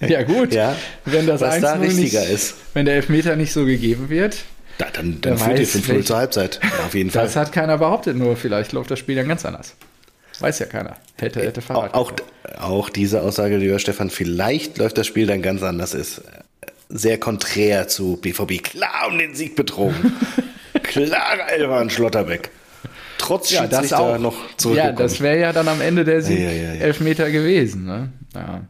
ja 0.00 0.22
gut, 0.22 0.54
Ja, 0.54 0.76
wenn 1.04 1.26
das 1.26 1.40
was 1.40 1.60
da 1.60 1.74
1-0 1.74 1.80
richtiger 1.82 2.20
nicht, 2.20 2.30
ist. 2.30 2.54
wenn 2.74 2.86
der 2.86 2.94
Elfmeter 2.96 3.36
nicht 3.36 3.52
so 3.52 3.64
gegeben 3.64 4.08
wird, 4.08 4.38
da, 4.78 4.86
dann, 4.92 5.20
dann 5.20 5.36
führt 5.38 5.58
ihr 5.58 5.66
weiß, 5.66 5.76
5-0 5.76 5.88
welch- 5.88 6.06
zur 6.06 6.16
Halbzeit. 6.18 6.60
Ja, 6.62 6.86
auf 6.86 6.94
jeden 6.94 7.10
Fall. 7.10 7.24
das 7.24 7.34
hat 7.36 7.52
keiner 7.52 7.78
behauptet, 7.78 8.16
nur 8.16 8.36
vielleicht 8.36 8.72
läuft 8.72 8.90
das 8.90 8.98
Spiel 9.00 9.16
dann 9.16 9.26
ganz 9.28 9.44
anders. 9.44 9.74
Weiß 10.40 10.60
ja 10.60 10.66
keiner. 10.66 10.96
Hätte, 11.16 11.40
hätte 11.42 11.60
Fahrrad. 11.60 11.94
Auch, 11.94 12.12
auch, 12.12 12.60
auch 12.62 12.90
diese 12.90 13.22
Aussage, 13.22 13.56
lieber 13.56 13.80
Stefan, 13.80 14.08
vielleicht 14.08 14.78
läuft 14.78 14.96
das 14.96 15.08
Spiel 15.08 15.26
dann 15.26 15.42
ganz 15.42 15.62
anders, 15.64 15.94
ist 15.94 16.22
sehr 16.88 17.18
konträr 17.18 17.88
zu 17.88 18.16
BVB. 18.16 18.62
Klar 18.62 19.08
um 19.08 19.18
den 19.18 19.34
Sieg 19.34 19.56
betrogen. 19.56 20.12
Klarer 20.82 21.50
Elfer 21.50 21.72
an 21.76 21.90
Schlotterbeck. 21.90 22.50
Trotz 23.18 23.50
ja, 23.50 23.66
das 23.66 23.92
auch. 23.92 24.18
noch 24.18 24.34
ja, 24.34 24.56
zurückgekommen. 24.56 24.96
das 24.98 25.20
wäre 25.20 25.38
ja 25.40 25.52
dann 25.52 25.68
am 25.68 25.80
Ende 25.80 26.04
der 26.04 26.22
Sieg 26.22 26.38
Ja, 26.38 26.50
ja, 26.50 26.74
ja. 26.74 26.80
Elfmeter 26.80 27.30
gewesen. 27.30 27.84
Ne? 27.84 28.12
Ja. 28.34 28.62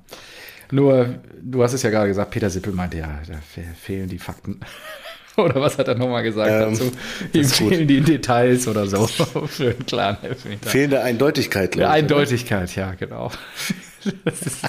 Nur, 0.71 1.15
du 1.41 1.63
hast 1.63 1.75
es 1.75 1.83
ja 1.83 1.91
gerade 1.91 2.09
gesagt, 2.09 2.31
Peter 2.31 2.51
Sippel 2.51 2.73
meinte 2.73 2.99
ja, 2.99 3.21
da 3.27 3.35
fe 3.35 3.63
fehlen 3.81 4.09
die 4.09 4.19
Fakten. 4.19 4.61
Oder 5.37 5.61
was 5.61 5.79
hat 5.79 5.87
er 5.87 5.95
nochmal 5.95 6.25
gesagt 6.25 6.51
Ähm, 6.51 6.73
dazu? 6.73 6.91
Ihm 7.33 7.41
ist 7.43 7.59
gut. 7.59 7.69
fehlen 7.69 7.87
die 7.87 8.01
Details 8.01 8.67
oder 8.67 8.87
so 8.89 9.07
für 9.47 9.71
einen 9.71 9.87
klaren 9.87 10.17
Elfmeter. 10.23 10.69
Fehlende 10.69 11.01
Eindeutigkeit, 11.03 11.77
Ja, 11.77 11.83
glaube 11.85 11.93
ich. 11.93 12.03
Eindeutigkeit, 12.03 12.75
ja, 12.75 12.95
genau. 12.95 13.31
Das 14.25 14.41
ist 14.43 14.65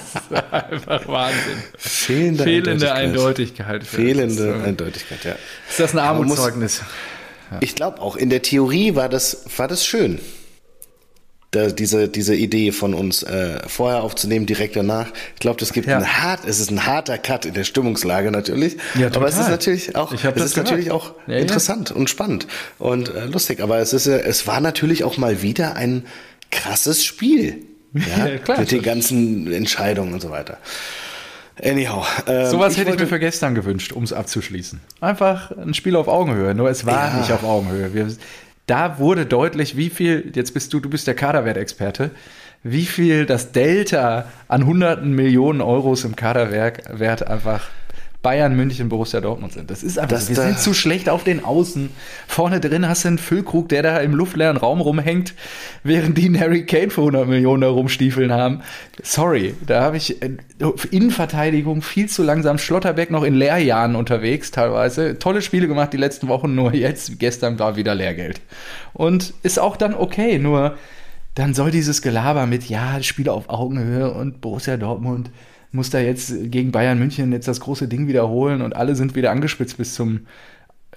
einfach 0.52 1.06
Wahnsinn. 1.08 1.62
Fehlende, 1.76 2.44
Fehlende 2.44 2.92
Eindeutigkeit. 2.92 3.66
Eindeutigkeit. 3.66 3.86
Fehlende 3.86 4.46
Das 4.46 4.62
äh, 4.62 4.68
Eindeutigkeit, 4.68 5.24
ja. 5.24 5.34
Ist 5.68 5.80
das 5.80 5.92
ein 5.92 5.98
Armutszeugnis? 5.98 6.82
Ich 7.60 7.74
glaube 7.74 8.00
auch, 8.00 8.16
in 8.16 8.30
der 8.30 8.42
Theorie 8.42 8.94
war 8.94 9.08
das, 9.08 9.44
war 9.56 9.66
das 9.68 9.84
schön. 9.84 10.20
Da, 11.52 11.66
diese, 11.66 12.08
diese 12.08 12.36
Idee 12.36 12.70
von 12.70 12.94
uns 12.94 13.24
äh, 13.24 13.58
vorher 13.66 14.04
aufzunehmen, 14.04 14.46
direkt 14.46 14.76
danach. 14.76 15.08
Ich 15.34 15.40
glaube, 15.40 15.58
das 15.58 15.72
gibt 15.72 15.88
Ja. 15.88 15.96
einen 15.96 16.22
hart, 16.22 16.44
es 16.46 16.60
ist 16.60 16.70
ein 16.70 16.86
harter 16.86 17.18
Cut 17.18 17.44
in 17.44 17.54
der 17.54 17.64
Stimmungslage 17.64 18.30
natürlich. 18.30 18.76
Ja, 18.96 19.08
aber 19.08 19.26
es 19.26 19.32
ist 19.34 19.38
total. 19.40 19.50
natürlich 19.50 19.96
auch, 19.96 20.12
es 20.12 20.22
ist 20.44 20.56
natürlich 20.56 20.92
auch 20.92 21.14
Ja, 21.26 21.34
ja. 21.34 21.40
interessant 21.40 21.90
und 21.90 22.08
spannend 22.08 22.46
und 22.78 23.12
äh, 23.12 23.24
lustig. 23.26 23.60
Aber 23.62 23.78
es 23.78 23.92
ist, 23.92 24.06
äh, 24.06 24.20
es 24.20 24.46
war 24.46 24.60
natürlich 24.60 25.02
auch 25.02 25.16
mal 25.16 25.42
wieder 25.42 25.74
ein 25.74 26.04
krasses 26.52 27.04
Spiel. 27.04 27.56
Ja, 27.92 28.26
Ja, 28.26 28.38
klar. 28.38 28.60
mit 28.60 28.70
den 28.70 28.82
ganzen 28.82 29.52
Entscheidungen 29.52 30.12
und 30.14 30.20
so 30.20 30.30
weiter. 30.30 30.58
Anyhow. 31.62 32.06
Ähm, 32.26 32.46
Sowas 32.46 32.76
hätte 32.78 32.90
ich 32.92 32.98
mir 32.98 33.06
für 33.06 33.18
gestern 33.18 33.54
gewünscht, 33.54 33.92
um 33.92 34.02
es 34.02 34.12
abzuschließen. 34.12 34.80
Einfach 35.00 35.50
ein 35.52 35.74
Spiel 35.74 35.94
auf 35.96 36.08
Augenhöhe. 36.08 36.54
Nur 36.54 36.70
es 36.70 36.86
war 36.86 37.12
Ja. 37.12 37.18
nicht 37.18 37.32
auf 37.32 37.44
Augenhöhe. 37.44 37.92
Wir, 37.92 38.08
da 38.66 38.98
wurde 38.98 39.26
deutlich, 39.26 39.76
wie 39.76 39.90
viel, 39.90 40.32
jetzt 40.34 40.54
bist 40.54 40.72
du, 40.72 40.80
du 40.80 40.88
bist 40.88 41.06
der 41.06 41.14
Kaderwertexperte, 41.14 42.12
wie 42.62 42.86
viel 42.86 43.26
das 43.26 43.52
Delta 43.52 44.26
an 44.48 44.64
hunderten 44.66 45.12
Millionen 45.14 45.60
Euros 45.60 46.04
im 46.04 46.14
Kaderwert 46.16 46.82
Wert 46.98 47.26
einfach 47.26 47.68
Bayern, 48.22 48.54
München, 48.54 48.90
Borussia 48.90 49.20
Dortmund 49.22 49.54
sind. 49.54 49.70
Das 49.70 49.82
ist 49.82 49.98
einfach, 49.98 50.10
Das 50.16 50.24
so. 50.24 50.30
wir 50.30 50.36
da- 50.36 50.42
sind 50.42 50.58
zu 50.58 50.74
schlecht 50.74 51.08
auf 51.08 51.24
den 51.24 51.42
Außen. 51.42 51.88
Vorne 52.28 52.60
drin 52.60 52.86
hast 52.86 53.04
du 53.04 53.08
einen 53.08 53.18
Füllkrug, 53.18 53.70
der 53.70 53.82
da 53.82 53.96
im 53.98 54.12
luftleeren 54.14 54.58
Raum 54.58 54.82
rumhängt, 54.82 55.32
während 55.84 56.18
die 56.18 56.26
einen 56.26 56.38
Harry 56.38 56.66
Kane 56.66 56.90
für 56.90 57.00
100 57.00 57.26
Millionen 57.26 57.62
da 57.62 57.68
rumstiefeln 57.70 58.30
haben. 58.30 58.60
Sorry, 59.02 59.54
da 59.66 59.80
habe 59.82 59.96
ich 59.96 60.20
äh, 60.22 60.32
Innenverteidigung 60.90 61.82
viel 61.82 62.08
zu 62.08 62.22
langsam. 62.22 62.58
Schlotterbeck 62.58 63.10
noch 63.10 63.22
in 63.22 63.34
Lehrjahren 63.34 63.96
unterwegs 63.96 64.50
teilweise. 64.50 65.18
Tolle 65.18 65.40
Spiele 65.40 65.66
gemacht 65.68 65.92
die 65.92 65.96
letzten 65.96 66.28
Wochen, 66.28 66.54
nur 66.54 66.74
jetzt, 66.74 67.18
gestern 67.18 67.58
war 67.58 67.76
wieder 67.76 67.94
Lehrgeld. 67.94 68.40
Und 68.92 69.32
ist 69.42 69.58
auch 69.58 69.76
dann 69.76 69.94
okay, 69.94 70.38
nur 70.38 70.76
dann 71.36 71.54
soll 71.54 71.70
dieses 71.70 72.02
Gelaber 72.02 72.46
mit, 72.46 72.68
ja, 72.68 73.02
Spiele 73.02 73.32
auf 73.32 73.48
Augenhöhe 73.48 74.10
und 74.12 74.40
Borussia 74.40 74.76
Dortmund 74.76 75.30
muss 75.72 75.90
da 75.90 76.00
jetzt 76.00 76.32
gegen 76.50 76.72
Bayern 76.72 76.98
München 76.98 77.32
jetzt 77.32 77.48
das 77.48 77.60
große 77.60 77.88
Ding 77.88 78.08
wiederholen 78.08 78.62
und 78.62 78.74
alle 78.74 78.96
sind 78.96 79.14
wieder 79.14 79.30
angespitzt 79.30 79.76
bis 79.76 79.94
zum 79.94 80.26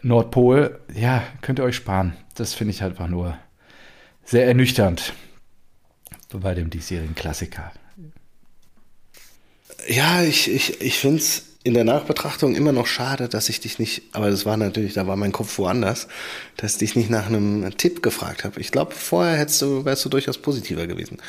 Nordpol. 0.02 0.80
Ja, 0.94 1.24
könnt 1.42 1.60
ihr 1.60 1.64
euch 1.64 1.76
sparen. 1.76 2.14
Das 2.36 2.54
finde 2.54 2.72
ich 2.72 2.82
halt 2.82 2.94
einfach 2.94 3.08
nur 3.08 3.38
sehr 4.26 4.48
ernüchternd 4.48 5.14
bei 6.32 6.56
dem 6.56 6.70
diesjährigen 6.70 7.16
Klassiker. 7.16 7.72
Ja, 9.88 10.24
ich, 10.24 10.50
ich, 10.50 10.82
ich 10.82 10.98
finde 10.98 11.18
es 11.18 11.54
in 11.64 11.74
der 11.74 11.84
Nachbetrachtung 11.84 12.56
immer 12.56 12.72
noch 12.72 12.88
schade, 12.88 13.30
dass 13.30 13.48
ich 13.50 13.62
dich 13.62 13.80
nicht, 13.80 14.04
aber 14.12 14.30
das 14.30 14.46
war 14.46 14.58
natürlich, 14.58 14.94
da 14.94 15.08
war 15.08 15.16
mein 15.16 15.32
Kopf 15.32 15.58
woanders, 15.58 16.08
dass 16.58 16.74
ich 16.74 16.80
dich 16.80 16.96
nicht 16.96 17.10
nach 17.10 17.28
einem 17.28 17.78
Tipp 17.78 18.04
gefragt 18.04 18.44
habe. 18.44 18.60
Ich 18.60 18.72
glaube, 18.72 18.94
vorher 18.94 19.38
hättest 19.38 19.62
du, 19.62 19.86
wärst 19.86 20.04
du 20.04 20.10
durchaus 20.10 20.38
positiver 20.38 20.88
gewesen. 20.88 21.20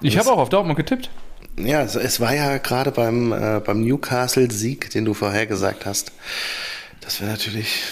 Und 0.00 0.06
Ich 0.06 0.16
habe 0.16 0.30
auch 0.30 0.38
auf 0.38 0.48
Dortmund 0.48 0.76
getippt. 0.76 1.10
Ja, 1.58 1.82
es, 1.82 2.20
war 2.20 2.34
ja 2.34 2.58
gerade 2.58 2.90
beim, 2.92 3.32
äh, 3.32 3.60
beim 3.64 3.82
Newcastle-Sieg, 3.84 4.90
den 4.90 5.04
du 5.04 5.14
vorher 5.14 5.46
gesagt 5.46 5.84
hast. 5.86 6.12
Das 7.00 7.20
wäre 7.20 7.30
natürlich 7.30 7.82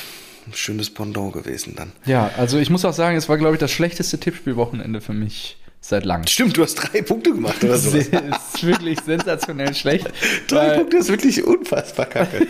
ein 0.47 0.55
schönes 0.55 0.89
Pendant 0.91 1.33
gewesen 1.35 1.75
dann. 1.77 1.93
Ja, 2.07 2.31
also 2.39 2.59
ich 2.59 2.71
muss 2.71 2.85
auch 2.85 2.95
sagen, 2.95 3.17
es 3.17 3.29
war, 3.29 3.37
glaube 3.37 3.55
ich, 3.57 3.61
das 3.61 3.71
schlechteste 3.71 4.19
Tippspielwochenende 4.19 5.01
für 5.01 5.13
mich 5.13 5.59
seit 5.83 6.05
langem. 6.05 6.27
Stimmt, 6.27 6.57
du 6.57 6.63
hast 6.63 6.75
drei 6.77 7.03
Punkte 7.03 7.33
gemacht 7.33 7.63
oder 7.63 7.73
Das 7.75 7.85
sowas. 7.85 8.07
ist 8.55 8.65
wirklich 8.67 8.99
sensationell 9.05 9.75
schlecht. 9.75 10.11
Drei 10.49 10.79
Punkte 10.79 10.99
ist 10.99 11.09
wirklich 11.09 11.45
unfassbar 11.45 12.07
kacke. 12.07 12.47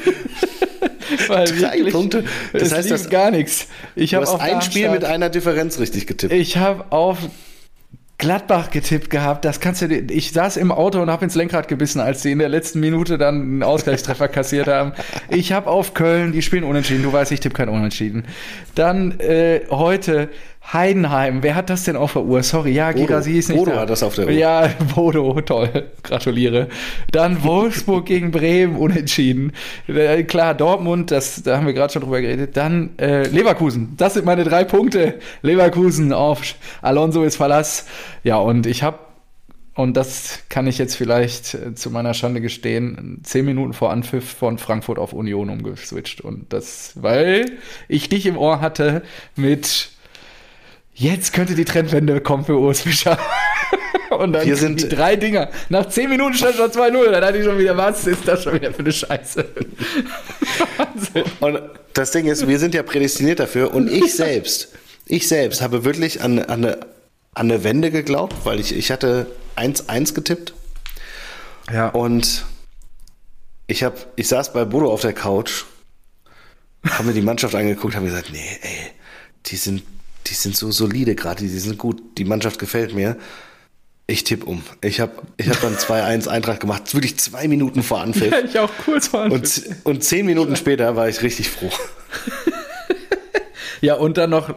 weil 1.29 1.47
Drei 1.47 1.91
Punkte. 1.91 2.25
Das 2.53 2.73
heißt, 2.73 2.91
das- 2.91 3.09
gar 3.11 3.31
nichts. 3.31 3.67
Ich 3.97 4.11
Du 4.11 4.17
habe 4.19 4.29
auf 4.29 4.41
ein 4.41 4.63
Spiel 4.63 4.91
mit 4.91 5.05
einer 5.05 5.29
Differenz 5.29 5.79
richtig 5.79 6.07
getippt. 6.07 6.33
Ich 6.33 6.57
habe 6.57 6.85
auf 6.91 7.19
Gladbach 8.21 8.71
getippt 8.71 9.11
gehabt. 9.11 9.45
Das 9.45 9.61
kannst 9.61 9.83
du 9.83 9.89
dir, 9.89 10.15
ich 10.15 10.33
saß 10.33 10.59
im 10.59 10.71
Auto 10.71 11.01
und 11.01 11.11
habe 11.11 11.25
ins 11.25 11.35
Lenkrad 11.35 11.69
gebissen, 11.69 12.01
als 12.01 12.23
sie 12.23 12.31
in 12.31 12.39
der 12.39 12.51
letzten 12.51 12.79
Minute 12.79 13.19
dann 13.19 13.41
einen 13.41 13.63
Ausgleichstreffer 13.63 14.29
kassiert 14.29 14.69
haben. 14.69 14.93
Ich 15.31 15.53
habe 15.53 15.69
auf 15.69 15.95
Köln, 15.95 16.33
die 16.33 16.43
spielen 16.43 16.65
unentschieden. 16.65 17.03
Du 17.03 17.13
weißt, 17.13 17.33
ich 17.33 17.41
tippe 17.41 17.57
kein 17.57 17.71
Unentschieden. 17.71 18.25
Dann 18.75 19.19
äh, 19.21 19.63
heute 19.71 20.29
Heidenheim. 20.73 21.43
Wer 21.43 21.55
hat 21.55 21.71
das 21.71 21.85
denn 21.85 21.97
auf 21.97 22.13
der 22.13 22.23
Uhr? 22.23 22.43
Sorry, 22.43 22.73
ja, 22.73 22.93
Bodo. 22.93 23.07
Girasi 23.07 23.39
ist 23.39 23.49
nicht 23.49 23.59
Bodo 23.59 23.73
da. 23.73 23.81
hat 23.81 23.91
das 23.91 24.03
auf 24.03 24.15
der 24.15 24.27
Uhr. 24.27 24.33
Ja, 24.33 24.69
Bodo, 24.95 25.41
toll. 25.41 25.91
Gratuliere. 26.03 26.69
Dann 27.11 27.43
Wolfsburg 27.43 28.07
gegen 28.07 28.31
Bremen 28.31 28.77
unentschieden. 28.77 29.53
Äh, 29.89 30.23
klar, 30.25 30.55
Dortmund, 30.55 31.11
das, 31.11 31.43
da 31.43 31.57
haben 31.57 31.67
wir 31.67 31.73
gerade 31.73 31.93
schon 31.93 32.03
drüber 32.03 32.21
geredet. 32.21 32.57
Dann 32.57 32.91
äh, 32.99 33.27
Leverkusen. 33.27 33.95
Das 33.97 34.15
sind 34.15 34.25
meine 34.25 34.45
drei 34.45 34.65
Punkte. 34.65 35.19
Leverkusen 35.43 36.13
auf 36.13 36.55
Alonso 36.83 37.25
ist 37.25 37.37
Verlass. 37.37 37.87
Ja, 38.23 38.37
und 38.37 38.67
ich 38.67 38.83
habe 38.83 38.99
und 39.75 39.97
das 39.97 40.41
kann 40.49 40.67
ich 40.67 40.79
jetzt 40.79 40.95
vielleicht 40.95 41.55
äh, 41.55 41.75
zu 41.75 41.91
meiner 41.91 42.13
Schande 42.13 42.41
gestehen, 42.41 43.21
zehn 43.23 43.45
Minuten 43.45 43.73
vor 43.73 43.91
Anpfiff 43.91 44.29
von 44.29 44.59
Frankfurt 44.59 44.99
auf 44.99 45.13
Union 45.13 45.49
umgeswitcht. 45.49 46.21
Und 46.21 46.53
das, 46.53 46.93
weil 46.97 47.53
ich 47.89 48.09
dich 48.09 48.27
im 48.27 48.37
Ohr 48.37 48.61
hatte 48.61 49.03
mit 49.37 49.91
jetzt 51.01 51.33
könnte 51.33 51.55
die 51.55 51.65
Trendwende 51.65 52.21
kommen 52.21 52.45
für 52.45 52.59
Urs 52.59 52.83
Fischer. 52.83 53.19
Und 54.11 54.33
dann 54.33 54.47
Wir 54.47 54.57
sind- 54.57 54.83
die 54.83 54.89
drei 54.89 55.17
Dinger. 55.17 55.51
Nach 55.69 55.89
zehn 55.89 56.11
Minuten 56.11 56.35
stand 56.35 56.57
schon 56.57 56.71
2-0. 56.71 57.11
Dann 57.11 57.21
dachte 57.23 57.39
ich 57.39 57.45
schon 57.45 57.59
wieder, 57.59 57.77
was 57.77 58.07
ist 58.07 58.27
das 58.27 58.43
schon 58.43 58.55
wieder 58.55 58.73
für 58.73 58.81
eine 58.81 58.93
Scheiße? 58.93 59.45
Wahnsinn. 60.77 61.25
Und 61.41 61.61
das 61.95 62.11
Ding 62.11 62.27
ist, 62.27 62.47
wir 62.47 62.59
sind 62.59 62.75
ja 62.75 62.83
prädestiniert 62.83 63.41
dafür 63.41 63.73
und 63.75 63.91
ich 63.91 64.15
selbst, 64.15 64.69
ich 65.07 65.27
selbst 65.27 65.61
habe 65.61 65.85
wirklich 65.85 66.23
an, 66.23 66.39
an, 66.39 66.65
eine, 66.65 66.75
an 67.35 67.51
eine 67.51 67.65
Wende 67.65 67.91
geglaubt, 67.91 68.35
weil 68.45 68.61
ich, 68.61 68.75
ich 68.77 68.91
hatte 68.93 69.27
1-1 69.57 70.15
getippt 70.15 70.55
Ja. 71.73 71.89
und 71.89 72.45
Ich, 73.67 73.83
hab, 73.83 74.07
ich 74.17 74.29
saß 74.29 74.53
bei 74.53 74.65
Bodo 74.65 74.93
auf 74.93 75.01
der 75.01 75.13
Couch, 75.13 75.65
habe 76.89 77.05
mir 77.09 77.13
die 77.15 77.23
Mannschaft 77.23 77.55
angeguckt, 77.55 77.95
habe 77.97 78.07
gesagt, 78.07 78.31
nee, 78.33 78.39
ey, 78.63 78.91
die 79.47 79.57
sind, 79.57 79.83
die 80.27 80.35
sind 80.35 80.57
so 80.57 80.71
solide 80.71 81.15
gerade, 81.15 81.43
die 81.43 81.49
sind 81.49 81.79
gut, 81.79 82.01
die 82.19 82.25
Mannschaft 82.25 82.59
gefällt 82.59 82.95
mir. 82.95 83.17
Ich 84.07 84.25
tippe 84.25 84.47
um. 84.47 84.63
Ich 84.81 84.99
habe 84.99 85.13
ich 85.37 85.49
hab 85.49 85.61
dann 85.61 85.77
2-1 85.77 86.27
Eintracht 86.27 86.61
gemacht, 86.61 86.93
wirklich 86.95 87.17
zwei 87.19 87.47
Minuten 87.47 87.83
vor 87.83 88.01
Anpfiff. 88.01 88.33
Ja, 88.33 88.41
ich 88.41 88.59
auch 88.59 88.71
kurz 88.85 89.09
vor 89.09 89.31
Und, 89.31 89.63
und 89.85 90.03
zehn 90.03 90.27
Minuten 90.27 90.57
später 90.57 90.97
war 90.97 91.09
ich 91.09 91.23
richtig 91.23 91.49
froh. 91.49 91.71
Ja, 93.81 93.95
und 93.95 94.17
dann 94.19 94.31
noch, 94.31 94.53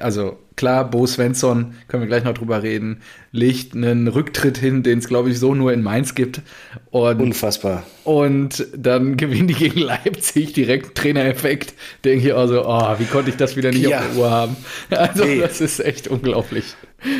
also 0.00 0.38
klar, 0.56 0.90
Bo 0.90 1.06
Svensson, 1.06 1.74
können 1.88 2.02
wir 2.02 2.08
gleich 2.08 2.24
noch 2.24 2.32
drüber 2.34 2.62
reden, 2.62 3.02
legt 3.30 3.74
einen 3.74 4.08
Rücktritt 4.08 4.56
hin, 4.56 4.82
den 4.82 4.98
es, 5.00 5.08
glaube 5.08 5.28
ich, 5.30 5.38
so 5.38 5.54
nur 5.54 5.72
in 5.74 5.82
Mainz 5.82 6.14
gibt. 6.14 6.40
Und, 6.90 7.20
Unfassbar. 7.20 7.82
und 8.04 8.66
dann 8.74 9.18
gewinnen 9.18 9.48
die 9.48 9.54
gegen 9.54 9.80
Leipzig, 9.80 10.54
direkt 10.54 10.96
Trainereffekt. 10.96 11.74
Denke 12.04 12.28
ich 12.28 12.34
also, 12.34 12.66
oh, 12.66 12.94
wie 12.98 13.04
konnte 13.04 13.28
ich 13.30 13.36
das 13.36 13.56
wieder 13.56 13.70
nicht 13.72 13.88
Ja. 13.88 13.98
auf 14.00 14.06
der 14.12 14.16
Uhr 14.18 14.30
haben? 14.30 14.56
Also, 14.90 15.24
Nee. 15.24 15.40
das 15.40 15.60
ist 15.60 15.80
echt 15.80 16.08
unglaublich. 16.08 16.74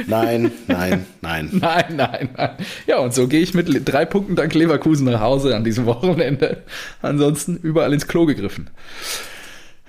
Nein, 0.07 0.51
nein, 0.69 1.05
nein. 1.21 1.51
Nein, 1.61 1.85
nein, 1.97 2.29
nein. 2.35 2.51
Ja, 2.87 2.99
und 3.01 3.13
so 3.13 3.29
gehe 3.29 3.41
ich 3.41 3.53
mit 3.53 3.69
drei 3.85 4.07
Punkten 4.07 4.35
dank 4.35 4.55
Leverkusen 4.55 5.05
nach 5.05 5.21
Hause 5.21 5.55
an 5.55 5.65
diesem 5.65 5.85
Wochenende. 5.85 6.63
Ansonsten 7.03 7.57
überall 7.63 7.93
ins 7.93 8.09
Klo 8.09 8.25
gegriffen. 8.25 8.71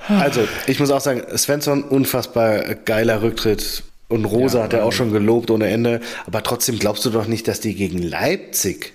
Also, 0.07 0.41
ich 0.67 0.79
muss 0.79 0.89
auch 0.91 1.01
sagen, 1.01 1.23
Svensson, 1.37 1.83
unfassbar 1.83 2.75
geiler 2.75 3.21
Rücktritt. 3.21 3.83
Und 4.09 4.23
Rosa 4.23 4.59
Ja, 4.59 4.63
hat 4.63 4.73
er 4.73 4.85
auch 4.85 4.93
schon 4.93 5.11
gelobt 5.11 5.51
ohne 5.51 5.67
Ende. 5.67 5.99
Aber 6.25 6.41
trotzdem 6.41 6.79
glaubst 6.79 7.03
du 7.03 7.09
doch 7.09 7.27
nicht, 7.27 7.47
dass 7.49 7.59
die 7.59 7.75
gegen 7.75 8.01
Leipzig, 8.01 8.93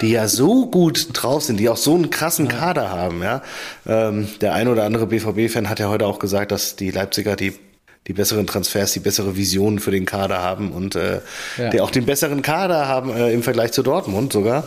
die 0.00 0.10
ja 0.10 0.26
so 0.26 0.66
gut 0.66 1.08
drauf 1.12 1.44
sind, 1.44 1.60
die 1.60 1.68
auch 1.68 1.76
so 1.76 1.94
einen 1.94 2.10
krassen 2.10 2.48
Kader 2.48 2.90
haben, 2.90 3.22
ja. 3.22 3.42
Ähm, 3.86 4.26
der 4.40 4.54
ein 4.54 4.66
oder 4.66 4.82
andere 4.84 5.06
BVB-Fan 5.06 5.68
hat 5.70 5.78
ja 5.78 5.88
heute 5.88 6.06
auch 6.06 6.18
gesagt, 6.18 6.50
dass 6.50 6.74
die 6.74 6.90
Leipziger 6.90 7.36
die 7.36 7.52
die 8.08 8.12
besseren 8.12 8.46
Transfers, 8.46 8.92
die 8.92 9.00
bessere 9.00 9.34
Visionen 9.36 9.78
für 9.78 9.90
den 9.90 10.04
Kader 10.04 10.42
haben 10.42 10.72
und 10.72 10.94
äh, 10.96 11.20
Ja. 11.56 11.70
die 11.70 11.80
auch 11.80 11.90
den 11.90 12.04
besseren 12.04 12.42
Kader 12.42 12.86
haben 12.88 13.08
äh, 13.16 13.32
im 13.32 13.42
Vergleich 13.42 13.72
zu 13.72 13.82
Dortmund 13.82 14.30
sogar. 14.32 14.64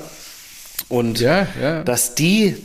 Und 0.90 1.20
Ja, 1.20 1.46
ja. 1.62 1.84
dass 1.84 2.16
die 2.16 2.56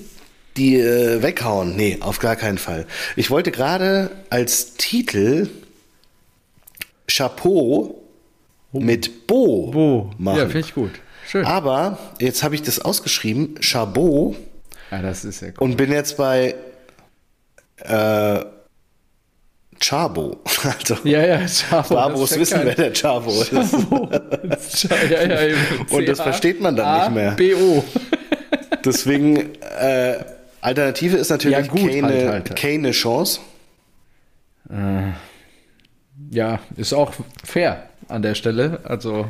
die 0.57 0.77
äh, 0.79 1.23
weghauen, 1.23 1.77
nee, 1.77 1.99
auf 2.01 2.19
gar 2.19 2.37
keinen 2.37 2.59
Fall. 2.59 2.87
Ich 3.17 3.31
wollte 3.31 3.51
gerade 3.51 4.11
als 4.31 4.75
Titel 4.75 5.49
Chapeau 7.09 8.03
mit 8.73 9.27
Bo, 9.27 9.71
Wo? 9.73 10.11
machen. 10.19 10.39
Ja, 10.39 10.45
finde 10.47 10.61
ich 10.61 10.75
gut. 10.75 10.91
Schön. 11.29 11.45
Aber 11.45 11.99
jetzt 12.21 12.43
habe 12.43 12.55
ich 12.55 12.63
das 12.63 12.79
ausgeschrieben, 12.81 13.55
Chabot, 13.61 14.37
Ja, 14.91 15.03
das 15.03 15.25
ist 15.25 15.41
ja 15.43 15.49
cool. 15.49 15.55
und 15.59 15.77
bin 15.77 15.93
jetzt 15.93 16.17
bei 16.17 16.55
äh, 17.79 18.41
Chabo. 19.81 20.41
Also 20.79 20.97
Ja, 21.05 21.25
ja, 21.27 21.47
Chavo. 21.49 21.95
Barbos 21.95 22.39
wissen, 22.39 22.61
ja 22.61 22.65
wer 22.67 22.75
der 22.75 22.93
Chabo 22.93 23.31
ist. 23.31 23.51
Chavo. 23.51 24.09
ja, 25.11 25.23
ja, 25.27 25.43
eben. 25.43 25.59
Und 25.91 26.07
das 26.09 26.21
versteht 26.21 26.61
man 26.61 26.77
dann 26.77 27.01
nicht 27.01 27.15
mehr. 27.15 27.31
B-O. 27.33 27.83
Deswegen, 28.85 29.55
äh, 29.61 30.19
Alternative 30.63 31.17
ist 31.19 31.29
natürlich 31.29 31.59
Ja, 31.59 31.67
gut, 31.67 31.91
keine, 31.91 32.07
halt, 32.09 32.29
halt. 32.29 32.57
keine 32.57 32.91
Chance. 32.93 33.41
Ja, 36.31 36.61
ist 36.77 36.93
auch 36.95 37.13
fair 37.45 37.89
an 38.09 38.23
der 38.23 38.35
Stelle. 38.35 38.81
Also, 38.85 39.27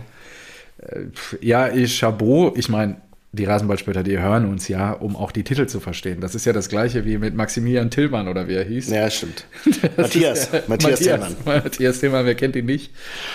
äh, 0.78 1.00
ja, 1.40 1.68
ich 1.72 1.98
Chabot, 1.98 2.56
ich 2.56 2.68
meine, 2.68 2.96
die 3.34 3.44
Rasenballspötter, 3.46 4.02
die 4.02 4.18
hören 4.18 4.46
uns 4.46 4.68
ja, 4.68 4.92
um 4.92 5.16
auch 5.16 5.32
die 5.32 5.42
Titel 5.42 5.66
zu 5.66 5.80
verstehen. 5.80 6.20
Das 6.20 6.34
ist 6.34 6.44
ja 6.44 6.52
das 6.52 6.68
gleiche 6.68 7.06
wie 7.06 7.16
mit 7.16 7.34
Maximilian 7.34 7.90
Tillmann 7.90 8.28
oder 8.28 8.46
wie 8.46 8.54
er 8.54 8.64
hieß. 8.64 8.90
Ja, 8.90 9.08
stimmt. 9.10 9.46
Matthias, 9.96 10.50
ja- 10.52 10.60
Matthias 10.66 11.00
Tillmann. 11.00 11.34
Matthias 11.46 12.00
Tillmann, 12.00 12.26
wer 12.26 12.34
kennt 12.34 12.56
ihn 12.56 12.66
nicht? 12.66 12.90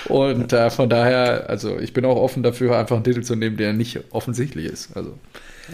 Und 0.07 0.53
äh, 0.53 0.69
von 0.69 0.87
daher, 0.89 1.49
also 1.49 1.79
ich 1.79 1.93
bin 1.93 2.05
auch 2.05 2.15
offen 2.17 2.43
dafür, 2.43 2.77
einfach 2.77 2.95
einen 2.97 3.05
Titel 3.05 3.21
zu 3.23 3.35
nehmen, 3.35 3.57
der 3.57 3.73
nicht 3.73 3.99
offensichtlich 4.11 4.65
ist. 4.67 4.95
Also 4.95 5.17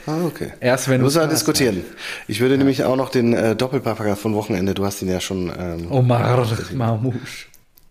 Ah, 0.06 0.24
okay. 0.26 0.54
erst 0.60 0.90
wenn 0.90 1.02
du 1.02 1.08
es 1.08 1.18
hast, 1.18 1.32
diskutieren. 1.32 1.84
Ich 2.28 2.40
würde 2.40 2.58
nämlich 2.58 2.84
auch 2.84 2.96
noch 2.96 3.10
den 3.10 3.34
äh, 3.34 3.56
Doppelpapager 3.56 4.16
von 4.16 4.34
Wochenende, 4.34 4.74
du 4.74 4.86
hast 4.86 5.02
ihn 5.02 5.10
ja 5.10 5.20
schon, 5.20 5.52
ähm, 5.58 5.92
Omar 5.92 6.48
Mamouche. 6.74 7.48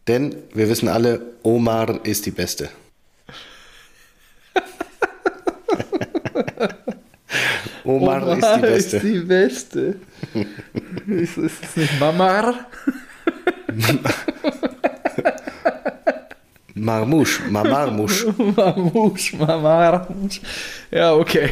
denn 0.08 0.34
wir 0.52 0.68
wissen 0.68 0.88
alle, 0.88 1.20
Omar 1.42 2.04
ist 2.04 2.26
die 2.26 2.32
Beste. 2.32 2.68
Omar, 7.84 8.36
ist 8.36 8.46
die 8.56 8.60
Beste. 8.60 8.96
Ist 8.96 9.04
die 9.04 9.18
Beste. 9.20 9.94
ist, 11.06 11.38
ist 11.38 11.64
es 11.64 11.76
nicht 11.76 12.00
Mamar? 12.00 12.54
Marmouche, 16.74 17.42
Mamarmouche. 17.48 18.34
Mamouche, 18.56 19.36
Mamar. 19.36 20.08
Ja, 20.90 21.14
okay. 21.14 21.50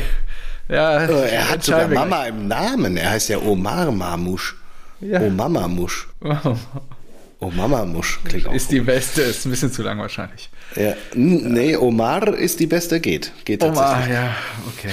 Ja, 0.71 1.05
Äh, 1.05 1.31
Er 1.31 1.51
hat 1.51 1.65
sogar 1.65 1.89
Mama 1.89 2.27
im 2.27 2.47
Namen. 2.49 2.97
Er 2.97 3.11
heißt 3.11 3.29
ja 3.29 3.39
Omar 3.39 3.91
Marmouche. 3.91 4.55
Ja. 5.01 5.21
Omamamusch. 5.21 6.09
gleich. 6.21 6.39
Omamamusch 7.41 8.21
klingt 8.25 8.47
auch. 8.49 8.53
Ist 8.53 8.71
die 8.71 8.81
beste, 8.81 9.23
ist 9.23 9.47
ein 9.47 9.51
bisschen 9.51 9.73
zu 9.73 9.83
lang 9.83 9.99
wahrscheinlich. 9.99 10.51
Ja, 10.77 10.95
nee, 11.15 11.75
Omar 11.77 12.29
ist 12.35 12.61
die 12.61 12.67
beste, 12.67 13.01
geht. 13.01 13.33
Geht 13.47 13.61
tatsächlich. 13.63 13.89
Omar, 13.97 14.09
ja, 14.11 14.35
okay. 14.69 14.91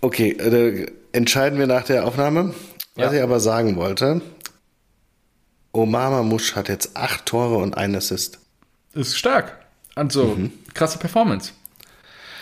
Okay, 0.00 0.30
äh, 0.32 0.86
entscheiden 1.12 1.58
wir 1.60 1.68
nach 1.68 1.84
der 1.84 2.06
Aufnahme. 2.06 2.54
Was 2.96 3.12
Ja. 3.12 3.18
ich 3.18 3.22
aber 3.22 3.38
sagen 3.38 3.76
wollte, 3.76 4.20
Omar 5.72 6.10
Mamusch 6.10 6.56
hat 6.56 6.68
jetzt 6.68 6.96
acht 6.96 7.24
Tore 7.26 7.56
und 7.58 7.76
einen 7.76 7.94
Assist. 7.94 8.40
Ist 8.94 9.16
stark. 9.16 9.56
Also, 9.94 10.36
krasse 10.74 10.98
Performance. 10.98 11.52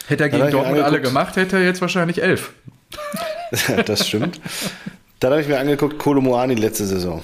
Hätte 0.09 0.25
er 0.25 0.29
gegen 0.31 0.51
Dortmund 0.51 0.77
alle 0.79 0.85
angeguckt. 0.87 1.05
gemacht, 1.05 1.37
hätte 1.37 1.57
er 1.57 1.65
jetzt 1.65 1.81
wahrscheinlich 1.81 2.23
elf. 2.23 2.53
das 3.87 4.07
stimmt. 4.09 4.41
Dann 5.21 5.33
habe 5.33 5.43
ich 5.43 5.49
mir 5.49 5.59
angeguckt, 5.59 5.99
Kolomoani 5.99 6.55
letzte 6.55 6.87
Saison. 6.87 7.23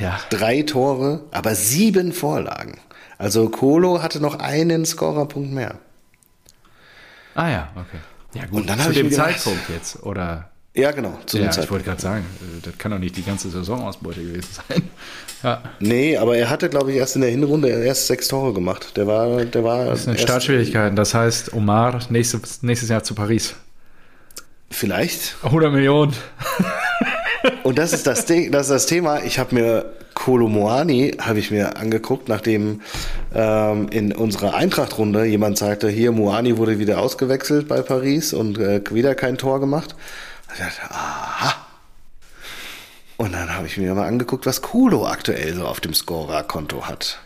Ja. 0.00 0.18
Drei 0.30 0.62
Tore, 0.62 1.24
aber 1.30 1.54
sieben 1.54 2.12
Vorlagen. 2.12 2.80
Also 3.18 3.48
Kolo 3.48 4.02
hatte 4.02 4.20
noch 4.20 4.38
einen 4.40 4.84
Scorerpunkt 4.84 5.52
mehr. 5.52 5.78
Ah 7.34 7.48
ja, 7.50 7.68
okay. 7.76 7.98
Ja 8.34 8.46
gut, 8.46 8.62
Und 8.62 8.68
dann 8.70 8.80
zu 8.80 8.92
dem 8.92 9.08
gedacht- 9.10 9.38
Zeitpunkt 9.38 9.68
jetzt, 9.70 10.02
oder? 10.02 10.50
Ja, 10.76 10.90
genau. 10.90 11.16
Zu 11.26 11.38
Ja, 11.38 11.50
ich 11.50 11.70
wollte 11.70 11.84
gerade 11.84 12.02
sagen, 12.02 12.24
äh, 12.40 12.60
das 12.62 12.76
kann 12.78 12.90
doch 12.90 12.98
nicht 12.98 13.16
die 13.16 13.22
ganze 13.22 13.48
Saisonausbeute 13.48 14.20
gewesen 14.20 14.48
sein. 14.68 14.82
Ja, 15.42 15.62
Nee, 15.78 16.16
aber 16.16 16.36
er 16.36 16.50
hatte, 16.50 16.68
glaube 16.68 16.90
ich, 16.90 16.98
erst 16.98 17.14
in 17.14 17.22
der 17.22 17.30
Hinrunde 17.30 17.68
erst 17.68 18.08
sechs 18.08 18.26
Tore 18.26 18.52
gemacht. 18.52 18.96
Der 18.96 19.06
war, 19.06 19.44
der 19.44 19.62
war 19.62 19.84
das 19.86 20.04
sind 20.04 20.18
Startschwierigkeiten. 20.18 20.96
Das 20.96 21.14
heißt, 21.14 21.52
Omar 21.52 22.00
nächstes, 22.08 22.62
nächstes 22.62 22.88
Jahr 22.88 23.04
zu 23.04 23.14
Paris. 23.14 23.54
Vielleicht. 24.70 25.36
100 25.44 25.72
Millionen. 25.72 26.12
Und 27.62 27.78
das 27.78 27.92
ist 27.92 28.06
das, 28.06 28.26
Ding, 28.26 28.50
das, 28.50 28.62
ist 28.62 28.70
das 28.70 28.86
Thema. 28.86 29.22
Ich 29.22 29.38
habe 29.38 29.54
mir 29.54 29.92
Kolo 30.14 30.48
Moani 30.48 31.16
habe 31.20 31.38
ich 31.38 31.50
mir 31.50 31.76
angeguckt, 31.76 32.28
nachdem 32.28 32.80
ähm, 33.34 33.88
in 33.90 34.12
unserer 34.12 34.54
Eintracht-Runde 34.54 35.24
jemand 35.24 35.58
sagte, 35.58 35.88
hier 35.88 36.12
Moani 36.12 36.56
wurde 36.56 36.78
wieder 36.78 36.98
ausgewechselt 37.00 37.68
bei 37.68 37.82
Paris 37.82 38.32
und 38.32 38.58
äh, 38.58 38.80
wieder 38.90 39.14
kein 39.14 39.36
Tor 39.36 39.60
gemacht. 39.60 39.94
Ich 40.54 40.60
dachte, 40.60 40.90
aha. 40.90 41.54
Und 43.16 43.32
dann 43.32 43.54
habe 43.54 43.66
ich 43.66 43.76
mir 43.76 43.94
mal 43.94 44.06
angeguckt, 44.06 44.46
was 44.46 44.62
Kolo 44.62 45.06
aktuell 45.06 45.54
so 45.54 45.66
auf 45.66 45.80
dem 45.80 45.94
Scorer-Konto 45.94 46.86
hat. 46.86 47.18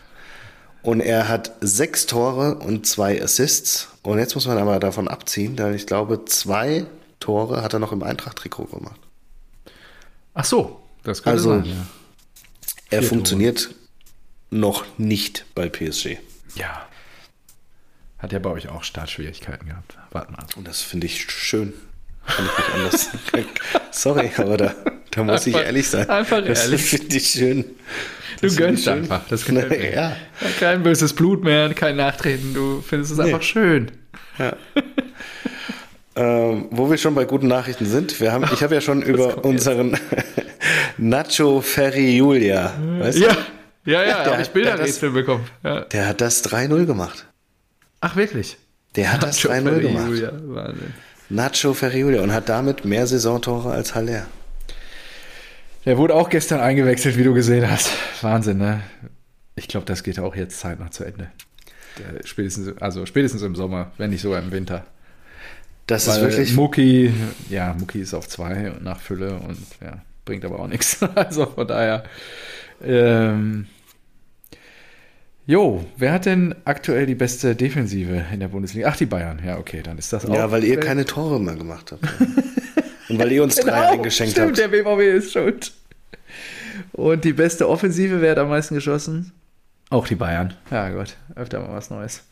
Und 0.81 1.01
er 1.01 1.27
hat 1.27 1.51
sechs 1.61 2.05
Tore 2.05 2.55
und 2.55 2.85
zwei 2.87 3.21
Assists. 3.21 3.89
Und 4.03 4.19
jetzt 4.19 4.35
muss 4.35 4.45
man 4.47 4.57
aber 4.57 4.79
davon 4.79 5.07
abziehen, 5.07 5.55
da 5.55 5.71
ich 5.71 5.87
glaube, 5.87 6.25
zwei 6.25 6.85
Tore 7.19 7.61
hat 7.63 7.73
er 7.73 7.79
noch 7.79 7.91
im 7.91 8.01
Eintracht-Trikot 8.03 8.65
gemacht. 8.65 8.99
Ach 10.33 10.45
so, 10.45 10.81
das 11.03 11.23
könnte 11.23 11.37
Also- 11.37 11.49
sein. 11.61 11.65
Ja. 11.65 11.85
Er 12.91 13.01
Vier 13.01 13.09
funktioniert 13.09 13.69
noch 14.51 14.83
nicht 14.97 15.45
bei 15.53 15.69
PSG. 15.69 16.17
ja. 16.55 16.85
Hat 18.17 18.33
er 18.33 18.39
bei 18.41 18.49
euch 18.49 18.67
auch 18.67 18.83
Startschwierigkeiten 18.83 19.69
gehabt? 19.69 19.97
Warte 20.11 20.33
mal. 20.33 20.45
Und 20.57 20.67
das 20.67 20.81
finde 20.81 21.05
ich 21.07 21.21
schön. 21.31 21.71
Kann 22.35 22.45
ich 22.45 22.57
nicht 22.57 22.73
anders. 22.75 23.09
Sorry, 23.91 24.31
aber 24.37 24.57
da, 24.57 24.75
da 25.11 25.23
muss 25.23 25.45
ich 25.47 25.53
Einfach- 25.55 25.65
ehrlich 25.67 25.89
sein. 25.89 26.09
einfach 26.09 26.43
das 26.45 26.63
ehrlich. 26.65 26.81
finde 26.83 27.15
ich 27.17 27.27
schön. 27.27 27.63
Du 28.41 28.47
Das 28.47 28.55
gönnst 28.55 28.83
finde 28.85 29.01
ich 29.05 29.11
einfach. 29.11 29.27
Das 29.29 29.47
mir. 29.49 29.93
Ja. 29.93 30.15
Kein 30.59 30.83
böses 30.83 31.13
Blut 31.13 31.43
mehr, 31.43 31.73
kein 31.73 31.97
Nachtreten. 31.97 32.53
Du 32.53 32.81
findest 32.87 33.11
es 33.13 33.17
Nee. 33.17 33.25
einfach 33.25 33.41
schön. 33.41 33.91
Ähm, 36.15 36.67
wo 36.71 36.89
wir 36.89 36.97
schon 36.97 37.15
bei 37.15 37.23
guten 37.25 37.47
Nachrichten 37.47 37.85
sind, 37.85 38.19
wir 38.19 38.31
haben, 38.31 38.43
ich 38.51 38.61
habe 38.63 38.75
ja 38.75 38.81
schon 38.81 39.01
über 39.01 39.43
unseren 39.45 39.97
Nacho 40.97 41.61
Ferri 41.61 42.17
Julia, 42.17 42.73
weißt 42.99 43.19
Ja, 43.19 43.33
du? 43.85 43.91
ja, 43.91 44.03
ja, 44.03 44.23
der 44.23 44.33
habe 44.33 44.41
ich 44.41 44.49
Bilderrätsel 44.49 45.11
der 45.11 45.19
bekommen. 45.21 45.45
Ja. 45.63 45.81
Der 45.81 46.07
hat 46.07 46.19
das 46.21 46.43
3-0 46.43 46.85
gemacht. 46.85 47.25
Ach, 48.01 48.15
wirklich? 48.15 48.57
Der 48.95 49.13
hat 49.13 49.23
das 49.23 49.41
Joe 49.41 49.53
3-0 49.53 49.63
Ferry, 49.63 49.81
gemacht. 49.81 50.07
Julia, 50.09 50.31
Wahnsinn. 50.43 50.93
Nacho 51.29 51.73
Ferrioli 51.73 52.19
und 52.19 52.33
hat 52.33 52.49
damit 52.49 52.85
mehr 52.85 53.05
Saisontore 53.05 53.71
als 53.71 53.95
Haller. 53.95 54.25
Der 55.85 55.97
wurde 55.97 56.15
auch 56.15 56.29
gestern 56.29 56.59
eingewechselt, 56.59 57.17
wie 57.17 57.23
du 57.23 57.33
gesehen 57.33 57.69
hast. 57.69 57.91
Wahnsinn, 58.21 58.57
ne? 58.57 58.81
Ich 59.55 59.67
glaube, 59.67 59.85
das 59.85 60.03
geht 60.03 60.19
auch 60.19 60.35
jetzt 60.35 60.59
zeitnah 60.59 60.91
zu 60.91 61.03
Ende. 61.03 61.29
Der, 61.97 62.25
spätestens, 62.25 62.77
also 62.81 63.05
spätestens 63.05 63.41
im 63.41 63.55
Sommer, 63.55 63.91
wenn 63.97 64.09
nicht 64.09 64.21
sogar 64.21 64.41
im 64.41 64.51
Winter. 64.51 64.85
Das 65.87 66.07
Weil 66.07 66.15
ist 66.15 66.21
wirklich. 66.21 66.53
Mucki, 66.55 67.13
ja, 67.49 67.75
Mucki 67.77 68.01
ist 68.01 68.13
auf 68.13 68.27
zwei 68.27 68.73
nach 68.81 68.99
Fülle 68.99 69.35
und 69.35 69.57
ja, 69.81 70.01
bringt 70.25 70.45
aber 70.45 70.59
auch 70.59 70.67
nichts. 70.67 70.99
Also 71.15 71.45
von 71.45 71.67
daher. 71.67 72.03
Ähm, 72.83 73.67
jo, 75.49 75.83
wer 75.97 76.13
hat 76.13 76.25
denn 76.27 76.53
aktuell 76.63 77.07
die 77.07 77.15
beste 77.15 77.55
Defensive 77.55 78.23
in 78.31 78.39
der 78.39 78.49
Bundesliga? 78.49 78.87
Ach, 78.87 78.95
die 78.95 79.07
Bayern. 79.07 79.41
Ja, 79.43 79.57
okay, 79.57 79.81
dann 79.81 79.97
ist 79.97 80.13
das 80.13 80.27
auch. 80.27 80.35
Ja, 80.35 80.51
weil 80.51 80.63
ihr 80.63 80.79
keine 80.79 81.05
Tore 81.05 81.39
mehr 81.39 81.55
gemacht 81.55 81.91
habt. 81.91 82.03
und 83.09 83.17
weil 83.17 83.31
ihr 83.31 83.41
uns 83.41 83.55
drei 83.55 83.71
Genau, 83.71 83.91
eingeschenkt 83.93 84.33
stimmt, 84.33 84.59
habt. 84.59 84.59
der 84.59 84.67
BVB 84.67 85.17
ist 85.17 85.33
schuld. 85.33 85.71
Und 86.91 87.23
die 87.25 87.33
beste 87.33 87.67
Offensive, 87.67 88.21
wer 88.21 88.31
hat 88.31 88.37
am 88.37 88.49
meisten 88.49 88.75
geschossen? 88.75 89.31
Auch 89.89 90.07
die 90.07 90.15
Bayern. 90.15 90.53
Ja, 90.69 90.89
gut, 90.91 91.15
öfter 91.35 91.59
mal 91.59 91.73
was 91.73 91.89
Neues. 91.89 92.23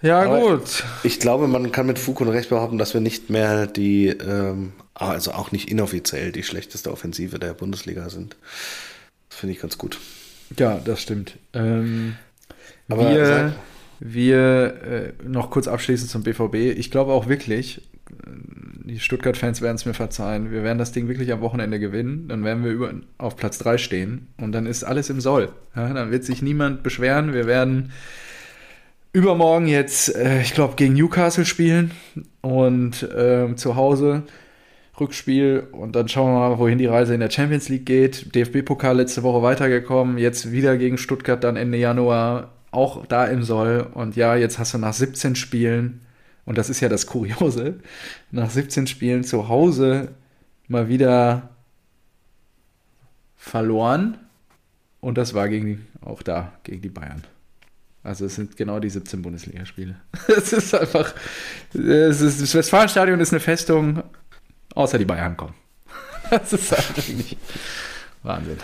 Ja, 0.00 0.22
Aber 0.22 0.56
gut. 0.56 0.82
Ich 1.02 1.20
glaube, 1.20 1.46
man 1.48 1.70
kann 1.72 1.86
mit 1.86 1.98
Fug 1.98 2.22
und 2.22 2.28
Recht 2.28 2.48
behaupten, 2.48 2.78
dass 2.78 2.94
wir 2.94 3.02
nicht 3.02 3.28
mehr 3.28 3.66
die, 3.66 4.06
ähm, 4.06 4.72
also 4.94 5.32
auch 5.32 5.52
nicht 5.52 5.70
inoffiziell 5.70 6.32
die 6.32 6.42
schlechteste 6.42 6.90
Offensive 6.90 7.38
der 7.38 7.52
Bundesliga 7.52 8.08
sind. 8.08 8.36
Das 9.28 9.38
finde 9.38 9.54
ich 9.54 9.60
ganz 9.60 9.76
gut. 9.76 9.98
Ja, 10.58 10.80
das 10.84 11.02
stimmt. 11.02 11.38
Ähm, 11.52 12.16
Aber 12.88 13.10
wir 13.10 13.54
wir 14.00 14.82
äh, 14.82 15.28
noch 15.28 15.50
kurz 15.50 15.68
abschließend 15.68 16.10
zum 16.10 16.22
BVB. 16.22 16.78
Ich 16.78 16.90
glaube 16.90 17.12
auch 17.12 17.28
wirklich, 17.28 17.82
äh, 18.10 18.30
die 18.84 18.98
Stuttgart-Fans 18.98 19.60
werden 19.60 19.76
es 19.76 19.84
mir 19.84 19.94
verzeihen, 19.94 20.50
wir 20.50 20.64
werden 20.64 20.78
das 20.78 20.92
Ding 20.92 21.06
wirklich 21.06 21.30
am 21.32 21.42
Wochenende 21.42 21.78
gewinnen. 21.78 22.26
Dann 22.26 22.42
werden 22.42 22.64
wir 22.64 22.72
über, 22.72 22.92
auf 23.18 23.36
Platz 23.36 23.58
3 23.58 23.76
stehen 23.78 24.28
und 24.38 24.52
dann 24.52 24.66
ist 24.66 24.84
alles 24.84 25.10
im 25.10 25.20
Soll. 25.20 25.50
Ja, 25.76 25.92
dann 25.92 26.10
wird 26.10 26.24
sich 26.24 26.40
niemand 26.40 26.82
beschweren. 26.82 27.34
Wir 27.34 27.46
werden 27.46 27.92
übermorgen 29.12 29.66
jetzt, 29.66 30.14
äh, 30.16 30.40
ich 30.40 30.54
glaube, 30.54 30.76
gegen 30.76 30.94
Newcastle 30.94 31.44
spielen 31.44 31.90
und 32.40 33.06
ähm, 33.14 33.58
zu 33.58 33.76
Hause 33.76 34.22
Rückspiel 35.00 35.68
und 35.72 35.96
dann 35.96 36.08
schauen 36.08 36.32
wir 36.32 36.50
mal, 36.50 36.58
wohin 36.58 36.78
die 36.78 36.86
Reise 36.86 37.14
in 37.14 37.20
der 37.20 37.30
Champions 37.30 37.68
League 37.68 37.86
geht. 37.86 38.34
DFB-Pokal 38.34 38.96
letzte 38.96 39.22
Woche 39.22 39.42
weitergekommen, 39.42 40.18
jetzt 40.18 40.52
wieder 40.52 40.76
gegen 40.76 40.98
Stuttgart 40.98 41.42
dann 41.42 41.56
Ende 41.56 41.78
Januar, 41.78 42.52
auch 42.70 43.06
da 43.06 43.26
im 43.26 43.42
Soll. 43.42 43.86
Und 43.94 44.16
ja, 44.16 44.36
jetzt 44.36 44.58
hast 44.58 44.74
du 44.74 44.78
nach 44.78 44.92
17 44.92 45.36
Spielen, 45.36 46.02
und 46.44 46.58
das 46.58 46.70
ist 46.70 46.80
ja 46.80 46.88
das 46.88 47.06
Kuriose, 47.06 47.80
nach 48.30 48.50
17 48.50 48.86
Spielen 48.86 49.24
zu 49.24 49.48
Hause 49.48 50.08
mal 50.68 50.88
wieder 50.88 51.50
verloren. 53.36 54.18
Und 55.00 55.16
das 55.16 55.34
war 55.34 55.48
gegen 55.48 55.86
auch 56.02 56.22
da 56.22 56.52
gegen 56.62 56.82
die 56.82 56.88
Bayern. 56.88 57.24
Also 58.02 58.24
es 58.24 58.34
sind 58.34 58.56
genau 58.56 58.80
die 58.80 58.88
17 58.88 59.22
Bundesligaspiele. 59.22 59.96
Es 60.28 60.52
ist 60.52 60.74
einfach, 60.74 61.14
es 61.74 62.20
ist, 62.20 62.40
das 62.40 62.54
Westfalenstadion 62.54 63.20
ist 63.20 63.32
eine 63.32 63.40
Festung, 63.40 64.02
außer 64.74 64.98
die 64.98 65.04
Bayern 65.04 65.36
kommen. 65.36 65.54
Das 66.30 66.52
ist 66.52 66.70
halt 66.70 66.96
wirklich 66.96 67.36
Wahnsinn. 68.22 68.58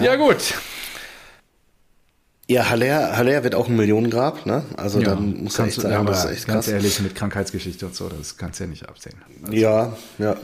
Ja, 0.00 0.16
gut. 0.16 0.54
Ja, 2.48 2.68
Haller, 2.68 3.16
Haller 3.16 3.44
wird 3.44 3.54
auch 3.54 3.68
ein 3.68 3.76
Millionengrab, 3.76 4.46
ne? 4.46 4.64
Also 4.76 5.00
dann 5.00 5.44
muss 5.44 5.58
er 5.58 5.66
echt 5.66 5.80
sagen, 5.80 5.94
aber 5.94 6.10
das 6.10 6.24
ist 6.24 6.30
echt 6.30 6.46
ganz 6.46 6.66
krass. 6.66 6.74
ehrlich, 6.74 7.00
mit 7.00 7.14
Krankheitsgeschichte 7.14 7.86
und 7.86 7.94
so, 7.94 8.08
das 8.08 8.36
kannst 8.36 8.60
du 8.60 8.64
ja 8.64 8.70
nicht 8.70 8.88
absehen. 8.88 9.16
Ja, 9.50 9.96
ja. 10.18 10.36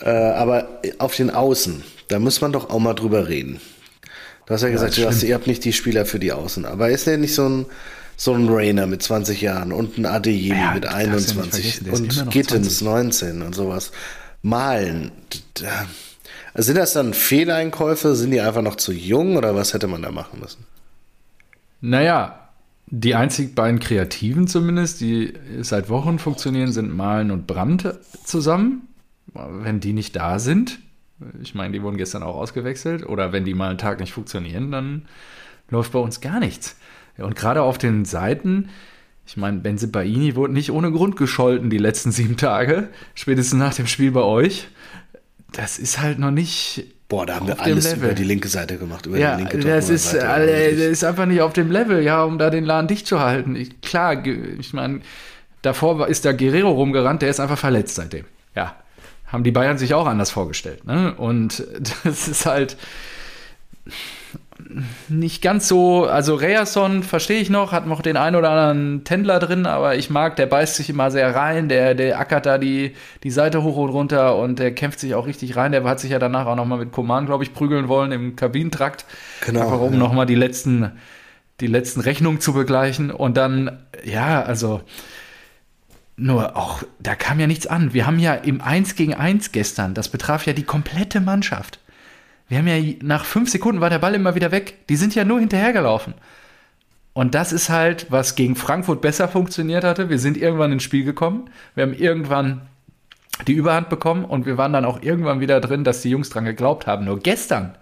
Äh, 0.00 0.10
aber 0.10 0.80
auf 0.98 1.16
den 1.16 1.30
Außen, 1.30 1.82
da 2.08 2.18
muss 2.18 2.40
man 2.40 2.52
doch 2.52 2.68
auch 2.68 2.78
mal 2.78 2.94
drüber 2.94 3.28
reden. 3.28 3.60
Du 4.44 4.54
hast 4.54 4.62
ja 4.62 4.68
gesagt, 4.68 4.92
das 4.92 4.96
du 4.96 5.06
hast, 5.08 5.22
ihr 5.22 5.34
habt 5.34 5.46
nicht 5.46 5.64
die 5.64 5.72
Spieler 5.72 6.06
für 6.06 6.18
die 6.18 6.32
Außen. 6.32 6.66
Aber 6.66 6.90
ist 6.90 7.06
der 7.06 7.16
nicht 7.16 7.34
so 7.34 7.48
ein, 7.48 7.66
so 8.16 8.32
ein 8.32 8.48
Rainer 8.48 8.86
mit 8.86 9.02
20 9.02 9.40
Jahren 9.42 9.72
und 9.72 9.98
ein 9.98 10.06
Adeyemi 10.06 10.58
Ja, 10.58 10.72
mit 10.72 10.84
darfst 10.84 10.98
du 10.98 11.00
ja 11.00 11.14
nicht 11.14 11.20
21 11.20 11.50
vergessen, 11.50 11.84
der 11.84 11.92
ist 11.92 12.16
immer 12.16 12.22
und 12.22 12.32
Gittens 12.32 12.78
20. 12.78 12.86
19 12.86 13.42
und 13.42 13.54
sowas. 13.54 13.92
Malen. 14.42 15.12
Sind 16.54 16.78
das 16.78 16.94
dann 16.94 17.12
Fehleinkäufe? 17.12 18.14
Sind 18.14 18.30
die 18.30 18.40
einfach 18.40 18.62
noch 18.62 18.76
zu 18.76 18.92
jung 18.92 19.36
oder 19.36 19.54
was 19.54 19.74
hätte 19.74 19.86
man 19.86 20.02
da 20.02 20.10
machen 20.10 20.40
müssen? 20.40 20.64
Naja, 21.80 22.48
die 22.86 23.14
einzig 23.14 23.54
beiden 23.54 23.80
Kreativen 23.80 24.46
zumindest, 24.46 25.00
die 25.00 25.34
seit 25.60 25.88
Wochen 25.88 26.18
funktionieren, 26.18 26.72
sind 26.72 26.94
Malen 26.94 27.30
und 27.30 27.46
Brandt 27.46 27.92
zusammen. 28.24 28.88
Wenn 29.34 29.80
die 29.80 29.92
nicht 29.92 30.16
da 30.16 30.38
sind, 30.38 30.78
ich 31.42 31.54
meine, 31.54 31.72
die 31.72 31.82
wurden 31.82 31.96
gestern 31.96 32.22
auch 32.22 32.36
ausgewechselt, 32.36 33.06
oder 33.06 33.32
wenn 33.32 33.44
die 33.44 33.54
mal 33.54 33.70
einen 33.70 33.78
Tag 33.78 34.00
nicht 34.00 34.12
funktionieren, 34.12 34.70
dann 34.70 35.06
läuft 35.68 35.92
bei 35.92 35.98
uns 35.98 36.20
gar 36.20 36.38
nichts. 36.40 36.76
Ja, 37.18 37.24
Und 37.24 37.36
gerade 37.36 37.62
auf 37.62 37.78
den 37.78 38.04
Seiten, 38.04 38.68
ich 39.26 39.36
meine, 39.36 39.58
Benzibaini 39.58 40.36
wurde 40.36 40.52
nicht 40.52 40.70
ohne 40.70 40.92
Grund 40.92 41.16
gescholten 41.16 41.70
die 41.70 41.78
letzten 41.78 42.12
sieben 42.12 42.36
Tage, 42.36 42.88
spätestens 43.14 43.58
nach 43.58 43.74
dem 43.74 43.86
Spiel 43.86 44.12
bei 44.12 44.22
euch. 44.22 44.68
Das 45.52 45.78
ist 45.78 46.00
halt 46.00 46.18
noch 46.18 46.30
nicht 46.30 46.86
Boah, 47.08 47.24
da 47.24 47.36
haben 47.36 47.46
wir 47.46 47.60
alles 47.60 47.92
über 47.92 48.14
die 48.14 48.24
linke 48.24 48.48
Seite 48.48 48.78
gemacht. 48.78 49.06
Über 49.06 49.16
ja, 49.16 49.36
die 49.36 49.42
linke 49.42 49.58
das 49.58 49.90
ist, 49.90 50.10
Seite. 50.10 50.26
äh, 50.26 50.46
Wirklich. 50.46 50.78
das 50.78 50.88
ist 50.88 51.04
einfach 51.04 51.26
nicht 51.26 51.40
auf 51.40 51.52
dem 51.52 51.70
Level, 51.70 52.02
ja, 52.02 52.24
um 52.24 52.36
da 52.36 52.50
den 52.50 52.64
Laden 52.64 52.88
dicht 52.88 53.06
zu 53.06 53.20
halten. 53.20 53.54
Ich, 53.54 53.80
klar, 53.80 54.26
ich 54.26 54.72
meine, 54.72 55.02
davor 55.62 56.08
ist 56.08 56.24
da 56.24 56.32
Guerrero 56.32 56.72
rumgerannt, 56.72 57.22
der 57.22 57.30
ist 57.30 57.38
einfach 57.38 57.58
verletzt 57.58 57.94
seitdem. 57.94 58.24
Ja, 58.56 58.74
haben 59.28 59.44
die 59.44 59.52
Bayern 59.52 59.78
sich 59.78 59.94
auch 59.94 60.06
anders 60.06 60.32
vorgestellt. 60.32 60.84
Ne? 60.84 61.14
Und 61.14 61.64
das 62.04 62.26
ist 62.26 62.44
halt 62.44 62.76
nicht 65.08 65.42
ganz 65.42 65.68
so, 65.68 66.04
also 66.04 66.34
Reason 66.34 67.02
verstehe 67.02 67.40
ich 67.40 67.48
noch, 67.48 67.72
hat 67.72 67.86
noch 67.86 68.02
den 68.02 68.16
einen 68.16 68.36
oder 68.36 68.50
anderen 68.50 69.04
Tändler 69.04 69.38
drin, 69.38 69.64
aber 69.64 69.96
ich 69.96 70.10
mag, 70.10 70.36
der 70.36 70.46
beißt 70.46 70.76
sich 70.76 70.90
immer 70.90 71.10
sehr 71.10 71.34
rein, 71.34 71.68
der, 71.68 71.94
der 71.94 72.18
ackert 72.20 72.44
da 72.44 72.58
die, 72.58 72.94
die 73.22 73.30
Seite 73.30 73.62
hoch 73.62 73.76
und 73.76 73.90
runter 73.90 74.36
und 74.36 74.58
der 74.58 74.74
kämpft 74.74 75.00
sich 75.00 75.14
auch 75.14 75.26
richtig 75.26 75.56
rein. 75.56 75.72
Der 75.72 75.84
hat 75.84 76.00
sich 76.00 76.10
ja 76.10 76.18
danach 76.18 76.46
auch 76.46 76.56
nochmal 76.56 76.78
mit 76.78 76.92
Koman, 76.92 77.26
glaube 77.26 77.44
ich, 77.44 77.54
prügeln 77.54 77.88
wollen 77.88 78.12
im 78.12 78.36
Kabinentrakt. 78.36 79.06
Genau, 79.44 79.62
Einfach 79.62 79.80
um 79.80 79.94
ja. 79.94 79.98
nochmal 79.98 80.26
die 80.26 80.34
letzten, 80.34 80.92
die 81.60 81.68
letzten 81.68 82.00
Rechnungen 82.00 82.40
zu 82.40 82.52
begleichen. 82.52 83.10
Und 83.10 83.36
dann, 83.36 83.78
ja, 84.04 84.42
also 84.42 84.82
nur 86.16 86.56
auch, 86.56 86.82
da 86.98 87.14
kam 87.14 87.40
ja 87.40 87.46
nichts 87.46 87.66
an. 87.66 87.94
Wir 87.94 88.06
haben 88.06 88.18
ja 88.18 88.34
im 88.34 88.60
1 88.60 88.94
gegen 88.94 89.14
1 89.14 89.52
gestern, 89.52 89.94
das 89.94 90.08
betraf 90.10 90.44
ja 90.44 90.52
die 90.52 90.64
komplette 90.64 91.20
Mannschaft. 91.20 91.78
Wir 92.48 92.58
haben 92.58 92.68
ja 92.68 92.94
nach 93.02 93.24
fünf 93.24 93.50
Sekunden 93.50 93.80
war 93.80 93.90
der 93.90 93.98
Ball 93.98 94.14
immer 94.14 94.34
wieder 94.34 94.52
weg. 94.52 94.86
Die 94.88 94.96
sind 94.96 95.14
ja 95.14 95.24
nur 95.24 95.40
hinterhergelaufen. 95.40 96.14
Und 97.12 97.34
das 97.34 97.52
ist 97.52 97.70
halt, 97.70 98.06
was 98.10 98.34
gegen 98.34 98.56
Frankfurt 98.56 99.00
besser 99.00 99.26
funktioniert 99.28 99.84
hatte. 99.84 100.10
Wir 100.10 100.18
sind 100.18 100.36
irgendwann 100.36 100.72
ins 100.72 100.82
Spiel 100.82 101.04
gekommen. 101.04 101.48
Wir 101.74 101.84
haben 101.84 101.94
irgendwann 101.94 102.68
die 103.46 103.54
Überhand 103.54 103.88
bekommen 103.88 104.24
und 104.24 104.46
wir 104.46 104.58
waren 104.58 104.72
dann 104.72 104.84
auch 104.84 105.02
irgendwann 105.02 105.40
wieder 105.40 105.60
drin, 105.60 105.84
dass 105.84 106.02
die 106.02 106.10
Jungs 106.10 106.30
dran 106.30 106.44
geglaubt 106.44 106.86
haben. 106.86 107.04
Nur 107.04 107.18
gestern, 107.18 107.76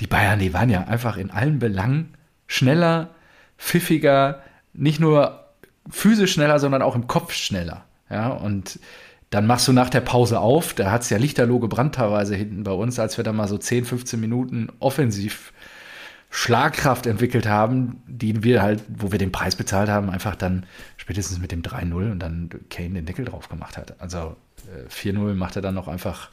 die 0.00 0.06
Bayern, 0.06 0.38
die 0.38 0.52
waren 0.52 0.70
ja 0.70 0.84
einfach 0.84 1.16
in 1.16 1.30
allen 1.30 1.58
Belangen 1.58 2.14
schneller, 2.46 3.10
pfiffiger, 3.58 4.42
nicht 4.72 5.00
nur 5.00 5.46
physisch 5.90 6.32
schneller, 6.32 6.58
sondern 6.58 6.82
auch 6.82 6.94
im 6.94 7.06
Kopf 7.06 7.32
schneller. 7.32 7.84
Ja, 8.10 8.28
und 8.28 8.78
dann 9.32 9.46
machst 9.46 9.66
du 9.66 9.72
nach 9.72 9.88
der 9.88 10.02
Pause 10.02 10.40
auf, 10.40 10.74
da 10.74 10.90
hat 10.90 11.02
es 11.02 11.10
ja 11.10 11.16
lichterloh 11.16 11.58
gebrannt 11.58 11.94
teilweise 11.94 12.36
hinten 12.36 12.64
bei 12.64 12.72
uns, 12.72 12.98
als 12.98 13.16
wir 13.16 13.24
dann 13.24 13.34
mal 13.34 13.48
so 13.48 13.56
10, 13.56 13.86
15 13.86 14.20
Minuten 14.20 14.68
offensiv 14.78 15.54
Schlagkraft 16.28 17.06
entwickelt 17.06 17.46
haben, 17.46 18.02
die 18.06 18.42
wir 18.42 18.60
halt, 18.60 18.84
wo 18.88 19.10
wir 19.10 19.18
den 19.18 19.32
Preis 19.32 19.56
bezahlt 19.56 19.88
haben, 19.88 20.10
einfach 20.10 20.36
dann 20.36 20.66
spätestens 20.98 21.38
mit 21.38 21.50
dem 21.50 21.62
3-0 21.62 22.12
und 22.12 22.18
dann 22.18 22.50
Kane 22.68 22.90
den 22.90 23.06
Deckel 23.06 23.24
drauf 23.24 23.48
gemacht 23.48 23.78
hat. 23.78 23.98
Also 24.02 24.36
äh, 24.66 24.90
4-0 24.90 25.32
macht 25.34 25.56
er 25.56 25.62
dann 25.62 25.74
noch 25.74 25.88
einfach 25.88 26.28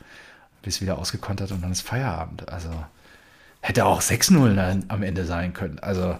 bis 0.62 0.82
wieder 0.82 0.98
ausgekontert 0.98 1.54
und 1.54 1.64
dann 1.64 1.72
ist 1.72 1.82
Feierabend. 1.82 2.50
Also 2.50 2.70
hätte 3.62 3.86
auch 3.86 4.02
6-0 4.02 4.56
dann 4.56 4.84
am 4.90 5.04
Ende 5.04 5.24
sein 5.24 5.54
können. 5.54 5.80
Also 5.80 6.18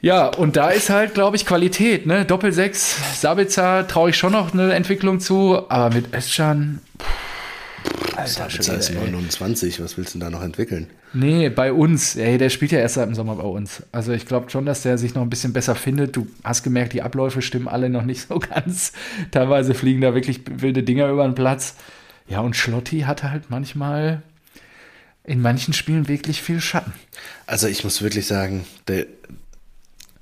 ja, 0.00 0.26
und 0.26 0.56
da 0.56 0.70
ist 0.70 0.90
halt, 0.90 1.14
glaube 1.14 1.36
ich, 1.36 1.46
Qualität. 1.46 2.06
Ne? 2.06 2.24
Doppel-6, 2.24 3.18
Sabitzer 3.20 3.86
traue 3.88 4.10
ich 4.10 4.16
schon 4.16 4.32
noch 4.32 4.52
eine 4.52 4.72
Entwicklung 4.74 5.20
zu, 5.20 5.70
aber 5.70 5.94
mit 5.94 6.14
Özcan, 6.14 6.80
Alter, 8.18 8.28
Sabitzer 8.50 8.78
ist 8.78 8.88
Schwede, 8.88 9.06
ey. 9.06 9.10
29, 9.12 9.80
was 9.80 9.96
willst 9.96 10.14
du 10.14 10.18
denn 10.18 10.30
da 10.30 10.36
noch 10.36 10.44
entwickeln? 10.44 10.88
Nee, 11.12 11.48
bei 11.48 11.72
uns. 11.72 12.16
Ey, 12.16 12.36
der 12.36 12.50
spielt 12.50 12.72
ja 12.72 12.80
erst 12.80 12.96
seit 12.96 13.06
dem 13.06 13.14
Sommer 13.14 13.36
bei 13.36 13.44
uns. 13.44 13.82
Also 13.92 14.12
ich 14.12 14.26
glaube 14.26 14.50
schon, 14.50 14.66
dass 14.66 14.82
der 14.82 14.98
sich 14.98 15.14
noch 15.14 15.22
ein 15.22 15.30
bisschen 15.30 15.52
besser 15.52 15.74
findet. 15.74 16.16
Du 16.16 16.26
hast 16.42 16.62
gemerkt, 16.62 16.92
die 16.92 17.02
Abläufe 17.02 17.42
stimmen 17.42 17.68
alle 17.68 17.88
noch 17.88 18.04
nicht 18.04 18.22
so 18.28 18.38
ganz. 18.38 18.92
Teilweise 19.30 19.74
fliegen 19.74 20.00
da 20.00 20.14
wirklich 20.14 20.40
wilde 20.50 20.82
Dinger 20.82 21.08
über 21.08 21.24
den 21.24 21.34
Platz. 21.34 21.76
Ja, 22.26 22.40
und 22.40 22.56
Schlotti 22.56 23.00
hatte 23.00 23.30
halt 23.30 23.50
manchmal 23.50 24.22
in 25.24 25.40
manchen 25.40 25.72
Spielen 25.72 26.08
wirklich 26.08 26.42
viel 26.42 26.60
Schatten. 26.60 26.92
Also 27.46 27.68
ich 27.68 27.84
muss 27.84 28.02
wirklich 28.02 28.26
sagen, 28.26 28.64
der, 28.88 29.06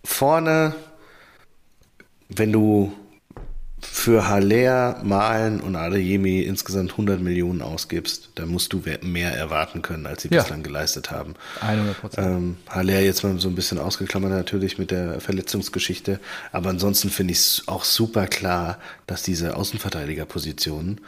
vorne, 0.06 0.74
wenn 2.28 2.52
du 2.52 2.92
für 3.80 4.28
Haller, 4.28 5.00
Malen 5.04 5.60
und 5.60 5.76
Adeyemi 5.76 6.40
insgesamt 6.40 6.92
100 6.92 7.20
Millionen 7.20 7.60
ausgibst, 7.62 8.30
dann 8.34 8.48
musst 8.48 8.72
du 8.72 8.82
mehr 9.02 9.32
erwarten 9.32 9.82
können, 9.82 10.06
als 10.06 10.22
sie 10.22 10.28
ja. 10.30 10.42
bislang 10.42 10.62
geleistet 10.62 11.10
haben. 11.10 11.34
100 11.60 12.00
Prozent. 12.00 12.26
Ähm, 12.26 12.56
Haller 12.68 13.00
jetzt 13.00 13.22
mal 13.22 13.38
so 13.38 13.48
ein 13.48 13.54
bisschen 13.54 13.78
ausgeklammert 13.78 14.32
natürlich 14.32 14.78
mit 14.78 14.90
der 14.90 15.20
Verletzungsgeschichte, 15.20 16.20
aber 16.52 16.70
ansonsten 16.70 17.10
finde 17.10 17.32
ich 17.32 17.38
es 17.38 17.62
auch 17.66 17.84
super 17.84 18.26
klar, 18.26 18.78
dass 19.06 19.22
diese 19.22 19.56
Außenverteidigerpositionen 19.56 21.00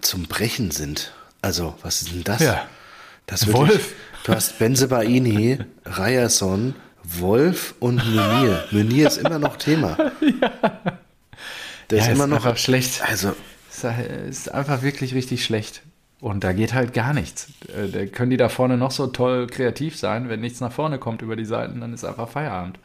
zum 0.00 0.24
Brechen 0.24 0.70
sind. 0.70 1.12
Also, 1.42 1.74
was 1.82 2.02
ist 2.02 2.12
denn 2.12 2.24
das? 2.24 2.40
Ja. 2.40 2.68
Das 3.26 3.46
wirklich, 3.46 3.68
Wolf. 3.68 3.94
Du 4.24 4.34
hast 4.34 4.58
Benzebaini, 4.58 5.58
Ryerson, 5.86 6.74
Wolf 7.04 7.74
und 7.80 7.96
Munir. 8.04 8.64
Munir 8.70 9.08
ist 9.08 9.18
immer 9.18 9.38
noch 9.38 9.56
Thema. 9.56 9.96
Ja. 10.20 10.50
Der 11.90 11.98
ja, 11.98 12.04
ist 12.04 12.12
immer 12.12 12.28
noch 12.28 12.36
einfach 12.36 12.56
schlecht. 12.56 13.02
Also 13.08 13.34
ist 14.28 14.54
einfach 14.54 14.82
wirklich 14.82 15.12
richtig 15.12 15.44
schlecht. 15.44 15.82
Und 16.20 16.44
da 16.44 16.52
geht 16.52 16.74
halt 16.74 16.92
gar 16.92 17.14
nichts. 17.14 17.48
Äh, 17.68 17.88
da 17.88 18.06
können 18.06 18.30
die 18.30 18.36
da 18.36 18.48
vorne 18.48 18.76
noch 18.76 18.90
so 18.90 19.06
toll 19.06 19.46
kreativ 19.46 19.96
sein. 19.96 20.28
Wenn 20.28 20.40
nichts 20.40 20.60
nach 20.60 20.70
vorne 20.70 20.98
kommt 20.98 21.22
über 21.22 21.34
die 21.34 21.46
Seiten, 21.46 21.80
dann 21.80 21.94
ist 21.94 22.04
einfach 22.04 22.28
Feierabend. 22.28 22.78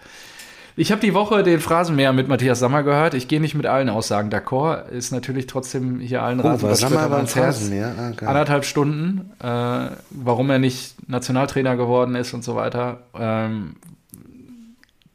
Ich 0.77 0.91
habe 0.91 0.99
die 0.99 1.13
Woche 1.13 1.41
den 1.43 1.61
Phrasenmäher 1.61 2.11
mit 2.11 2.27
Matthias 2.27 2.59
Sammer 2.59 2.83
gehört. 2.83 3.13
Ich 3.13 3.29
gehe 3.29 3.39
nicht 3.39 3.55
mit 3.55 3.65
allen 3.65 3.89
Aussagen 3.89 4.29
d'accord. 4.29 4.89
Ist 4.89 5.11
natürlich 5.11 5.47
trotzdem 5.47 6.01
hier 6.01 6.21
allen 6.21 6.41
oh, 6.41 6.47
Rasenballspielern 6.47 7.13
ans 7.13 7.35
Herz. 7.35 7.71
Ah, 7.71 8.25
Anderthalb 8.25 8.65
Stunden, 8.65 9.31
äh, 9.41 9.89
warum 10.09 10.49
er 10.49 10.59
nicht 10.59 11.09
Nationaltrainer 11.09 11.77
geworden 11.77 12.15
ist 12.15 12.33
und 12.33 12.43
so 12.43 12.55
weiter. 12.55 13.03
Ähm, 13.17 13.75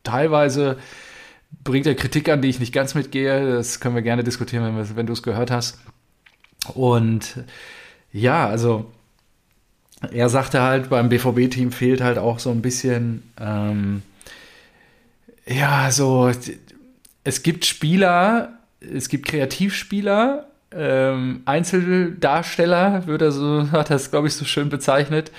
teilweise 0.03 0.79
bringt 1.65 1.87
er 1.87 1.95
Kritik 1.95 2.29
an, 2.29 2.43
die 2.43 2.49
ich 2.49 2.61
nicht 2.61 2.73
ganz 2.73 2.95
mitgehe. 2.95 3.55
Das 3.55 3.81
können 3.81 3.95
wir 3.95 4.03
gerne 4.03 4.25
diskutieren, 4.25 4.77
wenn, 4.77 4.97
wenn 4.97 5.07
du 5.07 5.13
es 5.13 5.23
gehört 5.23 5.51
hast. 5.51 5.79
Und 6.75 7.45
ja, 8.13 8.47
also 8.49 8.91
er 10.13 10.29
sagte 10.29 10.63
halt, 10.63 10.89
beim 10.89 11.09
BVB-Team 11.09 11.73
fehlt 11.73 12.01
halt 12.01 12.19
auch 12.19 12.39
so 12.39 12.51
ein 12.51 12.63
bisschen, 12.63 13.23
ähm, 13.39 14.03
ja, 15.47 15.91
so, 15.91 16.31
es 17.25 17.43
gibt 17.43 17.65
Spieler, 17.67 18.59
es 18.81 19.09
gibt 19.09 19.27
Kreativspieler, 19.27 20.47
ähm, 20.73 21.43
Einzeldarsteller, 21.45 23.07
würde 23.07 23.33
so, 23.33 23.71
hat 23.73 23.91
es, 23.91 24.11
glaube 24.11 24.29
ich, 24.29 24.35
so 24.35 24.45
schön 24.45 24.69
bezeichnet. 24.69 25.33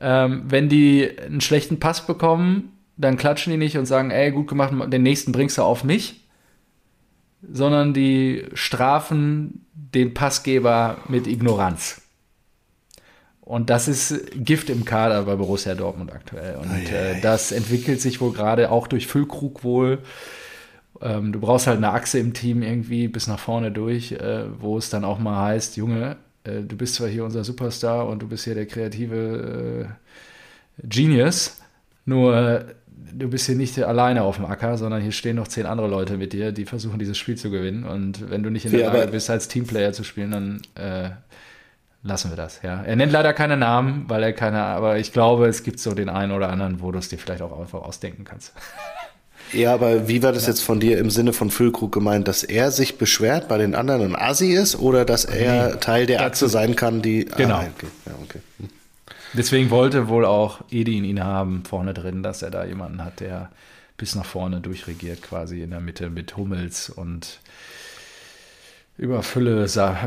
Ähm, 0.00 0.44
wenn 0.48 0.68
die 0.68 1.08
einen 1.18 1.40
schlechten 1.40 1.78
Pass 1.78 2.06
bekommen, 2.06 2.72
dann 2.96 3.16
klatschen 3.16 3.50
die 3.52 3.58
nicht 3.58 3.76
und 3.76 3.86
sagen, 3.86 4.10
ey, 4.10 4.30
gut 4.30 4.48
gemacht, 4.48 4.72
den 4.92 5.02
nächsten 5.02 5.32
bringst 5.32 5.58
du 5.58 5.62
auf 5.62 5.84
mich, 5.84 6.24
sondern 7.42 7.94
die 7.94 8.44
strafen 8.54 9.66
den 9.74 10.14
Passgeber 10.14 10.98
mit 11.08 11.26
Ignoranz. 11.26 12.02
Und 13.40 13.70
das 13.70 13.88
ist 13.88 14.30
Gift 14.36 14.70
im 14.70 14.84
Kader 14.84 15.24
bei 15.24 15.34
Borussia 15.34 15.74
Dortmund 15.74 16.12
aktuell. 16.12 16.56
Und 16.56 16.90
äh, 16.92 17.20
das 17.20 17.50
entwickelt 17.50 18.00
sich 18.00 18.20
wohl 18.20 18.32
gerade 18.32 18.70
auch 18.70 18.86
durch 18.86 19.08
Füllkrug 19.08 19.64
wohl. 19.64 19.98
Ähm, 21.00 21.32
du 21.32 21.40
brauchst 21.40 21.66
halt 21.66 21.78
eine 21.78 21.90
Achse 21.90 22.18
im 22.18 22.34
Team 22.34 22.62
irgendwie 22.62 23.08
bis 23.08 23.26
nach 23.26 23.40
vorne 23.40 23.72
durch, 23.72 24.12
äh, 24.12 24.44
wo 24.60 24.78
es 24.78 24.90
dann 24.90 25.04
auch 25.04 25.18
mal 25.18 25.48
heißt, 25.48 25.76
Junge, 25.76 26.16
äh, 26.44 26.60
du 26.62 26.76
bist 26.76 26.94
zwar 26.94 27.08
hier 27.08 27.24
unser 27.24 27.42
Superstar 27.42 28.06
und 28.06 28.22
du 28.22 28.28
bist 28.28 28.44
hier 28.44 28.54
der 28.54 28.66
kreative 28.66 29.88
äh, 30.80 30.86
Genius, 30.86 31.60
nur 32.04 32.64
du 33.12 33.28
bist 33.28 33.46
hier 33.46 33.54
nicht 33.54 33.78
alleine 33.82 34.22
auf 34.22 34.36
dem 34.36 34.46
Acker, 34.46 34.76
sondern 34.78 35.02
hier 35.02 35.12
stehen 35.12 35.36
noch 35.36 35.48
zehn 35.48 35.66
andere 35.66 35.88
Leute 35.88 36.16
mit 36.16 36.32
dir, 36.32 36.52
die 36.52 36.64
versuchen, 36.64 36.98
dieses 36.98 37.18
Spiel 37.18 37.36
zu 37.36 37.50
gewinnen. 37.50 37.84
Und 37.84 38.30
wenn 38.30 38.42
du 38.42 38.50
nicht 38.50 38.66
in 38.66 38.72
der 38.72 38.92
Lage 38.92 39.10
bist, 39.10 39.30
als 39.30 39.48
Teamplayer 39.48 39.92
zu 39.92 40.04
spielen, 40.04 40.30
dann 40.30 40.62
äh, 40.74 41.10
lassen 42.02 42.30
wir 42.30 42.36
das. 42.36 42.60
Ja, 42.62 42.82
er 42.82 42.96
nennt 42.96 43.12
leider 43.12 43.32
keine 43.32 43.56
Namen, 43.56 44.04
weil 44.08 44.22
er 44.22 44.32
keine, 44.32 44.60
aber 44.60 44.98
ich 44.98 45.12
glaube, 45.12 45.46
es 45.46 45.62
gibt 45.62 45.78
so 45.78 45.94
den 45.94 46.08
einen 46.08 46.32
oder 46.32 46.48
anderen, 46.48 46.80
wo 46.80 46.92
du 46.92 46.98
es 46.98 47.08
dir 47.08 47.18
vielleicht 47.18 47.42
auch 47.42 47.58
einfach 47.58 47.82
ausdenken 47.82 48.24
kannst. 48.24 48.52
Ja, 49.52 49.74
aber 49.74 50.08
wie 50.08 50.22
war 50.22 50.32
das 50.32 50.44
ja. 50.44 50.48
jetzt 50.50 50.62
von 50.62 50.80
dir 50.80 50.98
im 50.98 51.10
Sinne 51.10 51.34
von 51.34 51.50
Füllkrug 51.50 51.92
gemeint, 51.92 52.26
dass 52.26 52.42
er 52.42 52.70
sich 52.70 52.96
beschwert 52.96 53.48
bei 53.48 53.58
den 53.58 53.74
anderen 53.74 54.00
ein 54.00 54.16
Asi 54.16 54.52
ist 54.52 54.78
oder 54.78 55.04
dass 55.04 55.26
er 55.26 55.72
nee, 55.72 55.76
Teil 55.78 56.06
der 56.06 56.24
Achse 56.24 56.48
sein 56.48 56.74
kann, 56.74 57.02
die. 57.02 57.26
Genau. 57.26 57.56
Ah, 57.56 57.66
okay. 57.76 57.86
Ja, 58.06 58.12
okay. 58.22 58.40
Deswegen 59.34 59.70
wollte 59.70 60.08
wohl 60.08 60.24
auch 60.24 60.60
Edin 60.70 61.04
ihn 61.04 61.22
haben 61.24 61.64
vorne 61.64 61.94
drin, 61.94 62.22
dass 62.22 62.42
er 62.42 62.50
da 62.50 62.64
jemanden 62.64 63.04
hat, 63.04 63.20
der 63.20 63.50
bis 63.96 64.14
nach 64.14 64.26
vorne 64.26 64.60
durchregiert, 64.60 65.22
quasi 65.22 65.62
in 65.62 65.70
der 65.70 65.80
Mitte 65.80 66.10
mit 66.10 66.36
Hummels 66.36 66.90
und 66.90 67.40
über 68.96 69.22
Fülle 69.22 69.66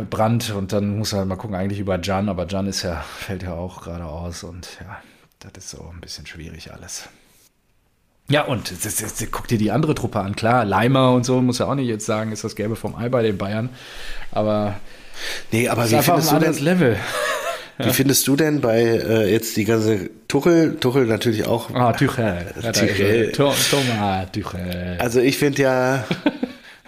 Brand 0.09 0.51
und 0.51 0.71
dann 0.73 0.97
muss 0.97 1.13
er 1.13 1.19
halt 1.19 1.27
mal 1.27 1.35
gucken, 1.35 1.55
eigentlich 1.55 1.79
über 1.79 1.99
Jan, 1.99 2.29
aber 2.29 2.45
Jan 2.47 2.67
ist 2.67 2.83
ja, 2.83 3.01
fällt 3.17 3.43
ja 3.43 3.53
auch 3.53 3.81
gerade 3.83 4.05
aus 4.05 4.43
und 4.43 4.67
ja, 4.81 5.01
das 5.39 5.65
ist 5.65 5.69
so 5.71 5.91
ein 5.93 6.01
bisschen 6.01 6.25
schwierig 6.25 6.71
alles. 6.71 7.09
Ja, 8.27 8.43
und 8.43 8.71
das, 8.71 8.95
das, 8.95 9.15
das, 9.15 9.31
guck 9.31 9.47
dir 9.47 9.59
die 9.59 9.69
andere 9.71 9.93
Truppe 9.93 10.19
an. 10.19 10.35
Klar, 10.35 10.65
Leimer 10.65 11.11
und 11.11 11.25
so, 11.25 11.41
muss 11.41 11.59
ja 11.59 11.67
auch 11.67 11.75
nicht 11.75 11.87
jetzt 11.87 12.07
sagen, 12.07 12.31
ist 12.31 12.43
das 12.43 12.55
Gelbe 12.55 12.75
vom 12.75 12.95
Ei 12.95 13.07
bei 13.07 13.21
den 13.21 13.37
Bayern. 13.37 13.69
Aber. 14.31 14.75
Nee, 15.51 15.69
aber 15.69 15.89
wie 15.89 16.01
findest 16.01 16.33
ein 16.33 16.39
du 16.39 16.51
denn, 16.51 16.63
Level. 16.63 16.99
Wie 17.77 17.89
findest 17.91 18.25
du 18.27 18.35
denn 18.35 18.61
bei 18.61 18.81
äh, 18.81 19.31
jetzt 19.31 19.57
die 19.57 19.65
ganze 19.65 20.09
Tuchel, 20.27 20.77
Tuchel 20.79 21.05
natürlich 21.07 21.45
auch. 21.45 21.73
Ah, 21.73 21.91
Tuchel. 21.91 22.45
Tuchel. 22.73 23.31
Thomas 23.33 23.69
Tuchel. 24.31 24.97
Also 24.99 25.19
ich 25.19 25.37
finde 25.37 25.61
ja, 25.61 26.05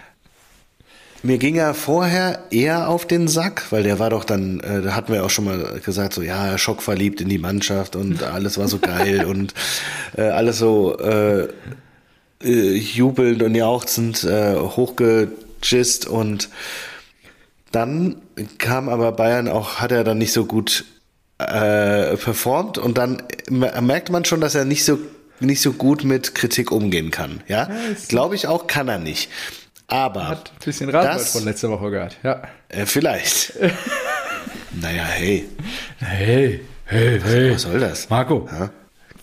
mir 1.22 1.38
ging 1.38 1.56
er 1.56 1.74
vorher 1.74 2.44
eher 2.50 2.88
auf 2.88 3.06
den 3.06 3.28
Sack, 3.28 3.66
weil 3.70 3.82
der 3.82 3.98
war 3.98 4.08
doch 4.08 4.24
dann, 4.24 4.60
äh, 4.60 4.80
da 4.80 4.94
hatten 4.94 5.12
wir 5.12 5.24
auch 5.24 5.30
schon 5.30 5.44
mal 5.44 5.80
gesagt, 5.84 6.14
so 6.14 6.22
ja, 6.22 6.56
schockverliebt 6.56 7.20
in 7.20 7.28
die 7.28 7.38
Mannschaft 7.38 7.94
und 7.94 8.22
alles 8.32 8.56
war 8.56 8.68
so 8.68 8.78
geil 8.78 9.26
und 9.26 9.52
äh, 10.16 10.22
alles 10.22 10.58
so 10.58 10.98
äh, 10.98 11.48
äh, 12.42 12.74
jubelnd 12.74 13.42
und 13.42 13.54
jauchzend 13.54 14.24
äh, 14.24 14.54
hochgegist 14.56 16.06
und 16.06 16.48
dann 17.72 18.16
kam 18.58 18.88
aber 18.88 19.12
Bayern 19.12 19.48
auch, 19.48 19.76
hat 19.76 19.92
er 19.92 20.04
dann 20.04 20.18
nicht 20.18 20.32
so 20.32 20.44
gut 20.44 20.84
äh, 21.38 22.16
performt 22.16 22.78
und 22.78 22.98
dann 22.98 23.22
merkt 23.50 24.10
man 24.10 24.24
schon, 24.24 24.40
dass 24.40 24.54
er 24.54 24.64
nicht 24.64 24.84
so 24.84 24.98
nicht 25.40 25.60
so 25.60 25.72
gut 25.72 26.02
mit 26.02 26.34
Kritik 26.34 26.72
umgehen 26.72 27.12
kann. 27.12 27.42
Ja, 27.46 27.68
ja 27.68 27.68
glaube 28.08 28.34
ich 28.34 28.48
auch, 28.48 28.66
kann 28.66 28.88
er 28.88 28.98
nicht. 28.98 29.30
Aber 29.86 30.28
hat 30.28 30.50
ein 30.50 30.64
bisschen 30.64 30.90
Radwald 30.90 31.26
von 31.26 31.44
letzter 31.44 31.70
Woche 31.70 31.90
gehabt. 31.90 32.18
Ja, 32.22 32.42
äh, 32.68 32.84
vielleicht. 32.84 33.54
naja, 34.72 35.04
hey, 35.04 35.48
hey, 35.98 36.60
hey, 36.84 37.22
was, 37.22 37.30
hey, 37.30 37.52
was 37.52 37.62
soll 37.62 37.80
das, 37.80 38.10
Marco? 38.10 38.48
Ja? 38.50 38.70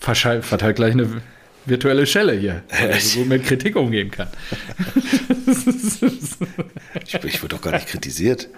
Verteilt 0.00 0.76
gleich 0.76 0.92
eine 0.92 1.22
virtuelle 1.66 2.06
Schelle 2.06 2.32
hier, 2.34 2.62
wo 3.14 3.20
man 3.20 3.28
mit 3.28 3.44
Kritik 3.44 3.76
umgehen 3.76 4.10
kann. 4.10 4.28
ich, 7.04 7.14
ich 7.14 7.42
wurde 7.42 7.56
doch 7.56 7.62
gar 7.62 7.72
nicht 7.72 7.88
kritisiert. 7.88 8.48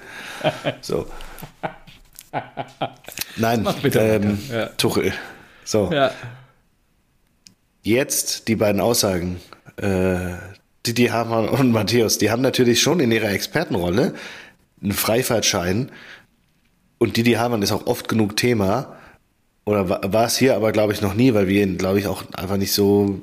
So. 0.81 1.07
Nein, 3.37 3.67
ähm, 3.95 4.39
ja. 4.51 4.67
Tuchel. 4.77 5.13
So. 5.65 5.91
Ja. 5.93 6.13
Jetzt 7.83 8.49
die 8.49 8.57
beiden 8.57 8.81
Aussagen. 8.81 9.41
Äh, 9.77 10.35
Didi 10.87 11.07
Hamann 11.07 11.49
und 11.49 11.73
Matthäus, 11.73 12.19
die 12.19 12.31
haben 12.31 12.43
natürlich 12.43 12.81
schon 12.81 13.01
in 13.01 13.13
ihrer 13.13 13.31
Expertenrolle 13.31 14.15
einen 14.83 14.93
Freifahrtschein. 14.93 15.91
Und 16.99 17.17
Didi 17.17 17.33
Hamann 17.33 17.63
ist 17.63 17.73
auch 17.73 17.87
oft 17.87 18.09
genug 18.09 18.37
Thema. 18.37 18.97
Oder 19.69 19.87
war 19.87 20.25
es 20.25 20.39
hier 20.39 20.57
aber, 20.57 20.73
glaube 20.73 20.95
ich, 20.95 21.03
noch 21.03 21.12
nie, 21.12 21.35
weil 21.35 21.47
wir 21.47 21.62
ihn, 21.62 21.77
glaube 21.77 21.99
ich, 21.99 22.07
auch 22.07 22.23
einfach 22.33 22.57
nicht 22.57 22.73
so 22.73 23.21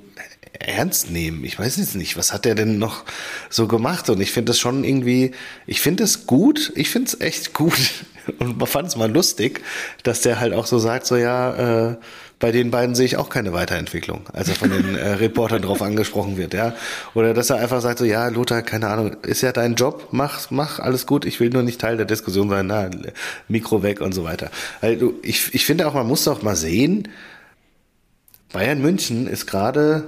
ernst 0.60 1.10
nehmen. 1.10 1.44
Ich 1.44 1.58
weiß 1.58 1.78
jetzt 1.78 1.96
nicht, 1.96 2.18
was 2.18 2.34
hat 2.34 2.46
er 2.46 2.54
denn 2.54 2.78
noch 2.78 3.04
so 3.50 3.68
gemacht? 3.68 4.12
Und 4.12 4.22
ich 4.22 4.32
finde 4.32 4.52
das 4.52 4.60
schon 4.60 4.84
irgendwie, 4.84 5.32
ich 5.66 5.82
finde 5.82 6.04
es 6.04 6.28
gut, 6.28 6.72
ich 6.76 6.92
finde 6.92 7.08
es 7.08 7.20
echt 7.20 7.54
gut 7.54 8.06
und 8.38 8.60
man 8.60 8.68
fand 8.68 8.90
es 8.90 8.96
mal 8.96 9.12
lustig, 9.12 9.62
dass 10.04 10.22
der 10.22 10.40
halt 10.40 10.54
auch 10.54 10.68
so 10.68 10.78
sagt, 10.78 11.08
so 11.08 11.16
ja, 11.18 11.94
äh, 11.94 11.96
bei 12.40 12.52
den 12.52 12.72
beiden 12.72 12.96
sehe 12.96 13.06
ich 13.06 13.18
auch 13.18 13.30
keine 13.30 13.54
Weiterentwicklung, 13.54 14.22
als 14.34 14.50
er 14.50 14.56
von 14.56 14.70
den 14.70 14.96
äh, 14.96 15.14
Reportern 15.14 15.62
drauf 15.62 15.82
angesprochen 15.82 16.38
wird, 16.38 16.54
ja. 16.54 16.74
Oder 17.14 17.34
dass 17.34 17.50
er 17.50 17.58
einfach 17.58 17.82
sagt, 17.82 18.00
so 18.00 18.06
ja, 18.06 18.28
Lothar, 18.28 18.62
keine 18.62 18.88
Ahnung, 18.90 19.16
ist 19.24 19.42
ja 19.42 19.52
dein 19.52 19.76
Job, 19.76 20.10
mach, 20.12 20.52
mach 20.52 20.80
alles 20.80 21.06
gut, 21.06 21.26
ich 21.26 21.40
will 21.40 21.50
nur 21.50 21.64
nicht 21.64 21.80
Teil 21.80 21.98
der 21.98 22.06
Diskussion 22.06 22.50
sein, 22.50 22.68
na, 22.68 22.90
Mikro 23.48 23.84
weg 23.84 24.02
und 24.02 24.14
so 24.14 24.24
weiter. 24.24 24.52
Also 24.82 25.14
ich, 25.22 25.54
ich 25.54 25.66
finde 25.66 25.88
auch, 25.88 25.94
man 25.94 26.08
muss 26.08 26.26
doch 26.26 26.42
mal 26.42 26.56
sehen, 26.56 27.08
Bayern 28.52 28.82
München 28.82 29.28
ist 29.28 29.48
gerade 29.48 30.08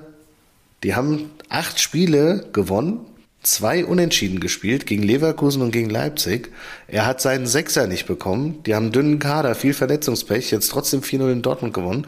die 0.84 0.96
haben 0.96 1.32
acht 1.50 1.80
Spiele 1.80 2.46
gewonnen, 2.54 3.00
zwei 3.48 3.86
Unentschieden 3.86 4.40
gespielt 4.40 4.86
gegen 4.86 5.04
Leverkusen 5.04 5.62
und 5.62 5.72
gegen 5.72 5.90
Leipzig. 5.90 6.52
Er 6.88 7.06
hat 7.06 7.22
seinen 7.22 7.48
Sechser 7.48 7.88
nicht 7.88 8.06
bekommen. 8.06 8.62
Die 8.66 8.76
haben 8.76 8.86
einen 8.86 8.92
dünnen 8.92 9.20
Kader, 9.20 9.56
viel 9.56 9.74
Verletzungspech, 9.74 10.52
jetzt 10.52 10.70
trotzdem 10.70 11.02
4-0 11.02 11.32
in 11.32 11.42
Dortmund 11.42 11.74
gewonnen. 11.74 12.08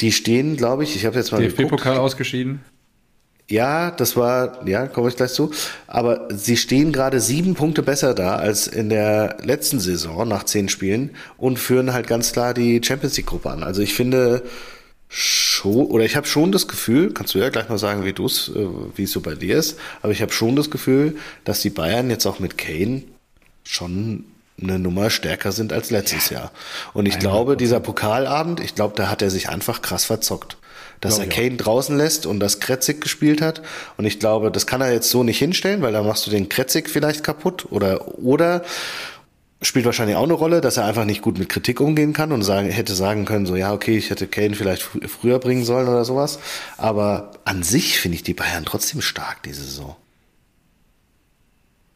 Die 0.00 0.10
stehen, 0.10 0.56
glaube 0.56 0.84
ich, 0.84 0.96
ich 0.96 1.06
habe 1.06 1.16
jetzt 1.16 1.32
mal 1.32 1.40
DFB-Pokal 1.40 1.98
ausgeschieden. 1.98 2.60
Ja, 3.48 3.90
das 3.90 4.16
war, 4.16 4.66
ja, 4.66 4.86
komme 4.86 5.08
ich 5.08 5.16
gleich 5.16 5.32
zu. 5.32 5.50
Aber 5.86 6.28
sie 6.30 6.56
stehen 6.56 6.92
gerade 6.92 7.20
sieben 7.20 7.54
Punkte 7.54 7.82
besser 7.82 8.14
da 8.14 8.36
als 8.36 8.66
in 8.66 8.88
der 8.88 9.36
letzten 9.42 9.80
Saison 9.80 10.26
nach 10.26 10.44
zehn 10.44 10.70
Spielen 10.70 11.10
und 11.36 11.58
führen 11.58 11.92
halt 11.92 12.06
ganz 12.06 12.32
klar 12.32 12.54
die 12.54 12.80
Champions 12.82 13.18
League 13.18 13.26
Gruppe 13.26 13.50
an. 13.50 13.62
Also 13.62 13.82
ich 13.82 13.92
finde 13.92 14.42
schon, 15.08 15.86
oder 15.86 16.04
ich 16.04 16.16
habe 16.16 16.26
schon 16.26 16.52
das 16.52 16.68
Gefühl, 16.68 17.12
kannst 17.12 17.34
du 17.34 17.38
ja 17.38 17.48
gleich 17.48 17.68
mal 17.68 17.78
sagen, 17.78 18.04
wie 18.04 18.12
du 18.12 18.26
es, 18.26 18.48
äh, 18.48 18.66
wie 18.96 19.04
es 19.04 19.12
so 19.12 19.20
bei 19.20 19.34
dir 19.34 19.56
ist, 19.56 19.78
aber 20.02 20.12
ich 20.12 20.22
habe 20.22 20.32
schon 20.32 20.56
das 20.56 20.70
Gefühl, 20.70 21.16
dass 21.44 21.60
die 21.60 21.70
Bayern 21.70 22.10
jetzt 22.10 22.26
auch 22.26 22.38
mit 22.38 22.58
Kane 22.58 23.02
schon 23.64 24.24
eine 24.60 24.78
Nummer 24.78 25.10
stärker 25.10 25.52
sind 25.52 25.72
als 25.72 25.90
letztes 25.90 26.30
ja. 26.30 26.38
Jahr. 26.38 26.52
Und 26.92 27.06
ich 27.06 27.18
glaube, 27.18 27.56
dieser 27.56 27.80
Pokalabend, 27.80 28.60
ich 28.60 28.74
glaube, 28.74 28.94
da 28.96 29.08
hat 29.08 29.22
er 29.22 29.30
sich 29.30 29.48
einfach 29.48 29.82
krass 29.82 30.04
verzockt 30.04 30.56
dass 31.04 31.18
er 31.18 31.26
Kane 31.26 31.56
draußen 31.56 31.96
lässt 31.96 32.24
und 32.24 32.40
das 32.40 32.60
Kretzig 32.60 33.00
gespielt 33.00 33.42
hat. 33.42 33.60
Und 33.96 34.06
ich 34.06 34.18
glaube, 34.18 34.50
das 34.50 34.66
kann 34.66 34.80
er 34.80 34.92
jetzt 34.92 35.10
so 35.10 35.22
nicht 35.22 35.38
hinstellen, 35.38 35.82
weil 35.82 35.92
da 35.92 36.02
machst 36.02 36.26
du 36.26 36.30
den 36.30 36.48
Kretzig 36.48 36.88
vielleicht 36.88 37.22
kaputt 37.22 37.66
oder, 37.70 38.18
oder 38.18 38.64
spielt 39.66 39.84
wahrscheinlich 39.86 40.16
auch 40.16 40.24
eine 40.24 40.34
Rolle, 40.34 40.60
dass 40.60 40.76
er 40.76 40.84
einfach 40.84 41.04
nicht 41.04 41.22
gut 41.22 41.38
mit 41.38 41.48
Kritik 41.48 41.80
umgehen 41.80 42.12
kann 42.12 42.32
und 42.32 42.42
sagen, 42.42 42.68
hätte 42.68 42.94
sagen 42.94 43.24
können, 43.24 43.46
so, 43.46 43.56
ja, 43.56 43.72
okay, 43.72 43.96
ich 43.96 44.10
hätte 44.10 44.26
Kane 44.26 44.54
vielleicht 44.54 44.82
fr 44.82 44.98
früher 45.08 45.38
bringen 45.38 45.64
sollen 45.64 45.88
oder 45.88 46.04
sowas. 46.04 46.38
Aber 46.76 47.32
an 47.44 47.62
sich 47.62 47.98
finde 47.98 48.16
ich 48.16 48.22
die 48.22 48.34
Bayern 48.34 48.64
trotzdem 48.64 49.00
stark 49.00 49.42
diese 49.42 49.64
Saison. 49.64 49.96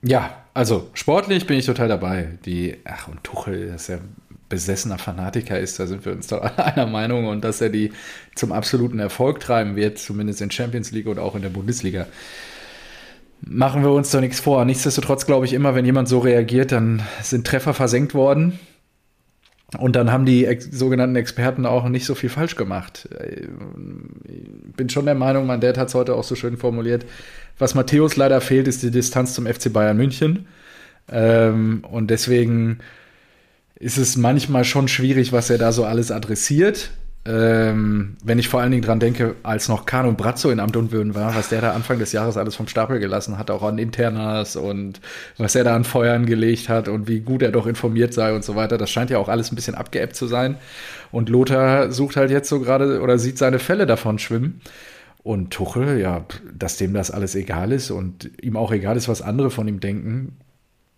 Ja, 0.03 0.45
also 0.55 0.91
sportlich 0.95 1.47
bin 1.47 1.59
ich 1.59 1.67
total 1.67 1.89
dabei. 1.89 2.39
Die, 2.45 2.77
ach, 2.85 3.09
und 3.09 3.25
Tuchel 3.25 3.75
ist 3.75 3.89
ja 3.89 3.99
besessener 4.49 4.99
Fanatiker 4.99 5.59
ist, 5.59 5.79
da 5.79 5.87
sind 5.87 6.05
wir 6.05 6.13
uns 6.13 6.29
doch 6.29 6.41
alle 6.41 6.65
einer 6.65 6.87
Meinung 6.87 7.27
und 7.27 7.45
dass 7.45 7.61
er 7.61 7.69
die 7.69 7.93
zum 8.35 8.53
absoluten 8.53 8.99
Erfolg 8.99 9.41
treiben 9.41 9.77
wird, 9.77 9.99
zumindest 9.99 10.41
in 10.41 10.51
Champions 10.51 10.91
League 10.91 11.07
und 11.07 11.19
auch 11.19 11.35
in 11.35 11.43
der 11.43 11.51
Bundesliga. 11.51 12.07
Machen 13.41 13.83
wir 13.83 13.91
uns 13.91 14.11
doch 14.11 14.21
nichts 14.21 14.41
vor. 14.41 14.65
Nichtsdestotrotz 14.65 15.27
glaube 15.27 15.47
ich 15.47 15.53
immer, 15.53 15.75
wenn 15.75 15.85
jemand 15.85 16.09
so 16.09 16.19
reagiert, 16.19 16.73
dann 16.73 17.03
sind 17.23 17.47
Treffer 17.47 17.75
versenkt 17.75 18.15
worden. 18.15 18.59
Und 19.77 19.97
dann 19.97 20.11
haben 20.11 20.25
die 20.25 20.47
ex 20.47 20.65
sogenannten 20.65 21.17
Experten 21.17 21.67
auch 21.67 21.89
nicht 21.89 22.07
so 22.07 22.15
viel 22.15 22.31
falsch 22.31 22.57
gemacht. 22.57 23.09
Ich 23.29 24.77
bin 24.77 24.89
schon 24.89 25.05
der 25.05 25.15
Meinung, 25.15 25.47
mein 25.47 25.61
Dad 25.61 25.77
hat 25.77 25.89
es 25.89 25.95
heute 25.95 26.15
auch 26.15 26.25
so 26.25 26.35
schön 26.35 26.57
formuliert. 26.57 27.05
Was 27.59 27.75
Matthäus 27.75 28.17
leider 28.17 28.41
fehlt, 28.41 28.67
ist 28.67 28.83
die 28.83 28.91
Distanz 28.91 29.35
zum 29.35 29.47
FC 29.47 29.71
Bayern 29.71 29.97
München. 29.97 30.47
Ähm, 31.11 31.85
und 31.91 32.09
deswegen 32.09 32.79
ist 33.75 33.99
es 33.99 34.17
manchmal 34.17 34.65
schon 34.65 34.89
schwierig, 34.89 35.33
was 35.33 35.51
er 35.51 35.59
da 35.59 35.71
so 35.71 35.85
alles 35.85 36.11
adressiert. 36.11 36.91
Ähm, 37.29 38.17
wenn 38.25 38.39
ich 38.39 38.49
vor 38.49 38.63
allen 38.63 38.71
Dingen 38.71 38.83
dran 38.83 39.01
denke, 39.01 39.35
als 39.43 39.69
noch 39.69 39.85
und 39.93 40.17
Brazzo 40.17 40.49
in 40.49 40.61
Amt 40.61 40.79
und 40.79 40.93
Würden 40.93 41.15
war, 41.15 41.35
was 41.35 41.51
der 41.51 41.61
da 41.61 41.73
Anfang 41.73 41.99
des 41.99 42.13
Jahres 42.13 42.39
alles 42.39 42.57
vom 42.57 42.69
Stapel 42.69 43.01
gelassen 43.01 43.37
hat, 43.37 43.51
auch 43.51 43.63
an 43.63 43.77
Internas 43.77 44.57
und 44.57 45.03
was 45.37 45.55
er 45.55 45.63
da 45.63 45.77
an 45.77 45.85
Feuern 45.85 46.25
gelegt 46.25 46.71
hat 46.71 46.89
und 46.89 47.07
wie 47.07 47.21
gut 47.21 47.43
er 47.43 47.53
doch 47.53 47.67
informiert 47.67 48.15
sei 48.15 48.35
und 48.35 48.45
so 48.45 48.57
weiter, 48.57 48.79
das 48.79 48.91
scheint 48.91 49.11
ja 49.11 49.19
auch 49.19 49.29
alles 49.29 49.53
ein 49.53 49.57
bisschen 49.57 49.75
abgeebbt 49.75 50.17
zu 50.17 50.27
sein. 50.27 50.57
Und 51.13 51.29
Lothar 51.29 51.93
sucht 51.93 52.17
halt 52.17 52.31
jetzt 52.31 52.49
so 52.49 52.61
gerade 52.61 53.03
oder 53.03 53.19
sieht 53.19 53.37
seine 53.37 53.59
Fälle 53.59 53.85
davon 53.85 54.19
schwimmen. 54.19 54.63
Und 55.23 55.51
Tuchel, 55.51 56.01
ja, 56.01 56.25
dass 56.57 56.79
dem 56.79 56.95
das 56.95 57.11
alles 57.11 57.35
egal 57.35 57.73
ist 57.73 57.91
und 57.91 58.31
ihm 58.41 58.57
auch 58.57 58.73
egal 58.73 58.97
ist, 58.97 59.09
was 59.09 59.21
andere 59.21 59.51
von 59.51 59.69
ihm 59.69 59.81
denken, 59.81 60.39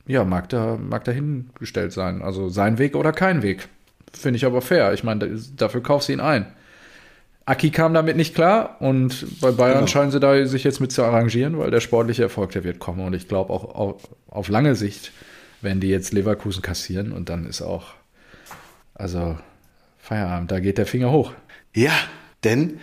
ja, 0.06 0.24
mag 0.24 0.48
da, 0.50 0.76
mag 0.76 1.02
dahingestellt 1.02 1.92
sein. 1.92 2.22
Also 2.22 2.48
sein 2.48 2.78
Weg 2.78 2.94
oder 2.94 3.10
kein 3.10 3.42
Weg. 3.42 3.68
Finde 4.12 4.36
ich 4.36 4.44
aber 4.44 4.60
fair. 4.60 4.92
Ich 4.92 5.04
meine, 5.04 5.38
dafür 5.56 5.82
kaufst 5.82 6.08
du 6.08 6.12
ihn 6.12 6.20
ein. 6.20 6.46
Aki 7.46 7.70
kam 7.70 7.94
damit 7.94 8.16
nicht 8.16 8.34
klar 8.34 8.76
und 8.80 9.40
bei 9.40 9.50
Bayern 9.50 9.78
genau. 9.78 9.86
scheinen 9.88 10.10
sie 10.10 10.20
da 10.20 10.46
sich 10.46 10.62
jetzt 10.62 10.80
mit 10.80 10.92
zu 10.92 11.02
arrangieren, 11.02 11.58
weil 11.58 11.70
der 11.70 11.80
sportliche 11.80 12.22
Erfolg, 12.22 12.52
der 12.52 12.64
wird 12.64 12.78
kommen. 12.78 13.04
Und 13.04 13.14
ich 13.14 13.28
glaube 13.28 13.52
auch 13.52 13.74
auf, 13.74 14.08
auf 14.28 14.48
lange 14.48 14.76
Sicht 14.76 15.12
werden 15.60 15.80
die 15.80 15.88
jetzt 15.88 16.12
Leverkusen 16.12 16.62
kassieren 16.62 17.12
und 17.12 17.28
dann 17.28 17.46
ist 17.46 17.62
auch, 17.62 17.94
also 18.94 19.38
Feierabend, 19.98 20.50
da 20.50 20.60
geht 20.60 20.78
der 20.78 20.86
Finger 20.86 21.10
hoch. 21.10 21.32
Ja, 21.74 21.92
denn 22.44 22.78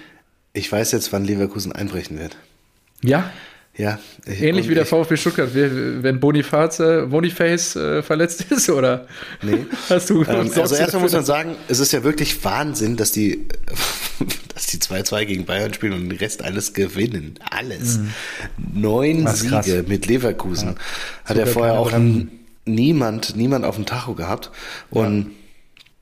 ich 0.53 0.71
weiß 0.71 0.91
jetzt, 0.91 1.13
wann 1.13 1.23
Leverkusen 1.23 1.71
einbrechen 1.71 2.19
wird. 2.19 2.38
Ja? 3.01 3.32
Ja. 3.78 3.99
Ähnlich 4.25 4.67
wie 4.69 4.73
der 4.73 4.88
VfB 4.88 5.17
Stuttgart, 5.17 5.51
wenn 5.53 6.19
Boniface, 6.19 6.78
Boniface 7.09 7.75
äh, 7.75 8.01
verletzt 8.01 8.41
ist, 8.49 8.69
oder? 8.69 9.07
Nee. 9.43 9.67
Hast 9.89 10.09
du 10.09 10.23
ähm, 10.23 10.51
also 10.55 10.75
erstmal 10.75 11.03
muss 11.03 11.13
man 11.13 11.23
sagen, 11.23 11.55
es 11.67 11.80
ist 11.80 11.93
ja 11.93 12.03
wirklich 12.03 12.43
Wahnsinn, 12.43 12.97
dass 12.97 13.11
die, 13.11 13.47
dass 14.53 14.65
die 14.65 14.80
2-2 14.80 15.25
gegen 15.25 15.45
Bayern 15.45 15.73
spielen 15.75 15.93
und 15.93 16.09
den 16.09 16.17
Rest 16.17 16.43
alles 16.43 16.73
gewinnen. 16.73 17.36
Alles. 17.51 17.99
Mhm. 17.99 18.13
Neun 18.73 19.25
Was 19.25 19.41
Siege 19.41 19.51
krass. 19.51 19.88
mit 19.88 20.07
Leverkusen. 20.07 20.69
Ja. 20.69 20.75
Hat 21.25 21.38
ja 21.38 21.45
vorher 21.45 21.80
auch 21.80 21.91
niemand, 22.65 23.36
niemand 23.36 23.63
auf 23.63 23.75
dem 23.75 23.86
Tacho 23.86 24.15
gehabt. 24.15 24.49
Und 24.89 25.36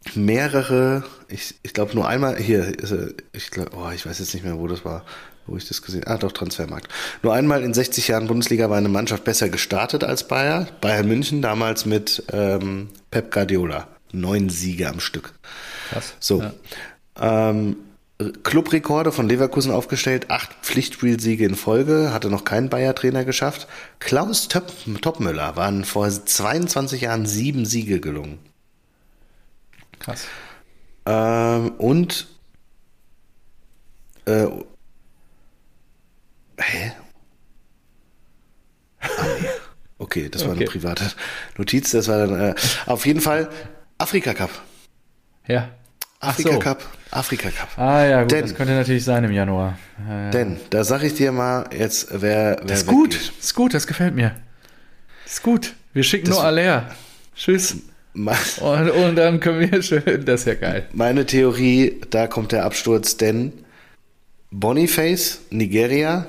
ja. 0.06 0.22
mehrere, 0.22 1.04
ich, 1.28 1.56
ich 1.62 1.74
glaube 1.74 1.94
nur 1.94 2.08
einmal, 2.08 2.38
hier, 2.38 2.72
ich 3.34 3.52
glaube, 3.52 3.72
oh, 3.76 3.90
ich 3.94 4.06
weiß 4.06 4.20
jetzt 4.20 4.34
nicht 4.34 4.46
mehr, 4.46 4.58
wo 4.58 4.68
das 4.68 4.86
war 4.86 5.04
wo 5.48 5.58
ich 5.58 5.68
das 5.68 5.82
gesehen 5.82 6.04
Ah, 6.06 6.18
doch, 6.18 6.32
Transfermarkt. 6.32 6.88
Nur 7.24 7.34
einmal 7.34 7.64
in 7.64 7.74
60 7.74 8.08
Jahren 8.08 8.28
Bundesliga 8.28 8.70
war 8.70 8.78
eine 8.78 8.90
Mannschaft 8.90 9.24
besser 9.24 9.50
gestartet 9.50 10.04
als 10.04 10.28
Bayer. 10.28 10.68
Bayern 10.82 11.08
München 11.08 11.42
damals 11.42 11.86
mit 11.86 12.24
ähm, 12.32 12.90
Pep 13.12 13.32
Guardiola. 13.32 13.88
Neun 14.12 14.50
Siege 14.50 14.88
am 14.90 15.00
Stück. 15.00 15.34
Krass. 15.90 16.14
So. 16.20 16.42
Ja. 16.42 17.54
Ähm, 17.54 17.78
Clubrekorde 18.44 19.12
von 19.12 19.28
Leverkusen 19.28 19.72
aufgestellt, 19.74 20.32
acht 20.32 20.54
Pflichtspielsiege 20.62 21.46
in 21.46 21.56
Folge, 21.56 22.14
hatte 22.14 22.30
noch 22.30 22.46
kein 22.46 22.70
Bayer-Trainer 22.70 23.26
geschafft. 23.26 23.68
Klaus 24.00 24.48
Töp 24.48 24.72
Topmüller 25.02 25.58
waren 25.58 25.84
vor 25.84 26.10
22 26.10 27.02
Jahren 27.02 27.26
sieben 27.26 27.66
Siege 27.66 28.00
gelungen. 28.00 28.40
Krass. 30.00 30.28
Ähm, 31.06 31.72
und 31.78 32.28
äh, 34.26 34.48
Hä? 36.58 36.92
Ah, 39.00 39.08
nee. 39.42 39.48
Okay, 39.98 40.30
das 40.30 40.44
war 40.44 40.52
okay. 40.52 40.60
eine 40.62 40.70
private 40.70 41.12
Notiz. 41.58 41.92
Das 41.92 42.08
war 42.08 42.18
dann 42.28 42.40
äh, 42.40 42.56
auf 42.86 43.06
jeden 43.06 43.22
Fall 43.22 43.50
Afrika 43.98 44.34
Cup. 44.34 44.50
Ja. 45.48 45.70
Afrika 46.20 46.54
so. 46.54 46.60
Cup, 46.60 46.84
Afrika 47.12 47.50
Cup. 47.50 47.78
Ah 47.78 48.06
ja, 48.06 48.22
gut, 48.22 48.32
denn, 48.32 48.42
das 48.42 48.56
könnte 48.56 48.74
natürlich 48.74 49.04
sein 49.04 49.24
im 49.24 49.32
Januar. 49.32 49.78
Ja, 50.08 50.32
Denn, 50.32 50.58
da 50.70 50.84
sag 50.84 51.04
ich 51.04 51.14
dir 51.14 51.32
mal 51.32 51.70
jetzt, 51.78 52.08
wer, 52.12 52.22
wer 52.22 52.56
Das 52.66 52.80
ist 52.80 52.88
gut, 52.88 53.16
das 53.16 53.46
ist 53.46 53.54
gut, 53.54 53.74
das 53.74 53.88
gefällt 53.88 54.16
mir. 54.16 54.36
Das 55.24 55.34
ist 55.34 55.44
gut. 55.44 55.74
Wir 55.94 56.04
schicken 56.04 56.26
das, 56.26 56.36
nur 56.36 56.44
Aller. 56.44 56.90
Tschüss. 57.36 57.78
Und, 58.14 58.90
und, 58.92 59.16
dann 59.16 59.40
können 59.40 59.72
wir 59.72 59.82
schön, 59.84 60.24
das 60.26 60.42
ist 60.42 60.48
ja 60.48 60.56
geil. 60.56 60.88
Meine 60.94 61.26
Theorie, 61.26 62.02
da 62.10 62.28
kommt 62.28 62.54
der 62.54 62.64
Absturz, 62.64 63.18
denn 63.18 63.52
Boniface, 64.52 65.42
Nigeria, 65.50 66.28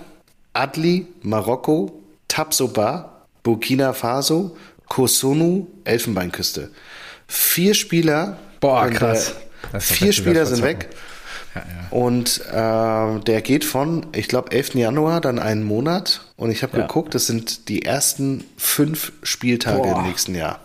Adli, 0.57 1.07
Marokko, 1.23 2.03
Tabsoba, 2.29 3.27
Burkina 3.43 3.93
Faso, 3.93 4.57
Kosunu, 4.89 5.67
Elfenbeinküste. 5.85 6.71
Vier 7.29 7.75
Spieler. 7.75 8.39
Boah, 8.61 8.89
krass. 8.89 9.35
Vier 9.79 10.13
Spieler 10.13 10.47
sind 10.47 10.63
weg. 10.63 10.89
Ja, 11.55 11.61
ja. 11.61 11.89
Und 11.91 12.41
äh, 12.49 13.21
der 13.23 13.43
geht 13.43 13.65
von, 13.65 14.07
ich 14.15 14.29
glaube, 14.29 14.53
11. 14.53 14.75
Januar 14.75 15.21
dann 15.21 15.39
einen 15.39 15.63
Monat. 15.63 16.21
Und 16.37 16.51
ich 16.51 16.63
habe 16.63 16.79
ja. 16.79 16.87
geguckt, 16.87 17.15
das 17.15 17.27
sind 17.27 17.69
die 17.69 17.85
ersten 17.85 18.45
fünf 18.57 19.13
Spieltage 19.23 19.83
Boah. 19.83 20.01
im 20.01 20.09
nächsten 20.09 20.35
Jahr. 20.35 20.61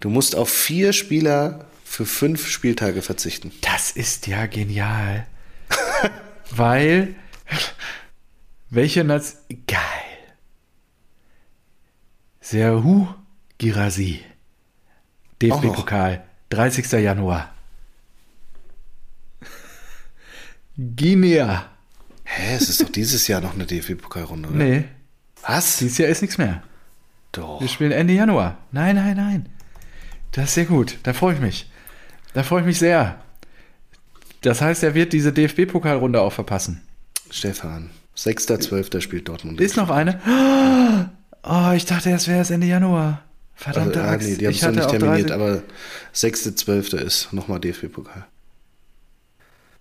Du 0.00 0.10
musst 0.10 0.36
auf 0.36 0.50
vier 0.50 0.92
Spieler 0.92 1.66
für 1.84 2.04
fünf 2.04 2.48
Spieltage 2.48 3.02
verzichten. 3.02 3.52
Das 3.60 3.90
ist 3.90 4.26
ja 4.26 4.46
genial. 4.46 5.26
Weil 6.50 7.14
welche 8.74 9.04
Nation? 9.04 9.40
Geil. 9.66 9.80
Serhu 12.40 13.06
Girasi. 13.58 14.20
DFB-Pokal. 15.40 16.24
30. 16.50 16.92
Januar. 16.92 17.54
Guinea. 20.76 21.70
Hä, 22.24 22.56
es 22.56 22.68
ist 22.68 22.82
doch 22.82 22.88
dieses 22.88 23.28
Jahr 23.28 23.40
noch 23.40 23.54
eine 23.54 23.66
DFB-Pokalrunde, 23.66 24.48
oder? 24.48 24.56
Nee. 24.56 24.84
Was? 25.42 25.78
Dieses 25.78 25.98
Jahr 25.98 26.08
ist 26.08 26.22
nichts 26.22 26.38
mehr. 26.38 26.62
Doch. 27.32 27.60
Wir 27.60 27.68
spielen 27.68 27.92
Ende 27.92 28.14
Januar. 28.14 28.58
Nein, 28.72 28.96
nein, 28.96 29.16
nein. 29.16 29.48
Das 30.32 30.46
ist 30.46 30.54
sehr 30.54 30.64
gut. 30.64 30.98
Da 31.02 31.12
freue 31.12 31.34
ich 31.34 31.40
mich. 31.40 31.70
Da 32.32 32.42
freue 32.42 32.60
ich 32.60 32.66
mich 32.66 32.78
sehr. 32.78 33.22
Das 34.40 34.60
heißt, 34.60 34.82
er 34.82 34.94
wird 34.94 35.12
diese 35.12 35.32
DFB-Pokalrunde 35.32 36.20
auch 36.20 36.32
verpassen. 36.32 36.82
Stefan. 37.30 37.90
6.12. 38.16 39.00
spielt 39.00 39.28
Dortmund. 39.28 39.60
Ist 39.60 39.76
noch 39.76 39.90
eine? 39.90 40.20
Oh, 41.42 41.72
ich 41.74 41.84
dachte, 41.84 42.10
es 42.10 42.26
wäre 42.28 42.38
erst 42.38 42.50
Ende 42.50 42.66
Januar. 42.66 43.22
Verdammt, 43.54 43.96
also, 43.96 44.08
ah, 44.08 44.16
nee, 44.16 44.36
die 44.36 44.46
haben 44.46 44.54
es 44.54 44.62
noch 44.62 44.72
nicht 44.72 44.88
terminiert, 44.88 45.30
aber 45.30 45.62
6.12. 46.14 46.96
ist 46.96 47.32
nochmal 47.32 47.60
DFB-Pokal. 47.60 48.24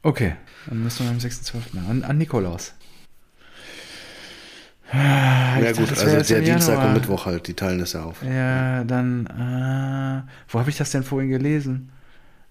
Okay, 0.04 0.36
dann 0.68 0.84
müssen 0.84 1.06
wir 1.06 1.12
am 1.12 1.18
6.12. 1.18 1.90
An, 1.90 2.04
an 2.04 2.18
Nikolaus. 2.18 2.74
Ah, 4.92 5.60
ja 5.60 5.72
ich 5.72 5.78
gut, 5.78 5.90
dachte, 5.90 6.06
das 6.06 6.14
also 6.14 6.34
der 6.36 6.44
Dienstag 6.44 6.74
Januar. 6.74 6.88
und 6.88 6.94
Mittwoch 6.94 7.26
halt, 7.26 7.48
die 7.48 7.56
teilen 7.56 7.80
das 7.80 7.94
ja 7.94 8.04
auf. 8.04 8.22
Ja, 8.22 8.84
dann, 8.84 9.26
äh, 9.26 10.30
wo 10.50 10.60
habe 10.60 10.70
ich 10.70 10.78
das 10.78 10.92
denn 10.92 11.04
vorhin 11.04 11.30
gelesen? 11.32 11.92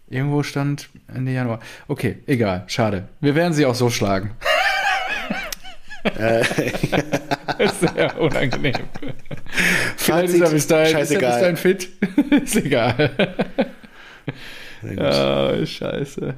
Irgendwo 0.08 0.42
stand 0.42 0.88
Ende 1.06 1.32
Januar. 1.32 1.60
Okay, 1.86 2.18
egal, 2.26 2.64
schade. 2.66 3.08
Wir 3.20 3.34
werden 3.34 3.52
sie 3.52 3.64
auch 3.64 3.74
so 3.76 3.90
schlagen. 3.90 4.32
Äh, 6.04 6.44
Sehr 7.80 8.20
unangenehm. 8.20 8.74
Fazit, 9.96 10.34
ist 10.34 10.40
er 10.40 10.50
bis 10.50 10.66
dahin, 10.66 10.98
ist 10.98 11.10
er 11.10 11.18
bis 11.20 11.28
dahin 11.28 11.56
fit. 11.56 11.88
ist 12.44 12.56
egal. 12.56 13.10
Ah, 14.98 15.64
scheiße. 15.64 16.34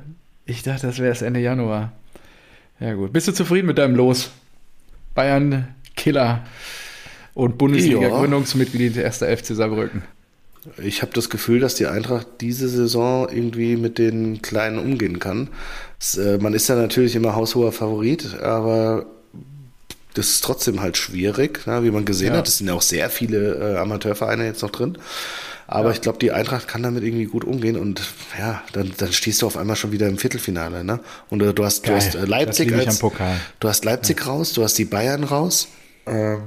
Ich 0.46 0.62
dachte, 0.62 0.86
das 0.86 0.98
wäre 0.98 1.08
erst 1.08 1.22
Ende 1.22 1.40
Januar. 1.40 1.92
Ja 2.80 2.94
gut. 2.94 3.12
Bist 3.12 3.28
du 3.28 3.32
zufrieden 3.32 3.66
mit 3.66 3.78
deinem 3.78 3.94
Los? 3.94 4.30
Bayern, 5.14 5.74
Killer 5.96 6.44
und 7.34 7.56
Bundesliga-Gründungsmitglied 7.56 8.98
1. 8.98 9.18
FC 9.18 9.54
Saarbrücken. 9.54 10.02
Ich 10.82 11.02
habe 11.02 11.12
das 11.12 11.30
Gefühl, 11.30 11.60
dass 11.60 11.74
die 11.74 11.86
Eintracht 11.86 12.26
diese 12.40 12.68
Saison 12.68 13.28
irgendwie 13.30 13.76
mit 13.76 13.98
den 13.98 14.42
Kleinen 14.42 14.78
umgehen 14.78 15.18
kann. 15.18 15.48
Es, 16.00 16.16
äh, 16.16 16.38
man 16.38 16.54
ist 16.54 16.68
ja 16.68 16.74
natürlich 16.74 17.16
immer 17.16 17.34
haushoher 17.34 17.70
Favorit, 17.70 18.40
aber 18.40 19.06
das 20.14 20.28
ist 20.30 20.44
trotzdem 20.44 20.80
halt 20.80 20.96
schwierig, 20.96 21.66
ne, 21.66 21.82
wie 21.84 21.90
man 21.90 22.04
gesehen 22.04 22.32
Ja. 22.32 22.38
hat. 22.38 22.48
Es 22.48 22.58
sind 22.58 22.68
ja 22.68 22.74
auch 22.74 22.82
sehr 22.82 23.10
viele 23.10 23.74
äh, 23.74 23.78
Amateurvereine 23.78 24.44
jetzt 24.46 24.62
noch 24.62 24.70
drin. 24.70 24.96
Aber 25.66 25.88
Ja. 25.88 25.94
ich 25.94 26.00
glaube, 26.02 26.18
die 26.18 26.30
Eintracht 26.30 26.68
kann 26.68 26.82
damit 26.82 27.02
irgendwie 27.04 27.24
gut 27.24 27.42
umgehen 27.44 27.76
und 27.78 28.00
ja, 28.38 28.62
dann, 28.72 28.92
dann 28.98 29.12
stehst 29.12 29.40
du 29.42 29.46
auf 29.46 29.56
einmal 29.56 29.76
schon 29.76 29.92
wieder 29.92 30.06
im 30.08 30.18
Viertelfinale. 30.18 30.84
Ne? 30.84 31.00
Und 31.30 31.42
äh, 31.42 31.52
du 31.54 31.64
hast, 31.64 31.88
du 31.88 31.92
hast 31.94 32.14
äh, 32.14 32.24
Leipzig 32.26 32.72
als. 32.74 32.98
Du 32.98 33.68
hast 33.68 33.84
Leipzig 33.84 34.26
raus, 34.26 34.52
du 34.52 34.62
hast 34.62 34.74
die 34.78 34.84
Bayern 34.84 35.24
raus. 35.24 35.68
Ähm, 36.06 36.42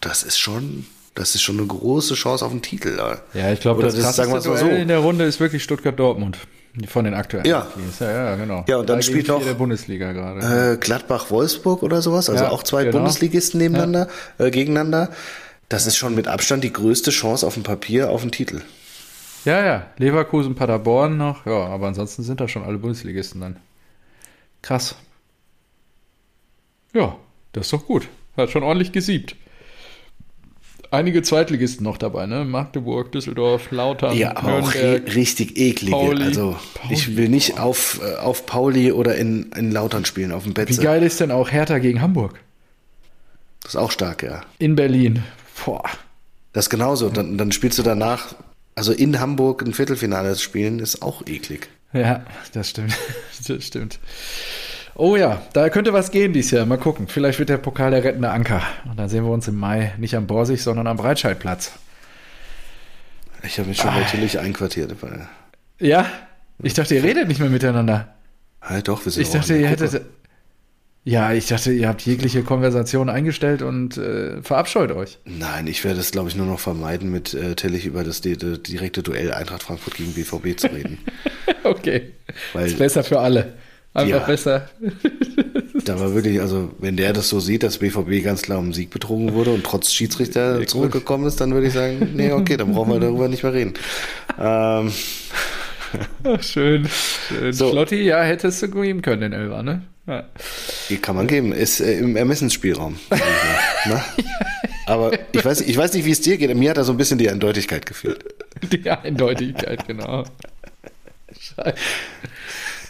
das 0.00 0.22
ist 0.22 0.38
schon, 0.38 0.86
das 1.16 1.34
ist 1.34 1.42
schon 1.42 1.58
eine 1.58 1.66
große 1.66 2.14
Chance 2.14 2.44
auf 2.44 2.52
den 2.52 2.62
Titel. 2.62 2.96
ja. 2.96 3.18
Ja, 3.34 3.52
ich 3.52 3.60
glaube, 3.60 3.82
das, 3.82 3.94
das- 3.96 4.04
krasseste 4.16 4.40
sagen 4.40 4.54
wir 4.54 4.56
so. 4.58 4.68
in 4.82 4.88
der 4.88 4.98
Runde 5.00 5.24
ist 5.24 5.40
wirklich 5.40 5.62
Stuttgart-Dortmund. 5.64 6.38
Von 6.86 7.04
den 7.04 7.14
aktuellen. 7.14 7.46
Ja. 7.46 7.62
Teams. 7.74 7.98
ja, 7.98 8.10
ja, 8.10 8.36
genau. 8.36 8.64
Ja, 8.68 8.76
und 8.76 8.88
dann 8.88 9.02
spielt 9.02 9.28
noch, 9.28 9.42
der 9.42 9.54
Bundesliga 9.54 10.12
gerade. 10.12 10.74
Äh, 10.74 10.76
Gladbach-Wolfsburg 10.76 11.82
oder 11.82 12.02
sowas, 12.02 12.30
also 12.30 12.44
Ja, 12.44 12.50
auch 12.50 12.62
zwei 12.62 12.84
genau. 12.84 12.98
Bundesligisten 12.98 13.58
nebeneinander, 13.58 14.08
äh, 14.38 14.50
gegeneinander. 14.50 15.10
Das 15.68 15.86
ist 15.86 15.96
schon 15.96 16.14
mit 16.14 16.28
Abstand 16.28 16.64
die 16.64 16.72
größte 16.72 17.10
Chance 17.10 17.46
auf 17.46 17.54
dem 17.54 17.62
Papier 17.62 18.10
auf 18.10 18.22
den 18.22 18.30
Titel. 18.30 18.62
Ja, 19.44 19.64
ja. 19.64 19.86
Leverkusen, 19.96 20.54
Paderborn 20.54 21.16
noch. 21.16 21.46
Ja, 21.46 21.66
aber 21.66 21.88
ansonsten 21.88 22.22
sind 22.22 22.40
da 22.40 22.48
schon 22.48 22.64
alle 22.64 22.78
Bundesligisten 22.78 23.40
dann. 23.40 23.56
Krass. 24.62 24.94
Ja, 26.94 27.16
das 27.52 27.66
ist 27.66 27.72
doch 27.72 27.86
gut. 27.86 28.08
Hat 28.36 28.50
schon 28.50 28.62
ordentlich 28.62 28.92
gesiebt. 28.92 29.36
Einige 30.90 31.22
Zweitligisten 31.22 31.84
noch 31.84 31.98
dabei, 31.98 32.26
ne? 32.26 32.44
Magdeburg, 32.44 33.12
Düsseldorf, 33.12 33.70
Lautern, 33.70 34.16
Ja, 34.16 34.36
aber 34.36 34.54
auch 34.54 34.74
Nürnberg. 34.74 35.06
ri- 35.08 35.14
richtig 35.14 35.58
eklige. 35.58 35.92
Pauli. 35.92 36.24
also 36.24 36.56
ich 36.88 37.04
Pauli, 37.06 37.16
will 37.18 37.28
nicht 37.28 37.58
auf, 37.60 38.00
äh, 38.02 38.16
auf 38.16 38.46
Pauli 38.46 38.92
oder 38.92 39.16
in, 39.16 39.50
in 39.56 39.70
Lautern 39.70 40.04
spielen, 40.06 40.32
auf 40.32 40.44
dem 40.44 40.50
Wie 40.50 40.64
Betze. 40.64 40.80
geil 40.82 41.02
ist 41.02 41.20
denn 41.20 41.30
auch 41.30 41.50
Hertha 41.50 41.78
gegen 41.78 42.00
Hamburg? 42.00 42.40
Das 43.62 43.72
ist 43.72 43.76
auch 43.76 43.90
stark, 43.90 44.22
ja. 44.22 44.40
In 44.58 44.76
Berlin. 44.76 45.22
Boah. 45.64 45.82
Das 46.54 46.66
ist 46.66 46.70
genauso. 46.70 47.10
Dann, 47.10 47.36
dann 47.36 47.52
spielst 47.52 47.78
du 47.78 47.82
danach, 47.82 48.34
also 48.74 48.92
in 48.92 49.20
Hamburg 49.20 49.62
ein 49.62 49.74
Viertelfinale 49.74 50.32
zu 50.34 50.42
spielen, 50.42 50.78
ist 50.78 51.02
auch 51.02 51.26
eklig. 51.26 51.68
Ja, 51.92 52.24
das 52.54 52.70
stimmt. 52.70 52.96
Das 53.46 53.64
stimmt. 53.64 53.98
Oh 55.00 55.14
ja, 55.16 55.40
da 55.52 55.68
könnte 55.70 55.92
was 55.92 56.10
gehen 56.10 56.32
dieses 56.32 56.50
Jahr. 56.50 56.66
Mal 56.66 56.76
gucken. 56.76 57.06
Vielleicht 57.08 57.38
wird 57.38 57.48
der 57.48 57.56
Pokal 57.58 57.92
der 57.92 58.02
rettende 58.04 58.30
Anker. 58.30 58.62
Und 58.90 58.98
dann 58.98 59.08
sehen 59.08 59.24
wir 59.24 59.30
uns 59.30 59.46
im 59.48 59.56
Mai 59.56 59.94
nicht 59.96 60.14
am 60.16 60.26
Borsig, 60.26 60.60
sondern 60.62 60.86
am 60.88 60.96
Breitscheidplatz. 60.96 61.72
Ich 63.44 63.58
habe 63.58 63.68
mich 63.68 63.78
schon 63.78 63.94
natürlich 63.94 64.38
einquartiert. 64.40 64.94
Weil, 65.00 65.28
Ja? 65.78 66.06
Ich 66.62 66.74
dachte, 66.74 66.96
ihr 66.96 67.04
redet 67.04 67.28
nicht 67.28 67.38
mehr 67.40 67.48
miteinander. 67.48 68.12
halt 68.60 68.88
doch, 68.88 69.04
wir 69.04 69.12
sind 69.12 69.22
Ich 69.22 69.30
dachte, 69.30 69.56
ihr 69.56 69.68
hättet. 69.68 70.02
Ja, 71.04 71.32
ich 71.32 71.46
dachte, 71.46 71.72
ihr 71.72 71.88
habt 71.88 72.02
jegliche 72.02 72.42
Konversation 72.42 73.08
eingestellt 73.08 73.62
und 73.62 73.96
äh, 73.96 74.42
verabscheut 74.42 74.90
euch. 74.90 75.18
Nein, 75.24 75.66
ich 75.68 75.82
werde 75.84 76.00
es, 76.00 76.10
glaube 76.10 76.28
ich, 76.28 76.34
nur 76.36 76.44
noch 76.44 76.58
vermeiden, 76.60 77.10
mit 77.10 77.32
äh, 77.32 77.54
Tillich 77.54 77.86
über 77.86 78.02
das 78.04 78.20
di- 78.20 78.36
di- 78.36 78.58
direkte 78.60 79.02
Duell 79.02 79.32
Eintracht 79.32 79.62
Frankfurt 79.62 79.94
gegen 79.94 80.12
BVB 80.12 80.58
zu 80.58 80.66
reden. 80.66 80.98
Okay. 81.64 82.12
Weil 82.54 82.66
Ist 82.66 82.78
besser 82.78 83.02
für 83.04 83.20
alle. 83.20 83.54
Einfach 83.98 84.20
Ja. 84.20 84.26
besser. 84.26 84.68
da 85.84 85.98
war 86.00 86.14
wirklich, 86.14 86.40
also 86.40 86.70
wenn 86.78 86.96
der 86.96 87.12
das 87.12 87.28
so 87.28 87.40
sieht, 87.40 87.62
dass 87.62 87.78
BVB 87.78 88.22
ganz 88.24 88.42
klar 88.42 88.58
um 88.58 88.72
Sieg 88.72 88.90
betrogen 88.90 89.32
wurde 89.34 89.50
und 89.52 89.64
trotz 89.64 89.92
Schiedsrichter 89.92 90.66
zurückgekommen 90.66 91.26
ist, 91.26 91.40
dann 91.40 91.52
würde 91.52 91.66
ich 91.68 91.72
sagen, 91.72 92.12
nee, 92.14 92.32
okay, 92.32 92.56
dann 92.56 92.72
brauchen 92.72 92.92
wir 92.92 93.00
darüber 93.00 93.28
nicht 93.28 93.42
mehr 93.42 93.52
reden. 93.54 93.74
Ähm, 94.38 94.92
Ach, 96.24 96.42
schön. 96.42 96.86
schön. 97.28 97.52
So. 97.52 97.70
Schlotti, 97.70 98.02
ja, 98.02 98.22
hättest 98.22 98.62
du 98.62 98.68
geben 98.70 99.00
können, 99.02 99.20
den 99.22 99.32
Elfer, 99.32 99.62
ne? 99.62 99.82
Ja. 100.06 100.24
die 100.88 100.96
kann 100.96 101.16
man 101.16 101.26
geben, 101.26 101.52
ist 101.52 101.80
äh, 101.80 101.98
im 101.98 102.16
Ermessensspielraum. 102.16 102.98
mal, 103.10 103.18
ne? 103.86 104.02
Aber 104.86 105.12
ich 105.32 105.44
weiß, 105.44 105.60
ich 105.60 105.76
weiß 105.76 105.92
nicht, 105.92 106.06
wie 106.06 106.10
es 106.12 106.22
dir 106.22 106.38
geht. 106.38 106.54
Mir 106.56 106.70
hat 106.70 106.78
da 106.78 106.84
so 106.84 106.92
ein 106.92 106.96
bisschen 106.96 107.18
die 107.18 107.28
Eindeutigkeit 107.28 107.84
gefehlt. 107.84 108.24
Die 108.72 108.88
Eindeutigkeit, 108.90 109.86
genau. 109.86 110.24
Scheiße. 111.38 111.74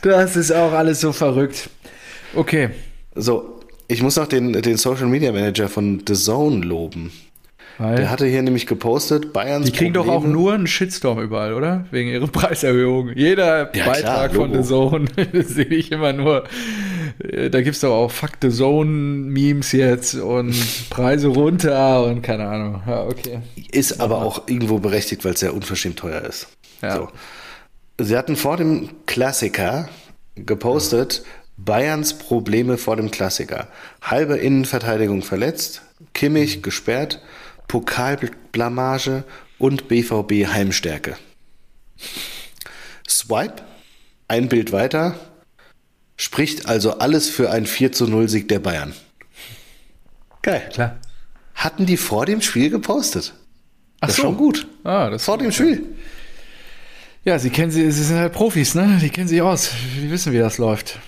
Das 0.02 0.36
ist 0.36 0.52
auch 0.52 0.72
alles 0.72 1.00
so 1.00 1.12
verrückt. 1.12 1.70
Okay. 2.34 2.70
So, 3.14 3.60
ich 3.88 4.02
muss 4.02 4.16
noch 4.16 4.26
den, 4.26 4.52
den 4.52 4.76
Social 4.76 5.06
Media 5.06 5.32
Manager 5.32 5.68
von 5.68 6.02
The 6.06 6.14
Zone 6.14 6.64
loben. 6.64 7.12
Weil 7.80 7.94
Der 7.96 8.10
hatte 8.10 8.26
hier 8.26 8.42
nämlich 8.42 8.66
gepostet, 8.66 9.32
Bayerns 9.32 9.66
die 9.66 9.72
kriegen 9.72 9.94
doch 9.94 10.08
auch 10.08 10.14
Probleme- 10.22 10.32
nur 10.32 10.52
einen 10.52 10.66
Shitstorm 10.66 11.20
überall, 11.20 11.54
oder? 11.54 11.86
Wegen 11.92 12.10
ihrer 12.10 12.26
Preiserhöhung. 12.32 13.12
Jeder 13.14 13.72
Ja, 13.74 13.86
Beitrag 13.86 14.32
klar, 14.32 14.48
von. 14.48 14.52
The 14.52 14.68
Zone 14.68 15.04
sehe 15.44 15.64
ich 15.66 15.92
immer 15.92 16.12
nur. 16.12 16.42
äh, 17.22 17.50
Da 17.50 17.60
gibt 17.62 17.76
es 17.76 17.80
doch 17.80 17.92
auch 17.94 18.10
Fuck 18.10 18.32
The 18.42 18.50
Zone-Memes 18.50 19.70
jetzt 19.72 20.14
und 20.16 20.56
Preise 20.90 21.28
runter 21.28 22.02
und 22.04 22.22
keine 22.22 22.48
Ahnung. 22.48 22.82
Ja, 22.84 23.04
okay. 23.04 23.38
Ist 23.70 24.00
aber 24.00 24.22
auch 24.22 24.48
irgendwo 24.48 24.78
berechtigt, 24.80 25.24
weil 25.24 25.34
es 25.34 25.40
sehr 25.40 25.54
unverschämt 25.54 26.00
teuer 26.00 26.22
ist. 26.22 26.48
Ja. 26.82 26.96
So. 26.96 27.08
Sie 28.00 28.16
hatten 28.16 28.36
vor 28.36 28.56
dem 28.56 28.90
Klassiker 29.06 29.88
gepostet, 30.36 31.24
Bayerns 31.56 32.14
Probleme 32.16 32.78
vor 32.78 32.94
dem 32.94 33.10
Klassiker. 33.10 33.66
Halbe 34.00 34.36
Innenverteidigung 34.36 35.22
verletzt, 35.22 35.82
Kimmich 36.14 36.62
gesperrt, 36.62 37.20
Pokalblamage 37.66 39.24
und 39.58 39.88
BVB 39.88 40.46
Heimstärke. 40.46 41.16
Swipe, 43.08 43.62
ein 44.28 44.48
Bild 44.48 44.70
weiter, 44.70 45.18
spricht 46.16 46.66
also 46.66 46.98
alles 46.98 47.28
für 47.28 47.50
ein 47.50 47.66
4 47.66 47.90
zu 47.90 48.06
0 48.06 48.28
Sieg 48.28 48.48
der 48.48 48.60
Bayern. 48.60 48.94
Geil. 50.42 50.68
Klar. 50.72 50.98
Hatten 51.56 51.86
die 51.86 51.96
vor 51.96 52.24
dem 52.26 52.40
Spiel 52.40 52.70
gepostet? 52.70 53.34
Ach 54.00 54.06
Das 54.06 54.10
ist 54.10 54.16
so. 54.16 54.22
schon 54.22 54.36
gut. 54.36 54.68
Ah, 54.84 55.10
das 55.10 55.24
Vor 55.24 55.38
dem 55.38 55.50
Spiel. 55.50 55.96
Ja, 57.28 57.38
sie 57.38 57.50
kennen 57.50 57.70
sie, 57.70 57.92
sie 57.92 58.04
sind 58.04 58.16
halt 58.16 58.32
Profis, 58.32 58.74
ne? 58.74 58.98
Die 59.02 59.10
kennen 59.10 59.28
sich 59.28 59.42
aus. 59.42 59.72
Die 60.00 60.10
wissen, 60.10 60.32
wie 60.32 60.38
das 60.38 60.56
läuft. 60.56 60.98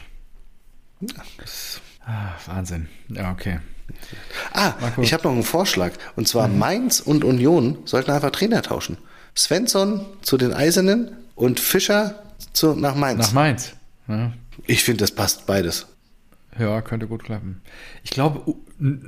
Ah, 2.04 2.32
Wahnsinn. 2.44 2.90
Ja, 3.08 3.32
okay. 3.32 3.60
Ah, 4.52 4.74
ich 5.00 5.14
habe 5.14 5.22
noch 5.22 5.32
einen 5.32 5.44
Vorschlag. 5.44 5.92
Und 6.16 6.28
zwar 6.28 6.46
Mainz 6.48 7.00
und 7.00 7.24
Union 7.24 7.78
sollten 7.86 8.10
einfach 8.10 8.32
Trainer 8.32 8.60
tauschen. 8.60 8.98
Svensson 9.34 10.04
zu 10.20 10.36
den 10.36 10.52
Eisernen 10.52 11.10
und 11.36 11.58
Fischer 11.58 12.22
zu, 12.52 12.74
nach 12.74 12.96
Mainz. 12.96 13.28
Nach 13.28 13.32
Mainz. 13.32 13.72
Ja, 14.06 14.34
ich 14.66 14.84
finde, 14.84 14.98
das 14.98 15.12
passt 15.12 15.46
beides. 15.46 15.86
ja 16.58 16.82
könnte 16.82 17.06
gut 17.06 17.24
klappen. 17.24 17.62
Ich 18.04 18.10
glaube, 18.10 18.56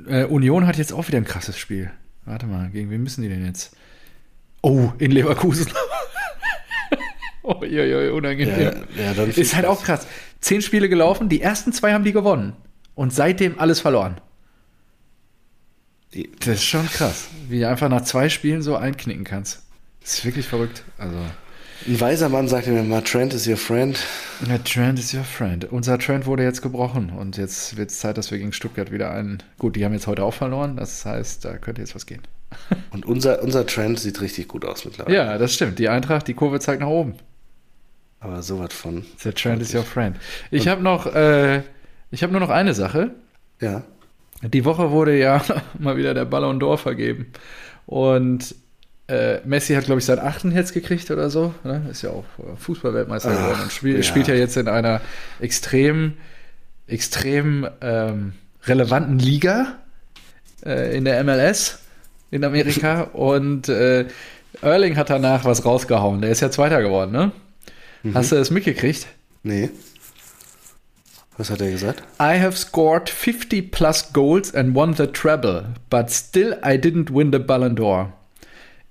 äh, 0.07 0.23
Union 0.23 0.65
hat 0.65 0.77
jetzt 0.77 0.91
auch 0.91 1.07
wieder 1.07 1.19
ein 1.19 1.25
krasses 1.25 1.59
Spiel. 1.59 1.91
Warte 2.25 2.47
mal, 2.47 2.71
gegen 2.71 2.89
wen 2.89 3.03
müssen 3.03 3.21
die 3.21 3.29
denn 3.29 3.45
jetzt? 3.45 3.75
Oh, 4.63 4.93
in 4.97 5.11
Leverkusen. 5.11 5.71
Oh, 7.43 7.63
ja, 7.63 7.83
ja, 7.83 8.11
unangenehm. 8.11 8.59
Ja, 8.97 9.11
ja, 9.13 9.23
Ist 9.23 9.55
halt 9.55 9.65
Spaß. 9.65 9.77
auch 9.77 9.83
krass. 9.83 10.07
Zehn 10.41 10.61
Spiele 10.61 10.89
gelaufen, 10.89 11.29
die 11.29 11.41
ersten 11.41 11.71
zwei 11.73 11.93
haben 11.93 12.03
die 12.03 12.13
gewonnen. 12.13 12.53
Und 12.95 13.13
seitdem 13.13 13.59
alles 13.59 13.79
verloren. 13.79 14.19
Das 16.39 16.47
ist 16.55 16.63
schon 16.65 16.85
krass, 16.87 17.27
wie 17.49 17.59
du 17.61 17.67
einfach 17.67 17.89
nach 17.89 18.03
zwei 18.03 18.29
Spielen 18.29 18.61
so 18.61 18.75
einknicken 18.75 19.23
kannst. 19.23 19.63
Das 20.01 20.15
ist 20.19 20.25
wirklich 20.25 20.47
verrückt. 20.47 20.83
Also, 20.99 21.15
Ein 21.87 21.99
weiser 21.99 22.29
Mann 22.29 22.47
sagte 22.47 22.69
mir 22.69 22.83
mal, 22.83 23.01
Trent 23.01 23.33
is 23.33 23.47
your 23.47 23.57
friend. 23.57 23.97
der 24.47 24.63
Trend 24.63 24.99
is 24.99 25.13
your 25.13 25.23
friend. 25.23 25.65
Unser 25.71 25.97
Trend 25.97 26.27
wurde 26.27 26.43
jetzt 26.43 26.61
gebrochen 26.61 27.09
und 27.09 27.37
jetzt 27.37 27.77
wird 27.77 27.89
es 27.89 27.97
Zeit, 27.99 28.17
dass 28.17 28.29
wir 28.29 28.37
gegen 28.37 28.53
Stuttgart 28.53 28.91
wieder 28.91 29.09
einen. 29.11 29.41
Gut, 29.57 29.75
die 29.75 29.83
haben 29.85 29.93
jetzt 29.93 30.05
heute 30.05 30.23
auch 30.23 30.33
verloren, 30.35 30.75
das 30.77 31.03
heißt, 31.03 31.43
da 31.45 31.57
könnte 31.57 31.81
jetzt 31.81 31.95
was 31.95 32.05
gehen. 32.05 32.21
Und 32.91 33.07
unser, 33.07 33.41
unser 33.41 33.65
Trend 33.65 33.99
sieht 33.99 34.21
richtig 34.21 34.47
gut 34.47 34.65
aus 34.65 34.85
mittlerweile. 34.85 35.15
Ja, 35.17 35.37
das 35.39 35.55
stimmt. 35.55 35.79
Die 35.79 35.89
Eintracht, 35.89 36.27
die 36.27 36.35
Kurve 36.35 36.59
zeigt 36.59 36.81
nach 36.81 36.87
oben. 36.87 37.15
Aber 38.23 38.41
sowas 38.41 38.73
von. 38.73 39.05
Der 39.23 39.33
Trend 39.33 39.61
is 39.61 39.75
your 39.75 39.83
friend. 39.83 40.15
Ich 40.49 40.67
habe 40.69 40.81
noch, 40.81 41.13
äh, 41.13 41.61
ich 42.09 42.23
habe 42.23 42.31
nur 42.31 42.39
noch 42.39 42.49
eine 42.49 42.73
Sache. 42.73 43.11
Ja. 43.59 43.83
Die 44.41 44.63
Woche 44.65 44.91
wurde 44.91 45.17
ja 45.17 45.41
mal 45.79 45.97
wieder 45.97 46.13
der 46.13 46.25
Ballon 46.25 46.59
d'Or 46.59 46.77
vergeben. 46.77 47.27
Und 47.85 48.55
äh, 49.09 49.39
Messi 49.45 49.73
hat, 49.73 49.85
glaube 49.85 49.99
ich, 49.99 50.05
seinen 50.05 50.19
achten 50.19 50.51
jetzt 50.51 50.73
gekriegt 50.73 51.11
oder 51.11 51.29
so. 51.29 51.53
Ne? 51.65 51.85
Ist 51.91 52.01
ja 52.01 52.11
auch 52.11 52.23
Fußballweltmeister 52.57 53.31
geworden 53.31 53.59
und 53.63 53.71
spiel, 53.71 53.97
ja. 53.97 54.03
spielt 54.03 54.27
ja 54.29 54.35
jetzt 54.35 54.55
in 54.55 54.69
einer 54.69 55.01
extrem, 55.41 56.13
extrem 56.87 57.67
ähm, 57.81 58.33
relevanten 58.63 59.19
Liga 59.19 59.79
äh, 60.65 60.95
in 60.95 61.03
der 61.03 61.21
MLS 61.25 61.79
in 62.31 62.45
Amerika. 62.45 63.01
und 63.13 63.67
äh, 63.67 64.05
Erling 64.61 64.95
hat 64.95 65.09
danach 65.09 65.43
was 65.43 65.65
rausgehauen. 65.65 66.21
Der 66.21 66.29
ist 66.29 66.39
ja 66.39 66.49
Zweiter 66.51 66.81
geworden, 66.81 67.11
ne? 67.11 67.31
Mhm. 68.03 68.13
Hast 68.13 68.31
du 68.31 68.35
das 68.35 68.51
mitgekriegt? 68.51 69.07
Nee. 69.43 69.69
Was 71.37 71.49
hat 71.49 71.61
er 71.61 71.71
gesagt? 71.71 72.03
I 72.19 72.39
have 72.39 72.55
scored 72.55 73.09
50 73.09 73.71
plus 73.71 74.13
goals 74.13 74.53
and 74.53 74.75
won 74.75 74.93
the 74.95 75.07
treble, 75.07 75.73
but 75.89 76.11
still 76.11 76.53
I 76.63 76.77
didn't 76.77 77.09
win 77.11 77.31
the 77.31 77.39
Ballon 77.39 77.75
d'Or. 77.75 78.13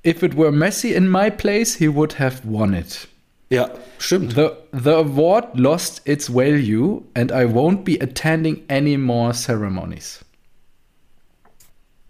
If 0.02 0.22
it 0.24 0.34
were 0.34 0.50
Messi 0.50 0.92
in 0.92 1.08
my 1.08 1.30
place, 1.30 1.76
he 1.78 1.88
would 1.88 2.18
have 2.18 2.40
won 2.44 2.74
it. 2.74 3.06
Ja, 3.50 3.68
stimmt. 3.98 4.34
The, 4.34 4.56
the 4.72 4.96
award 4.96 5.56
lost 5.56 6.00
its 6.04 6.28
value 6.28 7.02
and 7.14 7.30
I 7.30 7.44
won't 7.44 7.84
be 7.84 8.00
attending 8.00 8.62
any 8.68 8.96
more 8.96 9.32
ceremonies. 9.32 10.24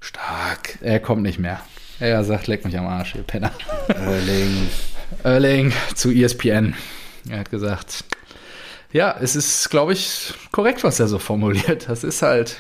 Stark. 0.01 0.79
Er 0.81 1.01
kommt 1.01 1.23
nicht 1.23 1.39
mehr. 1.39 1.61
Er 2.01 2.25
sagt, 2.25 2.47
leck 2.47 2.65
mich 2.65 2.79
am 2.79 2.87
Arsch, 2.87 3.15
ihr 3.15 3.23
Penner. 3.23 3.53
Erling. 3.89 4.69
Erling 5.23 5.73
zu 5.95 6.11
ESPN. 6.11 6.75
Er 7.29 7.41
hat 7.41 7.51
gesagt, 7.51 8.05
ja, 8.93 9.17
es 9.21 9.37
ist, 9.37 9.71
glaube 9.71 9.95
ich, 9.95 10.35
korrekt, 10.51 10.85
was 10.85 11.01
er 11.01 11.09
so 11.09 11.19
formuliert. 11.19 11.89
Das 11.89 12.05
ist 12.05 12.23
halt. 12.23 12.57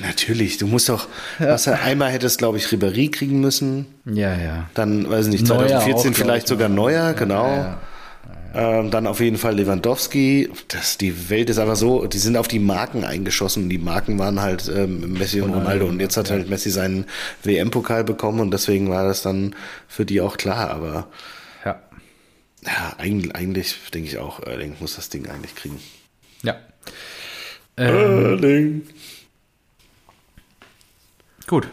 Ja, 0.00 0.06
natürlich. 0.06 0.56
Du 0.56 0.66
musst 0.66 0.88
doch, 0.88 1.08
ja. 1.38 1.48
was 1.48 1.66
er 1.66 1.82
einmal 1.82 2.10
hättest, 2.10 2.38
glaube 2.38 2.58
ich, 2.58 2.66
Ribéry 2.66 3.10
kriegen 3.10 3.40
müssen. 3.40 3.86
Ja, 4.06 4.34
ja. 4.34 4.70
Dann, 4.74 5.08
weiß 5.08 5.26
ich 5.26 5.32
nicht, 5.32 5.46
2014 5.46 6.12
auch, 6.12 6.16
vielleicht 6.16 6.44
ich, 6.44 6.48
sogar 6.48 6.68
Neuer, 6.68 7.12
genau. 7.12 7.46
Ja, 7.46 7.78
ähm, 8.54 8.90
dann 8.90 9.06
auf 9.06 9.20
jeden 9.20 9.36
Fall 9.36 9.56
Lewandowski. 9.56 10.50
Das, 10.68 10.96
die 10.96 11.28
Welt 11.28 11.50
ist 11.50 11.58
einfach 11.58 11.76
so, 11.76 12.06
die 12.06 12.18
sind 12.18 12.36
auf 12.36 12.48
die 12.48 12.58
Marken 12.58 13.04
eingeschossen. 13.04 13.68
Die 13.68 13.78
Marken 13.78 14.18
waren 14.18 14.40
halt 14.40 14.70
ähm, 14.74 15.12
Messi 15.12 15.42
und 15.42 15.52
Ronaldo. 15.52 15.86
Und 15.86 16.00
jetzt 16.00 16.16
hat 16.16 16.30
halt 16.30 16.48
Messi 16.48 16.70
seinen 16.70 17.04
WM-Pokal 17.44 18.04
bekommen 18.04 18.40
und 18.40 18.50
deswegen 18.50 18.88
war 18.88 19.04
das 19.04 19.22
dann 19.22 19.54
für 19.86 20.06
die 20.06 20.22
auch 20.22 20.38
klar. 20.38 20.70
Aber 20.70 21.08
ja, 22.68 22.94
eigentlich, 22.98 23.34
eigentlich 23.34 23.76
denke 23.92 24.08
ich 24.08 24.18
auch, 24.18 24.40
Erling 24.40 24.76
muss 24.80 24.96
das 24.96 25.08
Ding 25.08 25.28
eigentlich 25.28 25.54
kriegen. 25.54 25.80
Ja. 26.42 26.56
Ähm, 27.76 28.24
Erling. 28.24 28.88
Gut. 31.46 31.68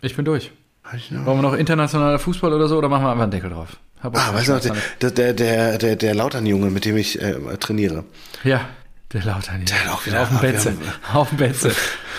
Ich 0.00 0.16
bin 0.16 0.24
durch. 0.24 0.50
Wollen 1.10 1.38
wir 1.38 1.42
noch 1.42 1.54
internationaler 1.54 2.18
Fußball 2.18 2.52
oder 2.52 2.66
so 2.66 2.78
oder 2.78 2.88
machen 2.88 3.04
wir 3.04 3.10
einfach 3.10 3.22
einen 3.24 3.30
Deckel 3.30 3.50
drauf? 3.50 3.76
ah, 4.02 4.34
weißt 4.34 4.48
du, 4.48 4.74
der, 5.00 5.10
der, 5.10 5.32
der, 5.34 5.78
der, 5.78 5.96
der 5.96 6.14
Lautern-Junge, 6.14 6.70
mit 6.70 6.84
dem 6.84 6.96
ich 6.96 7.20
äh, 7.20 7.34
trainiere. 7.58 8.04
Ja. 8.44 8.68
Der 9.12 9.24
Lautern, 9.24 9.64
Der 9.64 9.84
hat 9.84 9.92
auch 9.92 10.04
wieder 10.04 10.20
auf 10.20 10.28
dem 10.28 10.40
Betze. 10.40 10.76
Auf 11.14 11.28
dem 11.30 11.38
Betze. 11.38 11.72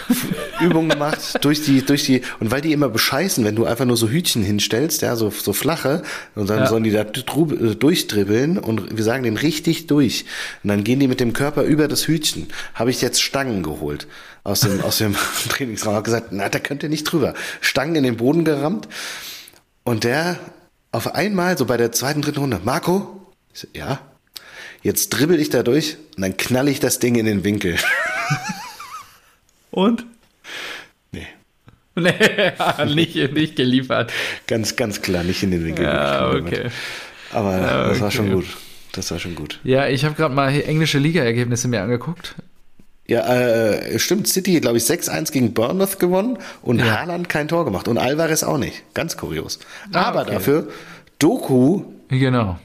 Übungen 0.59 0.89
gemacht 0.89 1.37
durch 1.41 1.61
die, 1.61 1.85
durch 1.85 2.03
die, 2.03 2.23
und 2.39 2.49
weil 2.49 2.61
die 2.61 2.73
immer 2.73 2.89
bescheißen, 2.89 3.45
wenn 3.45 3.55
du 3.55 3.65
einfach 3.65 3.85
nur 3.85 3.95
so 3.95 4.09
Hütchen 4.09 4.41
hinstellst, 4.41 5.03
ja, 5.03 5.15
so, 5.15 5.29
so 5.29 5.53
flache, 5.53 6.01
und 6.33 6.49
dann 6.49 6.59
ja. 6.59 6.67
sollen 6.67 6.83
die 6.83 6.91
da 6.91 7.01
äh, 7.01 7.75
durchdribbeln 7.75 8.57
und 8.57 8.97
wir 8.97 9.03
sagen 9.03 9.21
den 9.21 9.37
richtig 9.37 9.85
durch. 9.85 10.25
Und 10.63 10.69
dann 10.69 10.83
gehen 10.83 10.99
die 10.99 11.07
mit 11.07 11.19
dem 11.19 11.33
Körper 11.33 11.61
über 11.61 11.87
das 11.87 12.07
Hütchen. 12.07 12.47
Habe 12.73 12.89
ich 12.89 13.01
jetzt 13.01 13.21
Stangen 13.21 13.61
geholt 13.61 14.07
aus 14.43 14.61
dem, 14.61 14.81
aus 14.81 14.97
dem 14.97 15.15
Trainingsraum. 15.49 15.93
Habe 15.93 16.05
gesagt, 16.05 16.29
na, 16.31 16.49
da 16.49 16.57
könnt 16.57 16.81
ihr 16.81 16.89
nicht 16.89 17.03
drüber. 17.03 17.35
Stangen 17.61 17.95
in 17.95 18.03
den 18.03 18.17
Boden 18.17 18.45
gerammt. 18.45 18.87
Und 19.83 20.03
der 20.03 20.39
auf 20.91 21.13
einmal, 21.13 21.55
so 21.55 21.65
bei 21.65 21.77
der 21.77 21.91
zweiten, 21.91 22.23
dritten 22.23 22.39
Runde, 22.39 22.61
Marco, 22.63 23.27
ja, 23.73 23.99
Jetzt 24.81 25.09
dribbel 25.09 25.39
ich 25.39 25.49
da 25.49 25.63
durch 25.63 25.97
und 26.15 26.21
dann 26.21 26.37
knall 26.37 26.67
ich 26.67 26.79
das 26.79 26.99
Ding 26.99 27.15
in 27.15 27.25
den 27.25 27.43
Winkel. 27.43 27.75
Und? 29.71 30.05
Nee. 31.11 31.27
Nee, 31.95 32.13
nicht, 32.93 33.15
nicht 33.33 33.55
geliefert. 33.55 34.11
Ganz, 34.47 34.75
ganz 34.75 35.01
klar, 35.01 35.23
nicht 35.23 35.43
in 35.43 35.51
den 35.51 35.65
Winkel. 35.65 35.85
Ja, 35.85 36.31
okay. 36.31 36.69
Aber 37.31 37.57
ja, 37.57 37.87
das 37.89 38.01
war 38.01 38.11
schon 38.11 38.31
gut. 38.31 38.45
Das 38.93 39.11
war 39.11 39.19
schon 39.19 39.35
gut. 39.35 39.59
Ja, 39.63 39.87
ich 39.87 40.03
habe 40.05 40.15
gerade 40.15 40.33
mal 40.33 40.49
englische 40.49 40.97
Liga-Ergebnisse 40.97 41.67
mir 41.67 41.81
angeguckt. 41.81 42.35
Ja, 43.07 43.25
äh, 43.27 43.97
stimmt. 43.97 44.27
City, 44.27 44.59
glaube 44.59 44.77
ich, 44.77 44.83
6-1 44.83 45.31
gegen 45.31 45.53
Bournemouth 45.53 45.99
gewonnen 45.99 46.37
und 46.61 46.79
ja. 46.79 46.99
Haaland 46.99 47.27
kein 47.27 47.47
Tor 47.47 47.65
gemacht 47.65 47.87
und 47.87 47.97
Alvarez 47.97 48.43
auch 48.43 48.57
nicht. 48.57 48.83
Ganz 48.93 49.17
kurios. 49.17 49.59
Ah, 49.93 50.03
Aber 50.03 50.21
okay. 50.21 50.31
dafür 50.33 50.67
Doku. 51.17 51.85
Genau. 52.09 52.59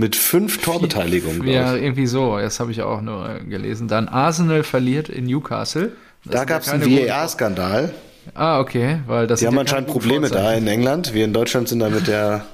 Mit 0.00 0.16
fünf 0.16 0.62
Torbeteiligungen. 0.62 1.46
Ja, 1.46 1.74
irgendwie 1.74 2.06
so. 2.06 2.38
Das 2.38 2.58
habe 2.58 2.72
ich 2.72 2.80
auch 2.80 3.02
nur 3.02 3.40
gelesen. 3.46 3.86
Dann 3.86 4.08
Arsenal 4.08 4.62
verliert 4.62 5.10
in 5.10 5.26
Newcastle. 5.26 5.92
Das 6.24 6.32
da 6.32 6.44
gab 6.46 6.62
es 6.62 6.70
einen 6.70 6.84
VAR-Skandal. 6.84 7.92
Ah, 8.34 8.60
okay. 8.60 9.00
Weil 9.06 9.26
das 9.26 9.40
Die 9.40 9.46
haben 9.46 9.58
anscheinend 9.58 9.88
Probleme 9.88 10.30
da 10.30 10.54
in 10.54 10.66
England. 10.66 11.12
Wir 11.12 11.26
in 11.26 11.34
Deutschland 11.34 11.68
sind 11.68 11.80
da 11.80 11.90
mit 11.90 12.06
der. 12.06 12.46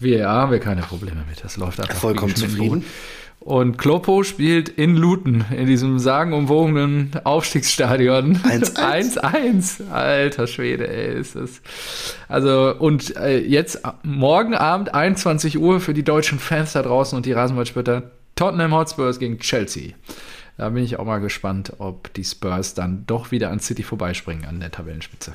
VAR 0.00 0.32
haben 0.32 0.50
wir 0.50 0.58
keine 0.58 0.82
Probleme 0.82 1.24
mit. 1.28 1.44
Das 1.44 1.56
läuft 1.56 1.80
einfach. 1.80 1.94
Vollkommen 1.94 2.34
zufrieden. 2.34 2.84
Und 3.40 3.78
Kloppo 3.78 4.22
spielt 4.22 4.68
in 4.68 4.96
Luton, 4.96 5.46
in 5.50 5.66
diesem 5.66 5.98
sagenumwogenen 5.98 7.12
Aufstiegsstadion. 7.24 8.36
1-1. 8.36 9.18
1-1. 9.18 9.90
Alter 9.90 10.46
Schwede, 10.46 10.86
ey, 10.86 11.18
ist 11.18 11.36
das. 11.36 11.62
Also, 12.28 12.74
und 12.78 13.16
äh, 13.16 13.38
jetzt 13.38 13.80
morgen 14.02 14.54
Abend 14.54 14.92
21 14.92 15.58
Uhr 15.58 15.80
für 15.80 15.94
die 15.94 16.02
deutschen 16.02 16.38
Fans 16.38 16.74
da 16.74 16.82
draußen 16.82 17.16
und 17.16 17.24
die 17.24 17.32
Rasenballspötter 17.32 18.10
Tottenham 18.36 18.74
Hotspurs 18.74 19.18
gegen 19.18 19.38
Chelsea. 19.38 19.94
Da 20.58 20.68
bin 20.68 20.84
ich 20.84 20.98
auch 20.98 21.06
mal 21.06 21.20
gespannt, 21.20 21.72
ob 21.78 22.12
die 22.12 22.24
Spurs 22.24 22.74
dann 22.74 23.04
doch 23.06 23.30
wieder 23.30 23.50
an 23.50 23.60
City 23.60 23.82
vorbeispringen 23.82 24.44
an 24.44 24.60
der 24.60 24.70
Tabellenspitze. 24.70 25.32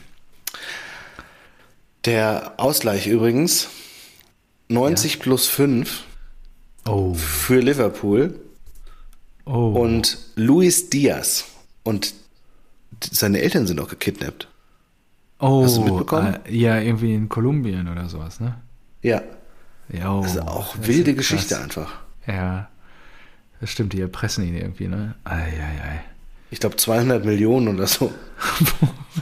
Der 2.06 2.54
Ausgleich 2.58 3.08
übrigens 3.08 3.70
90 4.70 5.16
ja. 5.16 5.22
plus 5.24 5.48
5 5.48 6.04
oh. 6.88 7.14
für 7.14 7.60
Liverpool. 7.60 8.40
Oh. 9.46 9.70
Und 9.70 10.18
Luis 10.36 10.90
Diaz. 10.90 11.46
Und 11.84 12.14
seine 13.12 13.42
Eltern 13.42 13.68
sind 13.68 13.80
auch 13.80 13.90
gekidnappt. 13.90 14.48
Oh, 15.40 15.64
Hast 15.64 15.78
du 15.78 15.82
mitbekommen? 15.82 16.38
Äh, 16.46 16.56
ja, 16.56 16.80
irgendwie 16.80 17.14
in 17.14 17.30
Kolumbien 17.30 17.88
oder 17.88 18.08
sowas, 18.08 18.40
ne? 18.40 18.56
Ja. 19.02 19.22
Ja, 19.90 20.14
oh, 20.14 20.22
das 20.22 20.36
ist 20.36 20.42
auch 20.42 20.76
das 20.78 20.88
wilde 20.88 21.12
ist 21.12 21.18
Geschichte 21.18 21.60
einfach. 21.60 21.94
Ja. 22.26 22.70
Das 23.60 23.70
stimmt, 23.70 23.94
die 23.94 24.02
erpressen 24.02 24.46
ihn 24.46 24.56
irgendwie, 24.56 24.88
ne? 24.88 25.16
Ei, 25.24 25.44
ei, 25.44 25.82
ei. 25.90 26.04
Ich 26.52 26.60
glaube 26.60 26.78
200 26.78 27.26
Millionen 27.26 27.68
oder 27.68 27.88
so. 27.88 28.14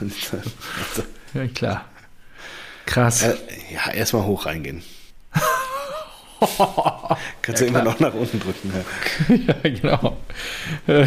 ja, 1.34 1.46
klar. 1.48 1.84
Krass. 2.86 3.22
Äh, 3.22 3.36
ja, 3.72 3.92
erstmal 3.92 4.24
hoch 4.24 4.46
reingehen. 4.46 4.82
Kannst 7.42 7.60
ja, 7.60 7.66
du 7.66 7.72
immer 7.72 7.82
noch 7.82 8.00
nach 8.00 8.14
unten 8.14 8.40
drücken. 8.40 8.72
Ja, 8.72 9.34
ja 9.62 9.70
genau. 9.70 10.16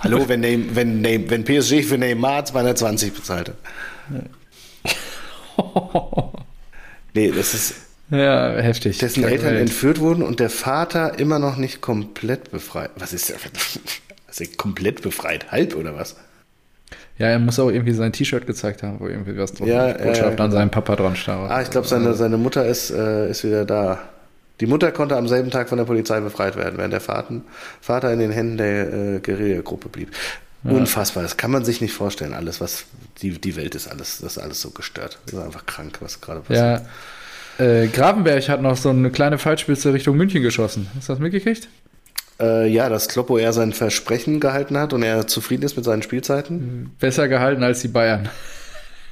Hallo, 0.00 0.28
wenn, 0.28 0.40
Neym, 0.40 0.74
wenn, 0.74 1.00
Neym, 1.00 1.30
wenn 1.30 1.44
PSG 1.44 1.84
für 1.84 1.98
Neymar 1.98 2.44
220 2.44 3.12
bezahlt 3.12 3.48
hat. 3.50 3.56
nee, 7.14 7.30
das 7.30 7.54
ist. 7.54 7.74
Ja, 8.10 8.56
heftig. 8.56 8.98
Dessen 8.98 9.24
Eltern 9.24 9.56
entführt 9.56 10.00
wurden 10.00 10.22
und 10.22 10.40
der 10.40 10.50
Vater 10.50 11.18
immer 11.18 11.38
noch 11.38 11.56
nicht 11.56 11.80
komplett 11.80 12.50
befreit. 12.50 12.90
Was 12.96 13.12
ist 13.12 13.30
der? 13.30 13.36
Also 14.26 14.44
komplett 14.56 15.02
befreit? 15.02 15.50
Halb 15.50 15.76
oder 15.76 15.96
was? 15.96 16.16
Ja, 17.18 17.28
er 17.28 17.38
muss 17.38 17.58
auch 17.58 17.70
irgendwie 17.70 17.92
sein 17.92 18.12
T-Shirt 18.12 18.46
gezeigt 18.46 18.82
haben, 18.82 18.98
wo 18.98 19.06
irgendwie 19.06 19.36
was 19.36 19.52
drauf 19.52 19.68
ja, 19.68 19.92
Botschaft 19.92 20.38
äh, 20.38 20.42
an 20.42 20.50
seinem 20.50 20.70
Papa 20.70 20.96
dran 20.96 21.14
stand. 21.14 21.50
Ah, 21.50 21.62
ich 21.62 21.70
glaube, 21.70 21.86
seine, 21.86 22.14
seine 22.14 22.36
Mutter 22.36 22.66
ist, 22.66 22.90
äh, 22.90 23.30
ist 23.30 23.44
wieder 23.44 23.64
da. 23.64 23.98
Die 24.62 24.68
Mutter 24.68 24.92
konnte 24.92 25.16
am 25.16 25.26
selben 25.26 25.50
Tag 25.50 25.68
von 25.68 25.76
der 25.76 25.86
Polizei 25.86 26.20
befreit 26.20 26.54
werden, 26.54 26.78
während 26.78 26.92
der 26.92 27.00
Vater, 27.00 27.40
Vater 27.80 28.12
in 28.12 28.20
den 28.20 28.30
Händen 28.30 28.58
der 28.58 28.92
äh, 28.92 29.18
Guerilla-Gruppe 29.18 29.88
blieb. 29.88 30.12
Ja. 30.62 30.70
Unfassbar, 30.70 31.24
das 31.24 31.36
kann 31.36 31.50
man 31.50 31.64
sich 31.64 31.80
nicht 31.80 31.92
vorstellen. 31.92 32.32
Alles, 32.32 32.60
was 32.60 32.84
die, 33.22 33.40
die 33.40 33.56
Welt 33.56 33.74
ist, 33.74 33.88
alles, 33.88 34.20
das 34.20 34.36
ist 34.36 34.38
alles 34.38 34.60
so 34.60 34.70
gestört. 34.70 35.18
Das 35.26 35.34
ist 35.34 35.40
einfach 35.40 35.66
krank, 35.66 35.98
was 35.98 36.20
gerade 36.20 36.42
passiert. 36.42 36.86
Ja. 37.58 37.66
Äh, 37.66 37.88
Gravenberg 37.88 38.48
hat 38.48 38.62
noch 38.62 38.76
so 38.76 38.90
eine 38.90 39.10
kleine 39.10 39.38
Fallspitze 39.38 39.92
Richtung 39.92 40.16
München 40.16 40.44
geschossen. 40.44 40.88
Hast 40.96 41.08
du 41.08 41.14
das 41.14 41.20
mitgekriegt? 41.20 41.68
Äh, 42.38 42.68
ja, 42.68 42.88
dass 42.88 43.08
Kloppo 43.08 43.38
eher 43.38 43.52
sein 43.52 43.72
Versprechen 43.72 44.38
gehalten 44.38 44.78
hat 44.78 44.92
und 44.92 45.02
er 45.02 45.26
zufrieden 45.26 45.64
ist 45.64 45.74
mit 45.74 45.84
seinen 45.84 46.02
Spielzeiten. 46.02 46.94
Besser 47.00 47.26
gehalten 47.26 47.64
als 47.64 47.80
die 47.80 47.88
Bayern. 47.88 48.28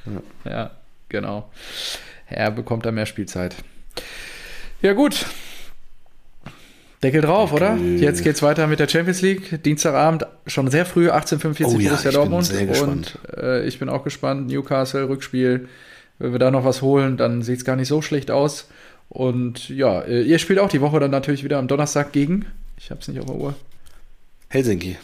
Ja, 0.05 0.49
ja 0.49 0.71
genau. 1.09 1.51
Er 2.27 2.51
bekommt 2.51 2.85
da 2.85 2.93
mehr 2.93 3.05
Spielzeit. 3.05 3.53
Ja, 4.81 4.93
gut. 4.93 5.25
Deckel 7.03 7.21
drauf, 7.21 7.51
oder? 7.51 7.75
Jetzt 7.77 8.23
geht's 8.23 8.43
weiter 8.43 8.67
mit 8.67 8.79
der 8.79 8.87
Champions 8.87 9.21
League. 9.21 9.63
Dienstagabend 9.63 10.25
schon 10.45 10.69
sehr 10.69 10.85
früh, 10.85 11.09
18:45 11.09 11.65
Oh 11.65 11.79
ja, 11.79 11.89
Borussia 11.89 11.95
ich 11.95 12.03
bin 12.03 12.11
Dortmund. 12.13 12.45
sehr 12.45 12.65
gespannt. 12.67 13.19
Und 13.27 13.37
äh, 13.37 13.63
ich 13.65 13.79
bin 13.79 13.89
auch 13.89 14.03
gespannt. 14.03 14.47
Newcastle, 14.47 15.09
Rückspiel. 15.09 15.67
Wenn 16.19 16.31
wir 16.31 16.39
da 16.39 16.51
noch 16.51 16.63
was 16.63 16.83
holen, 16.83 17.17
dann 17.17 17.41
sieht's 17.41 17.65
gar 17.65 17.75
nicht 17.75 17.87
so 17.87 18.01
schlecht 18.03 18.29
aus. 18.29 18.67
Und 19.09 19.69
ja, 19.69 20.01
äh, 20.01 20.21
ihr 20.21 20.37
spielt 20.37 20.59
auch 20.59 20.69
die 20.69 20.81
Woche 20.81 20.99
dann 20.99 21.11
natürlich 21.11 21.43
wieder 21.43 21.57
am 21.57 21.67
Donnerstag 21.67 22.11
gegen. 22.11 22.45
Ich 22.77 22.91
hab's 22.91 23.07
nicht 23.07 23.19
auf 23.19 23.25
der 23.25 23.35
Uhr. 23.35 23.55
Helsinki. 24.49 24.97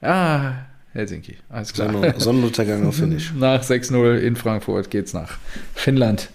Ah, 0.00 0.52
Helsinki. 0.94 1.36
Alles 1.50 1.74
klar. 1.74 1.92
Sonne, 1.92 2.14
Sonnenuntergang 2.16 2.86
auf 2.86 2.96
Finish. 2.96 3.32
Nach 3.36 3.62
6-0 3.62 4.16
in 4.16 4.36
Frankfurt 4.36 4.90
geht's 4.90 5.12
nach 5.12 5.36
Finnland. 5.74 6.30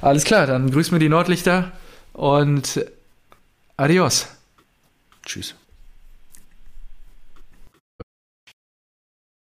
Alles 0.00 0.24
klar, 0.24 0.46
dann 0.46 0.70
grüßen 0.70 0.92
wir 0.92 0.98
die 0.98 1.08
Nordlichter 1.08 1.72
und 2.20 2.84
adios. 3.78 4.28
Tschüss. 5.24 5.54